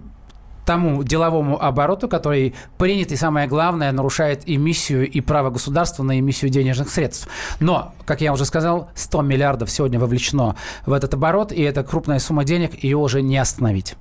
тому 0.65 1.03
деловому 1.03 1.63
обороту, 1.63 2.09
который 2.09 2.55
принят 2.79 3.13
и, 3.13 3.17
самое 3.17 3.47
главное, 3.47 3.93
нарушает 3.93 4.43
эмиссию 4.47 5.09
и 5.09 5.21
право 5.21 5.51
государства 5.51 6.03
на 6.03 6.19
эмиссию 6.19 6.51
денежных 6.51 6.91
средств. 6.91 7.29
Но, 7.61 7.93
как 8.07 8.21
я 8.21 8.33
уже 8.33 8.45
сказал, 8.45 8.89
100 8.95 9.23
миллиардов 9.23 9.71
сегодня 9.71 9.99
вовлечено 10.01 10.57
в 10.87 10.93
этот 10.93 11.15
оборот, 11.15 11.53
и 11.53 11.63
это 11.63 11.83
крупная 11.83 12.19
сумма 12.19 12.45
денег, 12.45 12.83
ее 12.83 12.97
уже 12.97 13.23
не 13.23 13.37
остановить. 13.37 13.97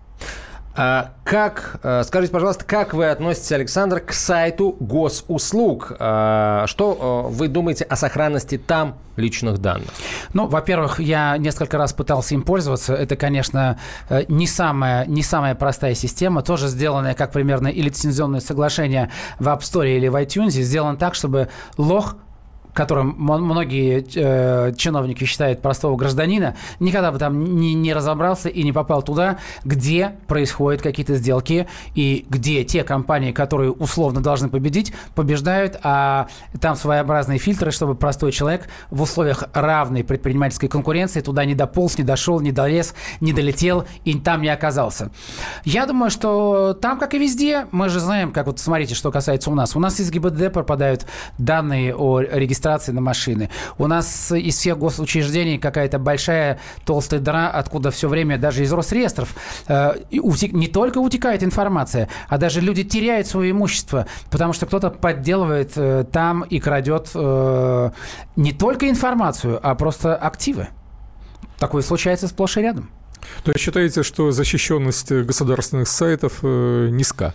А 0.76 1.12
как, 1.24 1.80
э, 1.84 2.04
скажите, 2.04 2.34
пожалуйста, 2.34 2.66
как 2.66 2.96
вы 2.96 3.08
относитесь, 3.10 3.52
Александр, 3.52 4.00
к 4.00 4.12
сайту 4.12 4.76
госуслуг? 4.80 5.94
А, 6.00 6.66
Что 6.68 7.28
вы 7.30 7.48
думаете 7.48 7.84
о 7.84 7.96
сохранности 7.96 8.58
там 8.58 8.98
личных 9.16 9.60
данных? 9.60 9.90
Ну, 10.34 10.48
во-первых, 10.48 11.00
я 11.00 11.38
несколько 11.38 11.78
раз 11.78 11.94
пытался 11.94 12.34
им 12.34 12.42
пользоваться. 12.42 12.96
Это, 12.96 13.16
конечно, 13.16 13.78
э, 14.10 14.24
не 14.28 14.48
самая, 14.48 15.06
не 15.06 15.22
самая 15.22 15.54
простая 15.54 15.94
система, 15.94 16.42
тоже 16.42 16.68
сделанная, 16.68 17.14
как 17.14 17.32
примерно 17.32 17.68
и 17.68 17.82
лицензионное 17.82 18.40
соглашение 18.40 19.12
в 19.38 19.48
App 19.48 19.60
Store 19.60 19.88
или 19.88 20.08
в 20.08 20.16
iTunes, 20.16 20.50
сделано 20.50 20.98
так, 20.98 21.14
чтобы 21.14 21.50
лох 21.78 22.16
которым 22.74 23.16
многие 23.18 24.06
э, 24.16 24.74
чиновники 24.76 25.24
считают 25.26 25.62
простого 25.62 25.96
гражданина, 25.96 26.56
никогда 26.80 27.12
бы 27.12 27.20
там 27.20 27.56
не, 27.56 27.74
не 27.74 27.94
разобрался 27.94 28.50
и 28.50 28.64
не 28.64 28.72
попал 28.72 29.04
туда, 29.04 29.38
где 29.64 30.16
происходят 30.28 30.82
какие-то 30.82 31.16
сделки 31.16 31.68
и 31.94 32.26
где 32.30 32.64
те 32.64 32.84
компании, 32.84 33.32
которые 33.32 33.72
условно 33.72 34.22
должны 34.22 34.50
победить, 34.50 34.94
побеждают, 35.16 35.80
а 35.84 36.28
там 36.60 36.76
своеобразные 36.76 37.38
фильтры, 37.38 37.72
чтобы 37.72 37.96
простой 37.96 38.32
человек 38.32 38.68
в 38.90 39.02
условиях 39.02 39.44
равной 39.54 40.04
предпринимательской 40.04 40.68
конкуренции 40.68 41.22
туда 41.22 41.46
не 41.46 41.56
дополз, 41.56 41.98
не 41.98 42.04
дошел, 42.04 42.40
не 42.40 42.52
долез, 42.52 42.96
не 43.22 43.34
долетел 43.34 43.86
и 44.04 44.18
там 44.18 44.42
не 44.42 44.50
оказался. 44.50 45.12
Я 45.64 45.86
думаю, 45.86 46.10
что 46.10 46.74
там, 46.74 46.98
как 47.00 47.14
и 47.14 47.20
везде, 47.20 47.68
мы 47.72 47.90
же 47.90 48.00
знаем, 48.00 48.32
как 48.32 48.48
вот 48.48 48.60
смотрите, 48.60 48.96
что 48.96 49.12
касается 49.12 49.52
у 49.52 49.56
нас. 49.56 49.76
У 49.76 49.80
нас 49.80 50.00
из 50.00 50.10
ГИБДД 50.10 50.52
пропадают 50.52 51.06
данные 51.38 51.96
о 51.96 52.20
регистрации 52.20 52.63
на 52.94 53.02
машины. 53.02 53.50
У 53.78 53.88
нас 53.88 54.32
из 54.32 54.56
всех 54.58 54.78
госучреждений 54.78 55.58
какая-то 55.58 56.00
большая 56.00 56.60
толстая 56.86 57.20
дыра, 57.20 57.50
откуда 57.50 57.92
все 57.92 58.08
время 58.08 58.38
даже 58.38 58.64
из 58.64 58.72
Росреестров 58.72 59.36
э, 59.68 59.94
не 60.12 60.68
только 60.68 60.98
утекает 61.00 61.44
информация, 61.44 62.10
а 62.30 62.38
даже 62.38 62.62
люди 62.62 62.84
теряют 62.84 63.28
свое 63.28 63.52
имущество, 63.52 64.08
потому 64.32 64.54
что 64.54 64.66
кто-то 64.66 64.90
подделывает 64.90 65.74
э, 65.76 66.06
там 66.12 66.42
и 66.42 66.60
крадет 66.60 67.10
э, 67.14 67.92
не 68.36 68.54
только 68.54 68.90
информацию, 68.90 69.60
а 69.62 69.76
просто 69.76 70.16
активы. 70.16 70.70
Такое 71.60 71.82
случается 71.82 72.28
сплошь 72.28 72.58
и 72.58 72.62
рядом. 72.62 72.90
То 73.44 73.52
есть 73.52 73.64
считаете, 73.64 74.04
что 74.04 74.32
защищенность 74.32 75.12
государственных 75.12 75.88
сайтов 75.88 76.40
э, 76.44 76.90
низка? 76.92 77.34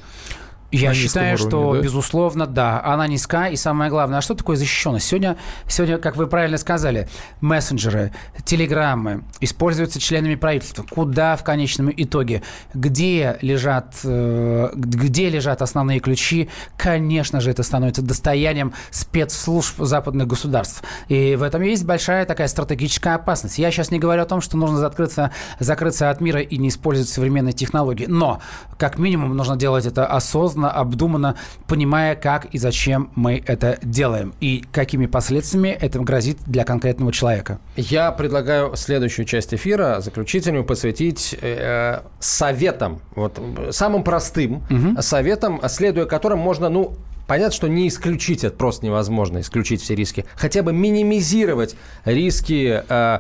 Я 0.71 0.93
считаю, 0.93 1.37
уровне, 1.37 1.49
что, 1.49 1.75
да? 1.75 1.81
безусловно, 1.81 2.47
да, 2.47 2.83
она 2.85 3.07
низка. 3.07 3.47
И 3.47 3.57
самое 3.57 3.91
главное, 3.91 4.19
а 4.19 4.21
что 4.21 4.35
такое 4.35 4.57
защищенность? 4.57 5.07
Сегодня, 5.07 5.39
сегодня, 5.67 5.97
как 5.97 6.17
вы 6.17 6.27
правильно 6.27 6.59
сказали, 6.59 7.09
мессенджеры, 7.41 8.13
телеграммы 8.45 9.25
используются 9.41 9.99
членами 9.99 10.35
правительства. 10.35 10.83
Куда 10.83 11.37
в 11.37 11.45
конечном 11.45 11.91
итоге? 11.97 12.43
Где 12.75 13.39
лежат, 13.41 13.95
э, 14.05 14.71
где 14.75 15.31
лежат 15.31 15.63
основные 15.63 16.01
ключи? 16.01 16.51
Конечно 16.77 17.41
же, 17.41 17.51
это 17.51 17.63
становится 17.63 18.03
достоянием 18.03 18.75
спецслужб 18.91 19.77
западных 19.79 20.27
государств. 20.27 20.83
И 21.09 21.35
в 21.37 21.45
этом 21.45 21.63
есть 21.63 21.87
большая 21.87 22.27
такая 22.27 22.49
стратегическая 22.49 23.15
опасность. 23.15 23.59
Я 23.59 23.71
сейчас 23.71 23.91
не 23.91 23.99
говорю 23.99 24.21
о 24.21 24.27
том, 24.27 24.43
что 24.43 24.59
нужно 24.59 24.77
закрыться, 24.77 25.31
закрыться 25.61 26.11
от 26.11 26.21
мира 26.21 26.43
и 26.43 26.59
не 26.59 26.69
использовать 26.69 27.09
современные 27.09 27.55
технологии. 27.55 28.05
Но, 28.07 28.43
как 28.77 28.99
минимум, 28.99 29.35
нужно 29.35 29.57
делать 29.57 29.87
это 29.87 30.07
осознанно, 30.07 30.58
обдуманно, 30.65 31.37
понимая, 31.67 32.15
как 32.15 32.47
и 32.47 32.59
зачем 32.59 33.11
мы 33.15 33.43
это 33.47 33.79
делаем. 33.83 34.35
И 34.41 34.65
какими 34.73 35.07
последствиями 35.07 35.69
это 35.69 35.99
грозит 36.01 36.39
для 36.47 36.65
конкретного 36.65 37.13
человека. 37.13 37.59
Я 37.77 38.11
предлагаю 38.13 38.77
следующую 38.77 39.27
часть 39.27 39.55
эфира, 39.55 40.01
заключительную, 40.01 40.65
посвятить 40.65 41.37
э, 41.41 42.01
советам. 42.19 43.01
Вот, 43.15 43.41
самым 43.71 44.03
простым 44.03 44.63
советам, 45.01 45.61
следуя 45.69 46.07
которым 46.07 46.39
можно, 46.39 46.69
ну, 46.69 46.97
Понятно, 47.29 47.53
что 47.55 47.69
не 47.69 47.87
исключить, 47.89 48.43
это 48.43 48.57
просто 48.57 48.87
невозможно 48.87 49.41
исключить 49.41 49.83
все 49.83 49.95
риски. 49.95 50.25
Хотя 50.35 50.63
бы 50.63 50.73
минимизировать 50.73 51.77
риски, 52.07 52.83
э, 52.89 53.19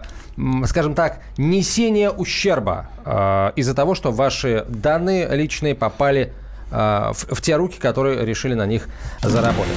скажем 0.64 0.94
так, 0.94 1.20
несения 1.37 2.09
ущерба 2.09 2.88
э, 3.05 3.53
из-за 3.57 3.74
того, 3.74 3.94
что 3.94 4.11
ваши 4.11 4.64
данные 4.66 5.29
личные 5.37 5.74
попали 5.74 6.33
э, 6.33 6.47
в, 6.70 7.14
в 7.14 7.42
те 7.42 7.57
руки, 7.57 7.78
которые 7.78 8.24
решили 8.24 8.54
на 8.54 8.66
них 8.66 8.88
заработать. 9.22 9.72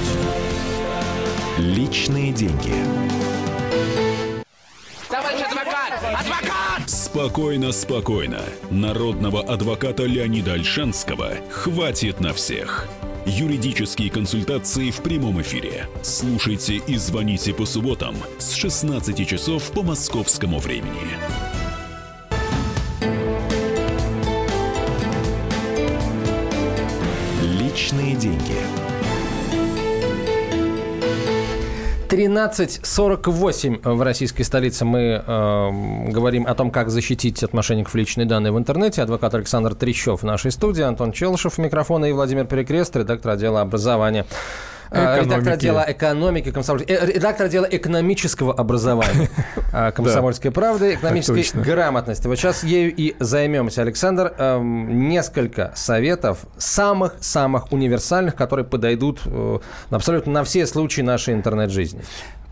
Личные 1.58 2.32
деньги. 2.32 2.74
Товарищ 5.08 5.42
адвокат! 5.42 5.92
Адвокат! 6.02 6.88
Спокойно, 6.88 7.72
спокойно. 7.72 8.40
Народного 8.70 9.42
адвоката 9.42 10.04
Леонида 10.04 10.54
Альшанского 10.54 11.32
хватит 11.50 12.20
на 12.20 12.32
всех. 12.32 12.88
Юридические 13.26 14.10
консультации 14.10 14.90
в 14.90 15.02
прямом 15.02 15.40
эфире. 15.42 15.86
Слушайте 16.02 16.76
и 16.76 16.96
звоните 16.96 17.54
по 17.54 17.66
субботам 17.66 18.16
с 18.38 18.52
16 18.52 19.28
часов 19.28 19.70
по 19.72 19.82
московскому 19.82 20.58
времени. 20.58 21.61
Личные 28.02 28.16
деньги. 28.16 28.56
13.48 32.08 33.94
в 33.94 34.02
российской 34.02 34.42
столице 34.42 34.84
мы 34.84 35.22
э, 35.24 36.10
говорим 36.10 36.46
о 36.46 36.54
том, 36.54 36.70
как 36.70 36.90
защитить 36.90 37.42
от 37.42 37.54
мошенников 37.54 37.94
личные 37.94 38.26
данные 38.26 38.52
в 38.52 38.58
интернете. 38.58 39.02
Адвокат 39.02 39.34
Александр 39.34 39.74
Трещев 39.74 40.20
в 40.20 40.24
нашей 40.24 40.50
студии, 40.50 40.82
Антон 40.82 41.12
Челышев 41.12 41.56
микрофона 41.58 42.06
и 42.06 42.12
Владимир 42.12 42.44
Перекрест, 42.44 42.94
редактор 42.96 43.32
отдела 43.32 43.62
образования. 43.62 44.26
Экономики. 44.92 45.24
Редактор 45.24 45.52
отдела 45.54 45.84
экономики 45.88 46.50
комсомольской... 46.50 46.94
Э, 46.94 47.06
редактор 47.06 47.46
отдела 47.46 47.64
экономического 47.70 48.52
образования 48.52 49.30
комсомольской 49.94 50.50
правды, 50.50 50.94
экономической 50.94 51.60
грамотности. 51.62 52.26
Вот 52.26 52.36
сейчас 52.36 52.62
ею 52.62 52.94
и 52.94 53.16
займемся. 53.18 53.82
Александр, 53.82 54.34
эм, 54.36 55.08
несколько 55.08 55.72
советов 55.74 56.40
самых-самых 56.58 57.72
универсальных, 57.72 58.36
которые 58.36 58.66
подойдут 58.66 59.20
э, 59.24 59.58
абсолютно 59.90 60.32
на 60.32 60.44
все 60.44 60.66
случаи 60.66 61.00
нашей 61.00 61.34
интернет-жизни. 61.34 62.02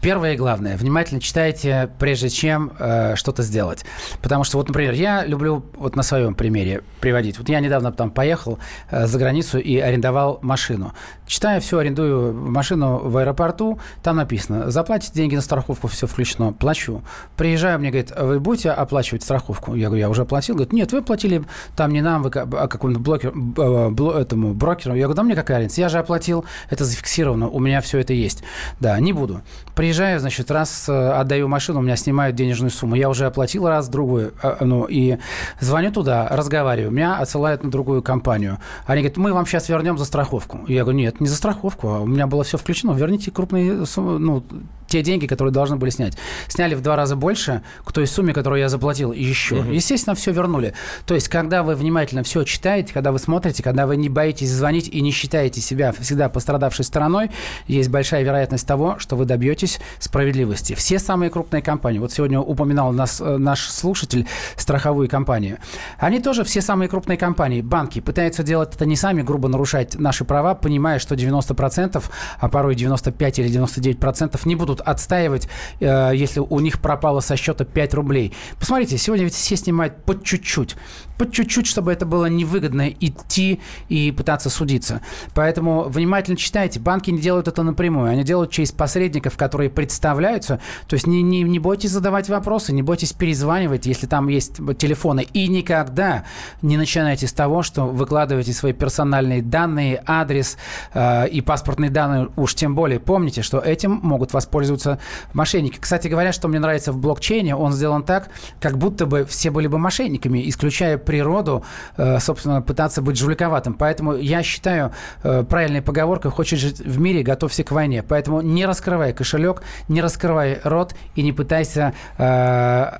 Первое 0.01 0.33
и 0.33 0.37
главное, 0.37 0.77
внимательно 0.79 1.21
читайте, 1.21 1.91
прежде 1.99 2.31
чем 2.31 2.73
э, 2.79 3.17
что-то 3.17 3.43
сделать. 3.43 3.85
Потому 4.23 4.45
что, 4.45 4.57
вот, 4.57 4.69
например, 4.69 4.95
я 4.95 5.27
люблю 5.27 5.63
вот 5.75 5.95
на 5.95 6.03
своем 6.03 6.35
примере 6.35 6.83
приводить. 7.01 7.39
Вот 7.39 7.51
я 7.51 7.61
недавно 7.61 7.93
там 7.93 8.11
поехал 8.11 8.59
э, 8.91 9.07
за 9.07 9.19
границу 9.19 9.59
и 9.59 9.77
арендовал 9.77 10.39
машину. 10.41 10.95
Читаю 11.27 11.61
все, 11.61 11.79
арендую 11.79 12.33
машину 12.33 12.99
в 12.99 13.17
аэропорту, 13.19 13.79
там 14.03 14.17
написано, 14.17 14.71
заплатите 14.71 15.13
деньги 15.13 15.35
на 15.35 15.43
страховку, 15.43 15.87
все 15.87 16.07
включено, 16.07 16.53
плачу. 16.53 17.03
Приезжаю, 17.37 17.79
мне 17.79 17.91
говорит, 17.91 18.11
вы 18.19 18.41
будете 18.41 18.71
оплачивать 18.71 19.23
страховку? 19.23 19.75
Я 19.75 19.89
говорю, 19.89 20.01
я 20.01 20.09
уже 20.09 20.23
оплатил. 20.23 20.55
Говорит, 20.55 20.73
нет, 20.73 20.93
вы 20.93 21.03
платили 21.03 21.45
там 21.77 21.93
не 21.93 22.01
нам, 22.01 22.23
вы, 22.23 22.31
а 22.31 22.69
какому-то 22.69 23.01
блокер, 23.01 23.33
бло, 23.35 24.19
этому 24.19 24.55
брокеру. 24.55 24.95
Я 24.95 25.03
говорю, 25.03 25.17
да 25.17 25.23
мне 25.25 25.35
какая 25.35 25.59
разница, 25.59 25.83
я 25.83 25.91
же 25.91 25.99
оплатил, 25.99 26.47
это 26.71 26.87
зафиксировано, 26.87 27.49
у 27.49 27.61
меня 27.61 27.83
все 27.83 27.99
это 27.99 28.15
есть. 28.15 28.43
Да, 28.81 28.99
не 28.99 29.13
буду. 29.13 29.43
Приезжаю, 29.75 29.90
значит, 29.93 30.51
раз 30.51 30.89
э, 30.89 31.11
отдаю 31.13 31.49
машину, 31.49 31.81
у 31.81 31.83
меня 31.83 31.97
снимают 31.97 32.37
денежную 32.37 32.71
сумму. 32.71 32.95
Я 32.95 33.09
уже 33.09 33.27
оплатил 33.27 33.67
раз, 33.67 33.89
другую. 33.89 34.33
Э, 34.43 34.57
ну, 34.61 34.85
и 34.85 35.19
звоню 35.61 35.93
туда, 35.93 36.29
разговариваю. 36.29 36.91
Меня 36.91 37.17
отсылают 37.19 37.65
на 37.65 37.71
другую 37.71 38.03
компанию. 38.03 38.59
Они 38.87 39.03
говорят, 39.03 39.17
мы 39.17 39.33
вам 39.33 39.47
сейчас 39.47 39.69
вернем 39.69 39.99
за 39.99 40.05
страховку. 40.05 40.61
Я 40.69 40.83
говорю, 40.83 40.99
нет, 40.99 41.21
не 41.21 41.29
за 41.29 41.37
страховку, 41.37 41.89
а 41.89 42.01
у 42.01 42.07
меня 42.07 42.27
было 42.27 42.45
все 42.45 42.59
включено. 42.59 42.93
Верните 42.93 43.31
крупные 43.31 43.87
суммы, 43.87 44.19
ну, 44.19 44.45
те 44.91 45.03
деньги, 45.03 45.27
которые 45.27 45.53
должны 45.53 45.77
были 45.77 45.91
снять. 45.91 46.19
Сняли 46.49 46.75
в 46.75 46.83
два 46.83 46.97
раза 46.97 47.17
больше 47.17 47.63
к 47.85 47.93
той 47.93 48.07
сумме, 48.07 48.35
которую 48.35 48.61
я 48.61 48.69
заплатил, 48.69 49.13
и 49.13 49.23
еще. 49.23 49.57
Угу. 49.61 49.71
Естественно, 49.71 50.15
все 50.15 50.33
вернули. 50.33 50.75
То 51.07 51.15
есть, 51.15 51.29
когда 51.29 51.63
вы 51.63 51.77
внимательно 51.77 52.23
все 52.25 52.43
читаете, 52.43 52.93
когда 52.93 53.13
вы 53.13 53.19
смотрите, 53.19 53.63
когда 53.63 53.87
вы 53.87 53.97
не 53.97 54.09
боитесь 54.09 54.51
звонить 54.51 54.89
и 54.89 55.01
не 55.01 55.13
считаете 55.13 55.61
себя 55.61 55.93
всегда 55.93 56.29
пострадавшей 56.29 56.85
стороной, 56.85 57.31
есть 57.69 57.89
большая 57.89 58.23
вероятность 58.25 58.67
того, 58.67 58.99
что 58.99 59.17
вы 59.17 59.25
добьетесь 59.25 59.80
справедливости. 59.99 60.75
Все 60.75 60.99
самые 60.99 61.31
крупные 61.31 61.63
компании, 61.63 61.99
вот 61.99 62.13
сегодня 62.13 62.41
упоминал 62.41 62.93
нас, 62.93 63.21
э, 63.21 63.37
наш 63.37 63.69
слушатель 63.69 64.27
страховую 64.57 65.09
компанию, 65.09 65.59
они 65.99 66.21
тоже 66.21 66.45
все 66.45 66.61
самые 66.61 66.89
крупные 66.89 67.19
компании, 67.19 67.63
банки, 67.63 68.01
пытаются 68.01 68.43
делать 68.43 68.75
это 68.75 68.87
не 68.87 68.97
сами, 68.97 69.23
грубо 69.23 69.49
нарушать 69.49 69.99
наши 69.99 70.25
права, 70.25 70.55
понимая, 70.55 70.99
что 70.99 71.15
90%, 71.15 72.03
а 72.39 72.49
порой 72.49 72.75
95 72.75 73.39
или 73.39 73.51
99% 73.51 74.41
не 74.45 74.57
будут 74.57 74.81
отстаивать, 74.81 75.49
э, 75.81 76.13
если 76.15 76.41
у 76.41 76.61
них 76.61 76.81
пропало 76.81 77.21
со 77.21 77.37
счета 77.37 77.65
5 77.65 77.95
рублей. 77.95 78.35
Посмотрите, 78.59 78.99
сегодня 78.99 79.25
ведь 79.25 79.35
все 79.35 79.57
снимают 79.57 80.05
по 80.05 80.15
чуть-чуть. 80.15 80.77
По 81.19 81.31
чуть-чуть, 81.31 81.67
чтобы 81.67 81.93
это 81.93 82.07
было 82.07 82.27
невыгодно 82.27 82.89
идти 82.89 83.61
и 83.89 84.11
пытаться 84.13 84.51
судиться. 84.51 85.01
Поэтому 85.35 85.85
внимательно 85.85 86.37
читайте. 86.37 86.81
Банки 86.81 87.11
не 87.11 87.21
делают 87.21 87.49
это 87.49 87.63
напрямую. 87.63 88.11
Они 88.11 88.25
делают 88.25 88.51
через 88.51 88.73
посредников, 88.73 89.37
которые 89.37 89.70
представляются. 89.71 90.61
То 90.87 90.95
есть 90.95 91.07
не, 91.07 91.23
не, 91.23 91.43
не 91.43 91.59
бойтесь 91.59 91.91
задавать 91.91 92.29
вопросы, 92.29 92.73
не 92.73 92.83
бойтесь 92.83 93.13
перезванивать, 93.13 93.87
если 93.87 94.07
там 94.07 94.29
есть 94.29 94.61
телефоны. 94.79 95.27
И 95.33 95.49
никогда 95.49 96.25
не 96.63 96.77
начинайте 96.77 97.27
с 97.27 97.33
того, 97.33 97.63
что 97.63 97.87
выкладываете 97.87 98.53
свои 98.53 98.73
персональные 98.73 99.43
данные, 99.43 100.03
адрес 100.07 100.57
э, 100.95 101.29
и 101.29 101.41
паспортные 101.41 101.91
данные. 101.91 102.29
Уж 102.37 102.55
тем 102.55 102.75
более 102.75 103.01
помните, 103.01 103.43
что 103.43 103.59
этим 103.59 104.01
могут 104.03 104.33
воспользоваться 104.33 104.99
мошенники. 105.33 105.79
Кстати 105.79 106.09
говоря, 106.09 106.33
что 106.33 106.49
мне 106.49 106.59
нравится 106.59 106.93
в 106.93 106.99
блокчейне, 106.99 107.55
он 107.57 107.73
сделан 107.73 108.03
так, 108.03 108.29
как 108.61 108.79
будто 108.79 109.07
бы 109.07 109.25
все 109.25 109.51
были 109.51 109.67
бы 109.67 109.79
мошенниками, 109.79 110.49
исключая 110.49 110.99
природу, 110.99 111.65
э, 111.97 112.19
собственно, 112.21 112.63
пытаться 112.63 113.03
быть 113.03 113.19
жуликоватым. 113.19 113.75
Поэтому 113.75 114.17
я 114.17 114.43
считаю, 114.43 114.93
э, 115.23 115.45
правильной 115.45 115.83
поговоркой 115.83 116.31
«хочешь 116.31 116.59
жить 116.59 116.81
в 116.81 117.01
мире, 117.01 117.23
готовься 117.23 117.65
к 117.65 117.71
войне». 117.71 118.03
Поэтому 118.03 118.41
не 118.41 118.67
раскрывай 118.67 119.13
кошелек, 119.13 119.60
не 119.89 120.01
раскрывай 120.01 120.61
рот 120.65 120.95
и 121.15 121.23
не 121.23 121.33
пытайся 121.33 121.95
э, 122.19 122.99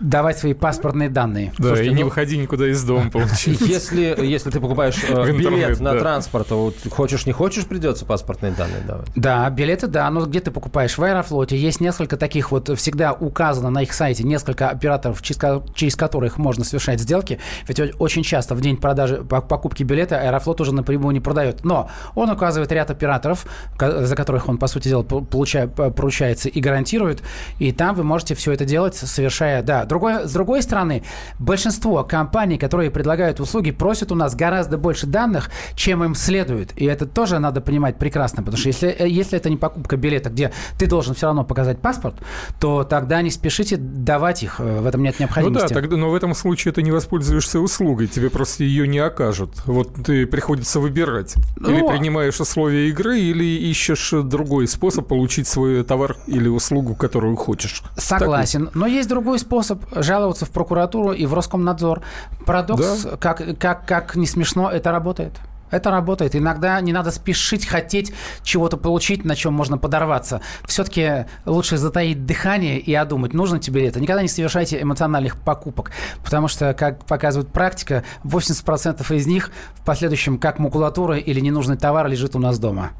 давать 0.00 0.38
свои 0.38 0.54
паспортные 0.54 1.08
данные. 1.08 1.52
Да, 1.58 1.68
Слушайте, 1.68 1.90
и 1.90 1.94
не 1.94 2.02
ну, 2.02 2.08
выходи 2.08 2.36
никуда 2.38 2.68
из 2.68 2.82
дома, 2.84 3.10
получается. 3.12 3.64
Если, 3.64 4.16
если 4.24 4.50
ты 4.50 4.60
покупаешь 4.60 4.96
э, 5.08 5.32
билет 5.36 5.80
на 5.80 5.94
да. 5.94 6.00
транспорт, 6.00 6.50
вот 6.50 6.76
хочешь, 6.90 7.26
не 7.26 7.32
хочешь, 7.32 7.66
придется 7.66 8.04
паспортные 8.04 8.52
данные 8.52 8.80
давать. 8.86 9.08
Да, 9.14 9.48
билеты, 9.50 9.86
да. 9.86 10.10
Но 10.10 10.24
где 10.26 10.40
ты 10.40 10.50
покупаешь? 10.50 10.96
В 10.96 11.02
Аэрофлоте 11.02 11.56
есть 11.56 11.80
несколько 11.80 12.16
таких 12.16 12.50
вот, 12.50 12.76
всегда 12.78 13.12
указано 13.12 13.70
на 13.70 13.82
их 13.82 13.92
сайте, 13.92 14.24
несколько 14.24 14.68
операторов, 14.70 15.22
через, 15.22 15.38
через 15.74 15.96
которых 15.96 16.38
можно 16.38 16.64
совершать 16.64 17.00
сделки. 17.00 17.38
Ведь 17.66 17.80
очень 17.98 18.22
часто 18.22 18.54
в 18.54 18.60
день 18.60 18.76
продажи, 18.76 19.18
покупки 19.24 19.82
билета 19.82 20.20
Аэрофлот 20.20 20.60
уже 20.60 20.74
напрямую 20.74 21.12
не 21.12 21.20
продает. 21.20 21.64
Но 21.64 21.90
он 22.14 22.30
указывает 22.30 22.70
ряд 22.72 22.90
операторов, 22.90 23.46
за 23.78 24.16
которых 24.16 24.48
он, 24.48 24.58
по 24.58 24.66
сути 24.66 24.88
дела, 24.88 25.02
получает, 25.02 25.74
поручается 25.74 26.48
и 26.48 26.60
гарантирует. 26.60 27.22
И 27.58 27.72
там 27.72 27.94
вы 27.94 28.04
можете 28.04 28.34
все 28.34 28.52
это 28.52 28.64
делать, 28.64 28.94
совершая 28.94 29.57
да. 29.62 29.84
Другой, 29.84 30.26
с 30.28 30.32
другой 30.32 30.62
стороны, 30.62 31.02
большинство 31.38 32.04
компаний, 32.04 32.58
которые 32.58 32.90
предлагают 32.90 33.40
услуги, 33.40 33.70
просят 33.70 34.12
у 34.12 34.14
нас 34.14 34.34
гораздо 34.34 34.78
больше 34.78 35.06
данных, 35.06 35.50
чем 35.74 36.04
им 36.04 36.14
следует. 36.14 36.72
И 36.76 36.84
это 36.84 37.06
тоже 37.06 37.38
надо 37.38 37.60
понимать 37.60 37.98
прекрасно, 37.98 38.42
потому 38.42 38.58
что 38.58 38.68
если, 38.68 38.88
э, 38.88 39.08
если 39.08 39.38
это 39.38 39.50
не 39.50 39.56
покупка 39.56 39.96
билета, 39.96 40.30
где 40.30 40.52
ты 40.78 40.86
должен 40.86 41.14
все 41.14 41.26
равно 41.26 41.44
показать 41.44 41.80
паспорт, 41.80 42.16
то 42.60 42.84
тогда 42.84 43.22
не 43.22 43.30
спешите 43.30 43.76
давать 43.76 44.42
их. 44.42 44.60
Э, 44.60 44.80
в 44.80 44.86
этом 44.86 45.02
нет 45.02 45.18
необходимости. 45.20 45.62
Ну 45.62 45.68
да, 45.68 45.74
тогда, 45.74 45.96
но 45.96 46.10
в 46.10 46.14
этом 46.14 46.34
случае 46.34 46.72
ты 46.72 46.82
не 46.82 46.90
воспользуешься 46.90 47.60
услугой, 47.60 48.06
тебе 48.06 48.30
просто 48.30 48.64
ее 48.64 48.86
не 48.86 48.98
окажут. 48.98 49.50
Вот 49.66 49.94
ты 50.04 50.26
приходится 50.26 50.80
выбирать. 50.80 51.34
Ну, 51.56 51.70
или 51.70 51.86
принимаешь 51.86 52.40
условия 52.40 52.88
игры, 52.88 53.18
или 53.18 53.44
ищешь 53.44 54.10
другой 54.12 54.68
способ 54.68 55.06
получить 55.06 55.48
свой 55.48 55.82
товар 55.84 56.16
или 56.26 56.48
услугу, 56.48 56.94
которую 56.94 57.36
хочешь. 57.36 57.82
Согласен. 57.96 58.70
Но 58.74 58.86
есть 58.86 59.08
другой 59.08 59.38
способ 59.38 59.47
способ 59.48 59.82
жаловаться 59.92 60.44
в 60.44 60.50
прокуратуру 60.50 61.12
и 61.12 61.24
в 61.24 61.32
Роскомнадзор. 61.32 62.02
Парадокс, 62.44 63.02
да. 63.04 63.16
как, 63.16 63.58
как, 63.58 63.86
как 63.86 64.14
не 64.14 64.26
смешно, 64.26 64.70
это 64.70 64.92
работает. 64.92 65.32
Это 65.70 65.90
работает. 65.90 66.36
Иногда 66.36 66.78
не 66.80 66.92
надо 66.92 67.10
спешить, 67.10 67.66
хотеть 67.66 68.12
чего-то 68.42 68.76
получить, 68.76 69.24
на 69.24 69.34
чем 69.34 69.54
можно 69.54 69.78
подорваться. 69.78 70.42
Все-таки 70.66 71.26
лучше 71.46 71.78
затаить 71.78 72.26
дыхание 72.26 72.78
и 72.78 72.92
одумать, 72.94 73.32
нужно 73.32 73.58
тебе 73.58 73.86
это. 73.86 74.00
Никогда 74.00 74.20
не 74.22 74.28
совершайте 74.28 74.80
эмоциональных 74.82 75.38
покупок, 75.40 75.92
потому 76.22 76.48
что, 76.48 76.74
как 76.74 77.04
показывает 77.06 77.50
практика, 77.50 78.04
80% 78.24 79.14
из 79.14 79.26
них 79.26 79.50
в 79.74 79.84
последующем 79.84 80.38
как 80.38 80.58
макулатура 80.58 81.16
или 81.16 81.40
ненужный 81.40 81.76
товар 81.76 82.06
лежит 82.06 82.36
у 82.36 82.38
нас 82.38 82.58
дома. 82.58 82.90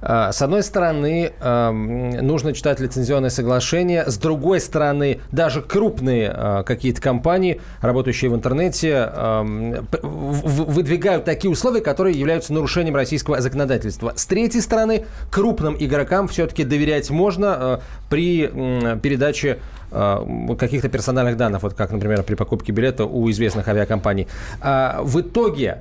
А, 0.00 0.32
с 0.32 0.42
одной 0.42 0.62
стороны, 0.62 1.32
нужно 1.40 2.52
читать 2.52 2.80
лицензионные 2.80 3.30
соглашения. 3.30 4.04
С 4.06 4.18
другой 4.18 4.60
стороны, 4.60 5.20
даже 5.32 5.62
крупные 5.62 6.30
а, 6.32 6.62
какие-то 6.62 7.00
компании, 7.00 7.60
работающие 7.80 8.30
в 8.30 8.34
интернете, 8.34 9.10
выдвигают 10.02 11.24
такие 11.24 11.50
условия, 11.50 11.80
которые 11.80 12.18
являются 12.18 12.52
нарушением 12.52 12.96
российского 12.96 13.40
законодательства. 13.40 14.12
С 14.16 14.26
третьей 14.26 14.60
стороны, 14.60 15.06
крупным 15.30 15.76
игрокам 15.78 16.28
все-таки 16.28 16.64
доверять 16.64 17.10
можно 17.10 17.54
а, 17.54 17.80
при 18.08 18.46
передаче 19.02 19.58
каких-то 19.90 20.90
персональных 20.90 21.38
данных, 21.38 21.62
вот 21.62 21.72
как, 21.72 21.92
например, 21.92 22.22
при 22.22 22.34
покупке 22.34 22.72
билета 22.72 23.06
у 23.06 23.30
известных 23.30 23.66
авиакомпаний. 23.68 24.28
В 24.60 25.20
итоге 25.20 25.78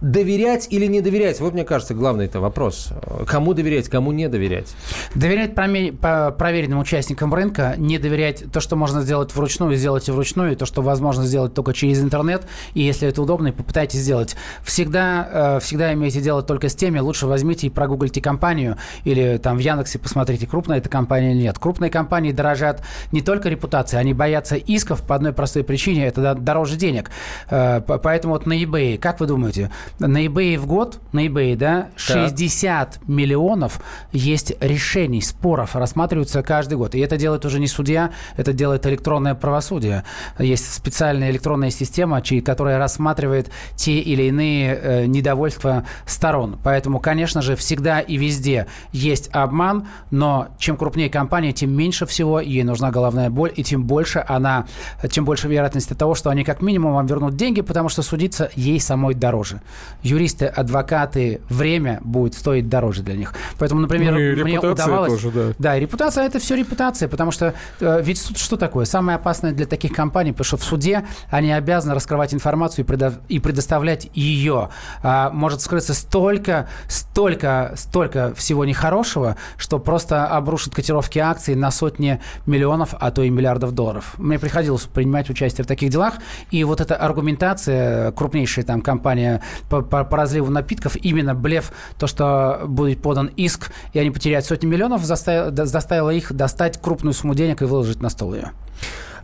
доверять 0.00 0.66
или 0.70 0.86
не 0.86 1.00
доверять? 1.00 1.40
Вот, 1.40 1.52
мне 1.52 1.64
кажется, 1.64 1.94
главный 1.94 2.26
это 2.26 2.40
вопрос. 2.40 2.88
Кому 3.26 3.54
доверять, 3.54 3.88
кому 3.88 4.12
не 4.12 4.28
доверять? 4.28 4.74
Доверять 5.14 5.54
проверенным 5.54 6.78
участникам 6.78 7.34
рынка, 7.34 7.74
не 7.76 7.98
доверять 7.98 8.44
то, 8.52 8.60
что 8.60 8.76
можно 8.76 9.02
сделать 9.02 9.34
вручную, 9.34 9.76
сделайте 9.76 10.12
вручную, 10.12 10.52
и 10.52 10.56
то, 10.56 10.66
что 10.66 10.82
возможно 10.82 11.24
сделать 11.24 11.54
только 11.54 11.72
через 11.72 12.02
интернет, 12.02 12.42
и 12.74 12.80
если 12.80 13.08
это 13.08 13.22
удобно, 13.22 13.52
попытайтесь 13.52 14.00
сделать. 14.00 14.36
Всегда, 14.64 15.56
э, 15.56 15.60
всегда 15.60 15.92
имейте 15.92 16.20
дело 16.20 16.42
только 16.42 16.68
с 16.68 16.74
теми, 16.74 16.98
лучше 16.98 17.26
возьмите 17.26 17.66
и 17.66 17.70
прогуглите 17.70 18.20
компанию, 18.20 18.76
или 19.04 19.38
там 19.38 19.56
в 19.56 19.60
Яндексе 19.60 19.98
посмотрите, 19.98 20.46
крупная 20.46 20.78
эта 20.78 20.88
компания 20.88 21.32
или 21.32 21.42
нет. 21.42 21.58
Крупные 21.58 21.90
компании 21.90 22.32
дорожат 22.32 22.82
не 23.12 23.20
только 23.20 23.48
репутация, 23.48 24.00
они 24.00 24.14
боятся 24.14 24.56
исков 24.56 25.02
по 25.02 25.14
одной 25.14 25.32
простой 25.32 25.64
причине, 25.64 26.06
это 26.06 26.34
дороже 26.34 26.76
денег. 26.76 27.10
Э, 27.50 27.80
поэтому 27.80 28.34
вот 28.34 28.46
на 28.46 28.54
eBay, 28.54 28.98
как 28.98 29.20
вы 29.20 29.26
думаете, 29.26 29.70
на 29.98 30.24
eBay 30.24 30.58
в 30.58 30.66
год, 30.66 31.00
на 31.12 31.26
eBay, 31.26 31.56
да, 31.56 31.88
60 31.96 32.90
так. 32.92 33.08
миллионов 33.08 33.80
есть 34.12 34.52
решений, 34.60 35.20
споров, 35.20 35.76
рассматриваются 35.76 36.42
каждый 36.42 36.78
год. 36.78 36.94
И 36.94 37.00
это 37.00 37.16
делает 37.16 37.44
уже 37.44 37.60
не 37.60 37.66
судья, 37.66 38.10
это 38.36 38.52
делает 38.52 38.86
электронное 38.86 39.34
правосудие. 39.34 40.04
Есть 40.38 40.72
специальная 40.72 41.30
электронная 41.30 41.70
система, 41.70 42.22
которая 42.44 42.78
рассматривает 42.78 43.50
те 43.76 43.98
или 43.98 44.24
иные 44.24 44.78
э, 44.80 45.06
недовольства 45.06 45.84
сторон. 46.06 46.58
Поэтому, 46.62 47.00
конечно 47.00 47.42
же, 47.42 47.56
всегда 47.56 48.00
и 48.00 48.16
везде 48.16 48.66
есть 48.92 49.28
обман, 49.32 49.86
но 50.10 50.48
чем 50.58 50.76
крупнее 50.76 51.10
компания, 51.10 51.52
тем 51.52 51.70
меньше 51.72 52.06
всего 52.06 52.40
ей 52.40 52.62
нужна 52.62 52.90
головная 52.90 53.30
боль, 53.30 53.52
и 53.54 53.62
тем 53.62 53.84
больше 53.84 54.24
она, 54.26 54.66
тем 55.10 55.24
больше 55.24 55.48
вероятность 55.48 55.96
того, 55.96 56.14
что 56.14 56.30
они 56.30 56.44
как 56.44 56.62
минимум 56.62 56.94
вам 56.94 57.06
вернут 57.06 57.36
деньги, 57.36 57.60
потому 57.60 57.88
что 57.88 58.02
судиться 58.02 58.50
ей 58.54 58.80
самой 58.80 59.14
дороже. 59.14 59.60
Юристы, 60.02 60.46
адвокаты, 60.46 61.40
время 61.48 62.00
будет 62.02 62.34
стоить 62.34 62.68
дороже 62.68 63.02
для 63.02 63.14
них. 63.14 63.34
Поэтому, 63.58 63.80
например, 63.80 64.12
ну, 64.12 64.44
мне 64.44 64.58
удавалось... 64.58 65.12
Тоже, 65.12 65.30
да. 65.30 65.54
да, 65.58 65.78
репутация– 65.78 66.24
это 66.26 66.38
все 66.38 66.56
репутация, 66.56 67.08
потому 67.08 67.30
что 67.30 67.54
э, 67.80 68.02
ведь 68.02 68.18
суд 68.18 68.38
что 68.38 68.56
такое? 68.56 68.84
Самое 68.84 69.16
опасное 69.16 69.52
для 69.52 69.66
таких 69.66 69.92
компаний, 69.92 70.32
потому 70.32 70.44
что 70.44 70.56
в 70.56 70.64
суде 70.64 71.04
они 71.30 71.52
обязаны 71.52 71.94
раскрывать 71.94 72.34
информацию 72.34 72.84
и, 72.84 72.88
предо... 72.88 73.14
и 73.28 73.38
предоставлять 73.38 74.08
ее. 74.14 74.70
А, 75.02 75.30
может 75.30 75.60
скрыться 75.60 75.94
столько, 75.94 76.68
столько, 76.88 77.72
столько 77.76 78.34
всего 78.34 78.64
нехорошего, 78.64 79.36
что 79.56 79.78
просто 79.78 80.26
обрушит 80.26 80.74
котировки 80.74 81.18
акций 81.18 81.54
на 81.54 81.70
сотни 81.70 82.20
миллионов, 82.46 82.94
а 82.98 83.10
то 83.10 83.22
и 83.22 83.30
миллиардов 83.30 83.72
долларов. 83.72 84.14
Мне 84.18 84.38
приходилось 84.38 84.82
принимать 84.82 85.30
участие 85.30 85.64
в 85.64 85.68
таких 85.68 85.90
делах, 85.90 86.14
и 86.50 86.64
вот 86.64 86.80
эта 86.80 86.96
аргументация, 86.96 88.12
крупнейшая 88.12 88.64
там 88.64 88.82
компания 88.82 89.42
по, 89.70 89.80
по, 89.82 90.04
по 90.04 90.16
разливу 90.16 90.50
напитков, 90.50 90.96
именно 90.96 91.34
блеф, 91.34 91.72
то, 91.98 92.06
что 92.06 92.62
будет 92.66 93.00
подан 93.00 93.30
иск, 93.36 93.72
и 93.94 93.98
они 93.98 94.10
потеряют 94.10 94.44
сотни 94.44 94.66
миллионов, 94.66 95.04
заставило, 95.04 95.64
заставило 95.64 96.10
их 96.10 96.32
достать 96.32 96.80
крупную 96.80 97.14
сумму 97.14 97.34
денег 97.34 97.62
и 97.62 97.64
выложить 97.64 98.02
на 98.02 98.10
стол 98.10 98.34
ее. 98.34 98.50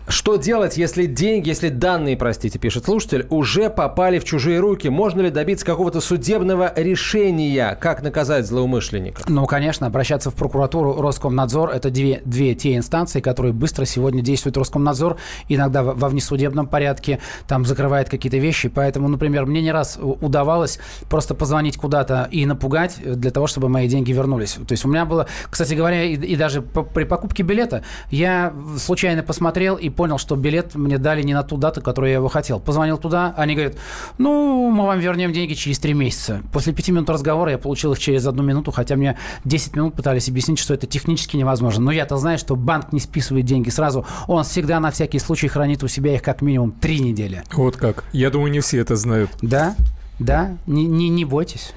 Что 0.09 0.37
делать, 0.37 0.77
если 0.77 1.07
деньги, 1.07 1.49
если 1.49 1.69
данные, 1.69 2.17
простите, 2.17 2.61
пишет 2.61 2.85
слушатель, 2.85 3.27
уже 3.29 3.71
попали 3.71 4.21
в 4.21 4.25
чужие 4.25 4.61
руки? 4.61 4.89
Можно 4.89 5.23
ли 5.23 5.31
добиться 5.31 5.67
какого-то 5.67 6.01
судебного 6.01 6.73
решения? 6.77 7.77
Как 7.81 8.03
наказать 8.03 8.47
злоумышленников? 8.47 9.29
Ну, 9.29 9.47
конечно, 9.47 9.89
обращаться 9.89 10.31
в 10.31 10.35
прокуратуру, 10.35 11.01
Роскомнадзор. 11.01 11.71
Это 11.71 11.91
две, 11.91 12.23
две 12.25 12.55
те 12.55 12.77
инстанции, 12.77 13.21
которые 13.21 13.53
быстро 13.53 13.85
сегодня 13.85 14.23
действуют. 14.23 14.57
Роскомнадзор 14.57 15.17
иногда 15.49 15.83
во 15.83 16.09
внесудебном 16.09 16.69
порядке 16.69 17.19
там 17.49 17.65
закрывает 17.65 18.09
какие-то 18.09 18.39
вещи. 18.39 18.69
Поэтому, 18.69 19.09
например, 19.09 19.47
мне 19.47 19.61
не 19.61 19.73
раз 19.73 19.99
удавалось 20.01 20.79
просто 21.11 21.35
позвонить 21.35 21.79
куда-то 21.79 22.29
и 22.31 22.47
напугать 22.47 23.01
для 23.05 23.33
того, 23.33 23.49
чтобы 23.49 23.69
мои 23.69 23.89
деньги 23.89 24.13
вернулись. 24.13 24.53
То 24.53 24.73
есть 24.73 24.85
у 24.85 24.89
меня 24.89 25.05
было, 25.05 25.27
кстати 25.51 25.75
говоря, 25.75 26.05
и, 26.05 26.15
и 26.15 26.37
даже 26.37 26.63
по, 26.63 26.85
при 26.85 27.03
покупке 27.03 27.43
билета 27.43 27.83
я 28.11 28.55
случайно 28.79 29.25
посмотрел 29.25 29.75
и 29.75 29.96
понял, 29.97 30.19
что 30.19 30.37
билет 30.37 30.75
мне 30.75 30.99
дали 30.99 31.23
не 31.23 31.35
на 31.35 31.43
ту 31.43 31.57
дату, 31.57 31.81
которую 31.81 32.11
я 32.11 32.17
его 32.17 32.29
хотел. 32.29 32.61
Позвонил 32.61 32.99
туда, 32.99 33.35
они 33.37 33.55
говорят, 33.55 33.75
ну, 34.19 34.71
мы 34.71 34.87
вам 34.87 35.01
вернем 35.01 35.33
деньги 35.33 35.55
через 35.55 35.79
три 35.79 35.95
месяца. 35.95 36.43
После 36.53 36.73
пяти 36.73 36.93
минут 36.93 37.11
разговора 37.11 37.51
я 37.51 37.59
получил 37.59 37.93
их 37.93 37.99
через 37.99 38.27
одну 38.27 38.43
минуту, 38.43 38.71
хотя 38.71 38.97
мне 38.97 39.19
10 39.45 39.75
минут 39.75 39.95
пытались 39.95 40.29
объяснить, 40.29 40.59
что 40.59 40.75
это 40.75 40.87
технически 40.87 41.37
невозможно. 41.37 41.85
Но 41.85 41.91
я-то 41.91 42.17
знаю, 42.19 42.39
что 42.39 42.55
банк 42.55 42.93
не 42.93 43.01
списывает 43.01 43.47
деньги 43.47 43.71
сразу. 43.71 44.07
Он 44.29 44.45
всегда 44.45 44.79
на 44.81 44.91
всякий 44.91 45.19
случай 45.19 45.49
хранит 45.49 45.83
у 45.83 45.89
себя 45.89 46.15
их 46.15 46.23
как 46.23 46.43
минимум 46.43 46.73
три 46.73 47.01
недели. 47.01 47.43
Вот 47.55 47.77
как. 47.77 48.05
Я 48.13 48.31
думаю, 48.31 48.53
не 48.53 48.61
все 48.61 48.79
это 48.81 48.97
знают. 48.97 49.31
Да, 49.43 49.75
да, 50.19 50.57
не, 50.67 50.85
не, 50.85 51.09
не 51.09 51.25
бойтесь. 51.25 51.73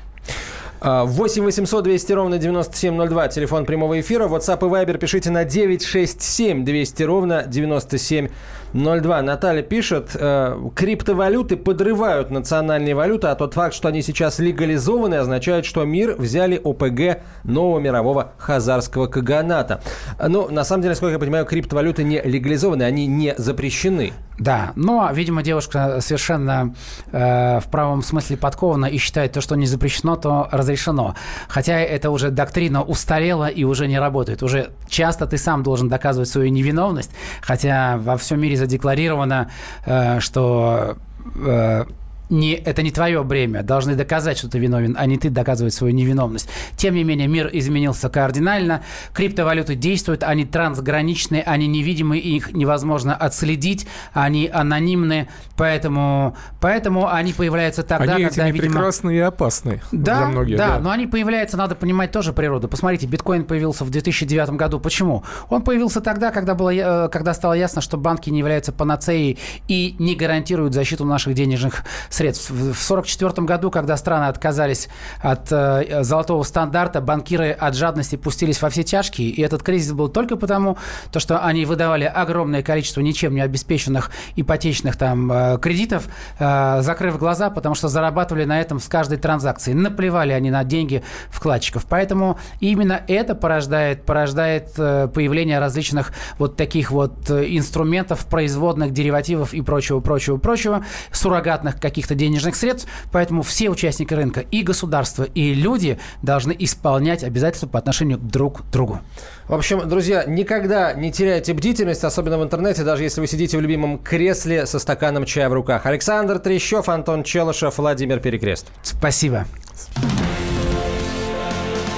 8 0.81 1.43
800 1.43 1.83
200 1.83 2.13
ровно 2.13 2.37
9702, 2.37 3.27
телефон 3.27 3.65
прямого 3.65 3.99
эфира. 3.99 4.27
WhatsApp 4.27 4.59
и 4.59 4.69
Viber 4.69 4.97
пишите 4.97 5.29
на 5.29 5.43
967 5.43 6.63
200 6.63 7.03
ровно 7.03 7.43
9702. 7.43 8.35
Наталья 8.73 9.63
пишет, 9.63 10.11
э, 10.13 10.57
криптовалюты 10.75 11.57
подрывают 11.57 12.29
национальные 12.29 12.95
валюты, 12.95 13.27
а 13.27 13.35
тот 13.35 13.53
факт, 13.53 13.73
что 13.73 13.87
они 13.87 14.01
сейчас 14.01 14.39
легализованы, 14.39 15.15
означает, 15.15 15.65
что 15.65 15.83
мир 15.85 16.15
взяли 16.17 16.59
ОПГ 16.63 17.21
нового 17.43 17.79
мирового 17.79 18.33
хазарского 18.37 19.07
каганата. 19.07 19.81
Ну, 20.25 20.49
на 20.49 20.63
самом 20.63 20.83
деле, 20.83 20.91
насколько 20.91 21.13
я 21.13 21.19
понимаю, 21.19 21.45
криптовалюты 21.45 22.03
не 22.03 22.21
легализованы, 22.21 22.83
они 22.83 23.07
не 23.07 23.33
запрещены. 23.37 24.13
Да, 24.39 24.71
но, 24.75 25.09
видимо, 25.11 25.43
девушка 25.43 25.99
совершенно 25.99 26.73
э, 27.11 27.59
в 27.59 27.69
правом 27.69 28.01
смысле 28.01 28.37
подкована 28.37 28.85
и 28.85 28.97
считает 28.97 29.33
то, 29.33 29.41
что 29.41 29.55
не 29.55 29.65
запрещено, 29.65 30.15
то 30.15 30.47
разрешено. 30.51 31.15
Хотя 31.49 31.77
это 31.79 32.09
уже 32.09 32.29
доктрина 32.29 32.81
устарела 32.81 33.47
и 33.47 33.65
уже 33.65 33.87
не 33.87 33.99
работает. 33.99 34.41
Уже 34.41 34.69
часто 34.87 35.27
ты 35.27 35.37
сам 35.37 35.61
должен 35.61 35.89
доказывать 35.89 36.29
свою 36.29 36.49
невиновность, 36.51 37.11
хотя 37.41 37.97
во 37.97 38.15
всем 38.15 38.39
мире 38.39 38.55
задекларировано, 38.59 39.49
э, 39.85 40.19
что 40.19 40.97
э, 41.35 41.85
не, 42.29 42.53
это 42.53 42.83
не 42.83 42.91
твое 42.91 43.23
бремя. 43.23 43.63
Должны 43.63 43.95
доказать, 43.95 44.37
что 44.37 44.49
ты 44.49 44.59
виновен, 44.59 44.95
а 44.97 45.05
не 45.05 45.17
ты 45.17 45.29
доказывать 45.29 45.73
свою 45.73 45.93
невиновность. 45.93 46.49
Тем 46.77 46.95
не 46.95 47.03
менее, 47.03 47.27
мир 47.27 47.49
изменился 47.51 48.09
кардинально. 48.09 48.83
Криптовалюты 49.13 49.75
действуют, 49.75 50.23
они 50.23 50.45
трансграничные, 50.45 51.41
они 51.43 51.67
невидимы, 51.67 52.17
их 52.17 52.53
невозможно 52.53 53.15
отследить, 53.15 53.87
они 54.13 54.49
анонимны, 54.51 55.27
поэтому, 55.57 56.35
поэтому 56.61 57.11
они 57.11 57.33
появляются 57.33 57.83
тогда, 57.83 58.15
они 58.15 58.25
когда, 58.25 58.47
эти 58.47 58.53
видимо... 58.53 58.73
прекрасные 58.73 59.17
и 59.17 59.21
опасные 59.21 59.81
да, 59.91 60.17
для 60.17 60.27
многих. 60.27 60.57
Да, 60.57 60.67
да, 60.75 60.79
но 60.79 60.91
они 60.91 61.07
появляются, 61.07 61.57
надо 61.57 61.75
понимать 61.75 62.11
тоже 62.11 62.33
природу. 62.33 62.67
Посмотрите, 62.67 63.07
биткоин 63.07 63.43
появился 63.43 63.83
в 63.83 63.89
2009 63.89 64.51
году. 64.51 64.79
Почему? 64.79 65.23
Он 65.49 65.63
появился 65.63 66.01
тогда, 66.01 66.31
когда, 66.31 66.53
было, 66.53 66.69
э, 66.69 67.09
когда 67.09 67.33
стало 67.33 67.53
ясно, 67.53 67.81
что 67.81 67.97
банки 67.97 68.29
не 68.29 68.39
являются 68.39 68.71
панацеей 68.71 69.39
и 69.67 69.95
не 69.97 70.15
гарантируют 70.15 70.73
защиту 70.73 71.05
наших 71.05 71.33
денежных 71.33 71.83
средств. 72.09 72.18
В 72.19 72.21
1944 72.21 73.45
году, 73.45 73.71
когда 73.71 73.95
страны 73.95 74.25
отказались 74.25 74.89
от 75.21 75.51
э, 75.51 76.03
золотого 76.03 76.43
стандарта, 76.43 76.99
банкиры 76.99 77.51
от 77.51 77.75
жадности 77.75 78.17
пустились 78.17 78.61
во 78.61 78.69
все 78.69 78.83
тяжкие. 78.83 79.29
И 79.29 79.41
этот 79.41 79.63
кризис 79.63 79.93
был 79.93 80.09
только 80.09 80.35
потому, 80.35 80.77
то, 81.11 81.19
что 81.19 81.39
они 81.39 81.65
выдавали 81.65 82.03
огромное 82.03 82.61
количество 82.61 82.99
ничем 83.01 83.35
не 83.35 83.41
обеспеченных 83.41 84.11
ипотечных 84.35 84.97
там, 84.97 85.31
э, 85.31 85.57
кредитов, 85.59 86.07
э, 86.39 86.81
закрыв 86.81 87.17
глаза, 87.17 87.49
потому 87.49 87.73
что 87.73 87.87
зарабатывали 87.87 88.43
на 88.43 88.59
этом 88.59 88.79
с 88.79 88.87
каждой 88.89 89.17
транзакции. 89.17 89.71
Наплевали 89.71 90.33
они 90.33 90.51
на 90.51 90.63
деньги 90.65 91.03
вкладчиков. 91.29 91.85
Поэтому 91.87 92.37
именно 92.59 93.01
это 93.07 93.33
порождает, 93.33 94.03
порождает 94.03 94.71
э, 94.77 95.07
появление 95.07 95.59
различных 95.59 96.11
вот 96.37 96.57
таких 96.57 96.91
вот 96.91 97.29
э, 97.29 97.45
инструментов, 97.47 98.25
производных, 98.25 98.91
деривативов 98.91 99.53
и 99.53 99.61
прочего, 99.61 99.99
прочего, 100.01 100.37
прочего, 100.37 100.85
суррогатных 101.11 101.79
каких-то 101.79 102.08
каких-то 102.09 102.15
денежных 102.15 102.55
средств, 102.55 102.87
поэтому 103.11 103.41
все 103.43 103.69
участники 103.69 104.13
рынка, 104.13 104.41
и 104.41 104.63
государство, 104.63 105.23
и 105.23 105.53
люди 105.53 105.99
должны 106.21 106.55
исполнять 106.57 107.23
обязательства 107.23 107.67
по 107.67 107.79
отношению 107.79 108.17
друг 108.17 108.63
к 108.63 108.71
другу. 108.71 108.99
В 109.47 109.53
общем, 109.53 109.87
друзья, 109.87 110.25
никогда 110.25 110.93
не 110.93 111.11
теряйте 111.11 111.53
бдительность, 111.53 112.03
особенно 112.03 112.37
в 112.37 112.43
интернете, 112.43 112.83
даже 112.83 113.03
если 113.03 113.21
вы 113.21 113.27
сидите 113.27 113.57
в 113.57 113.61
любимом 113.61 113.97
кресле 113.99 114.65
со 114.65 114.79
стаканом 114.79 115.25
чая 115.25 115.49
в 115.49 115.53
руках. 115.53 115.85
Александр 115.85 116.39
Трещев, 116.39 116.89
Антон 116.89 117.23
Челышев, 117.23 117.77
Владимир 117.77 118.19
Перекрест. 118.19 118.67
Спасибо. 118.83 119.45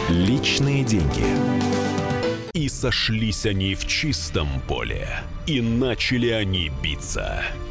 Личные 0.10 0.84
деньги. 0.84 1.26
И 2.54 2.68
сошлись 2.68 3.46
они 3.46 3.76
в 3.76 3.88
чистом 3.88 4.48
поле, 4.68 5.08
и 5.48 5.62
начали 5.62 6.30
они 6.30 6.70
биться– 6.84 7.42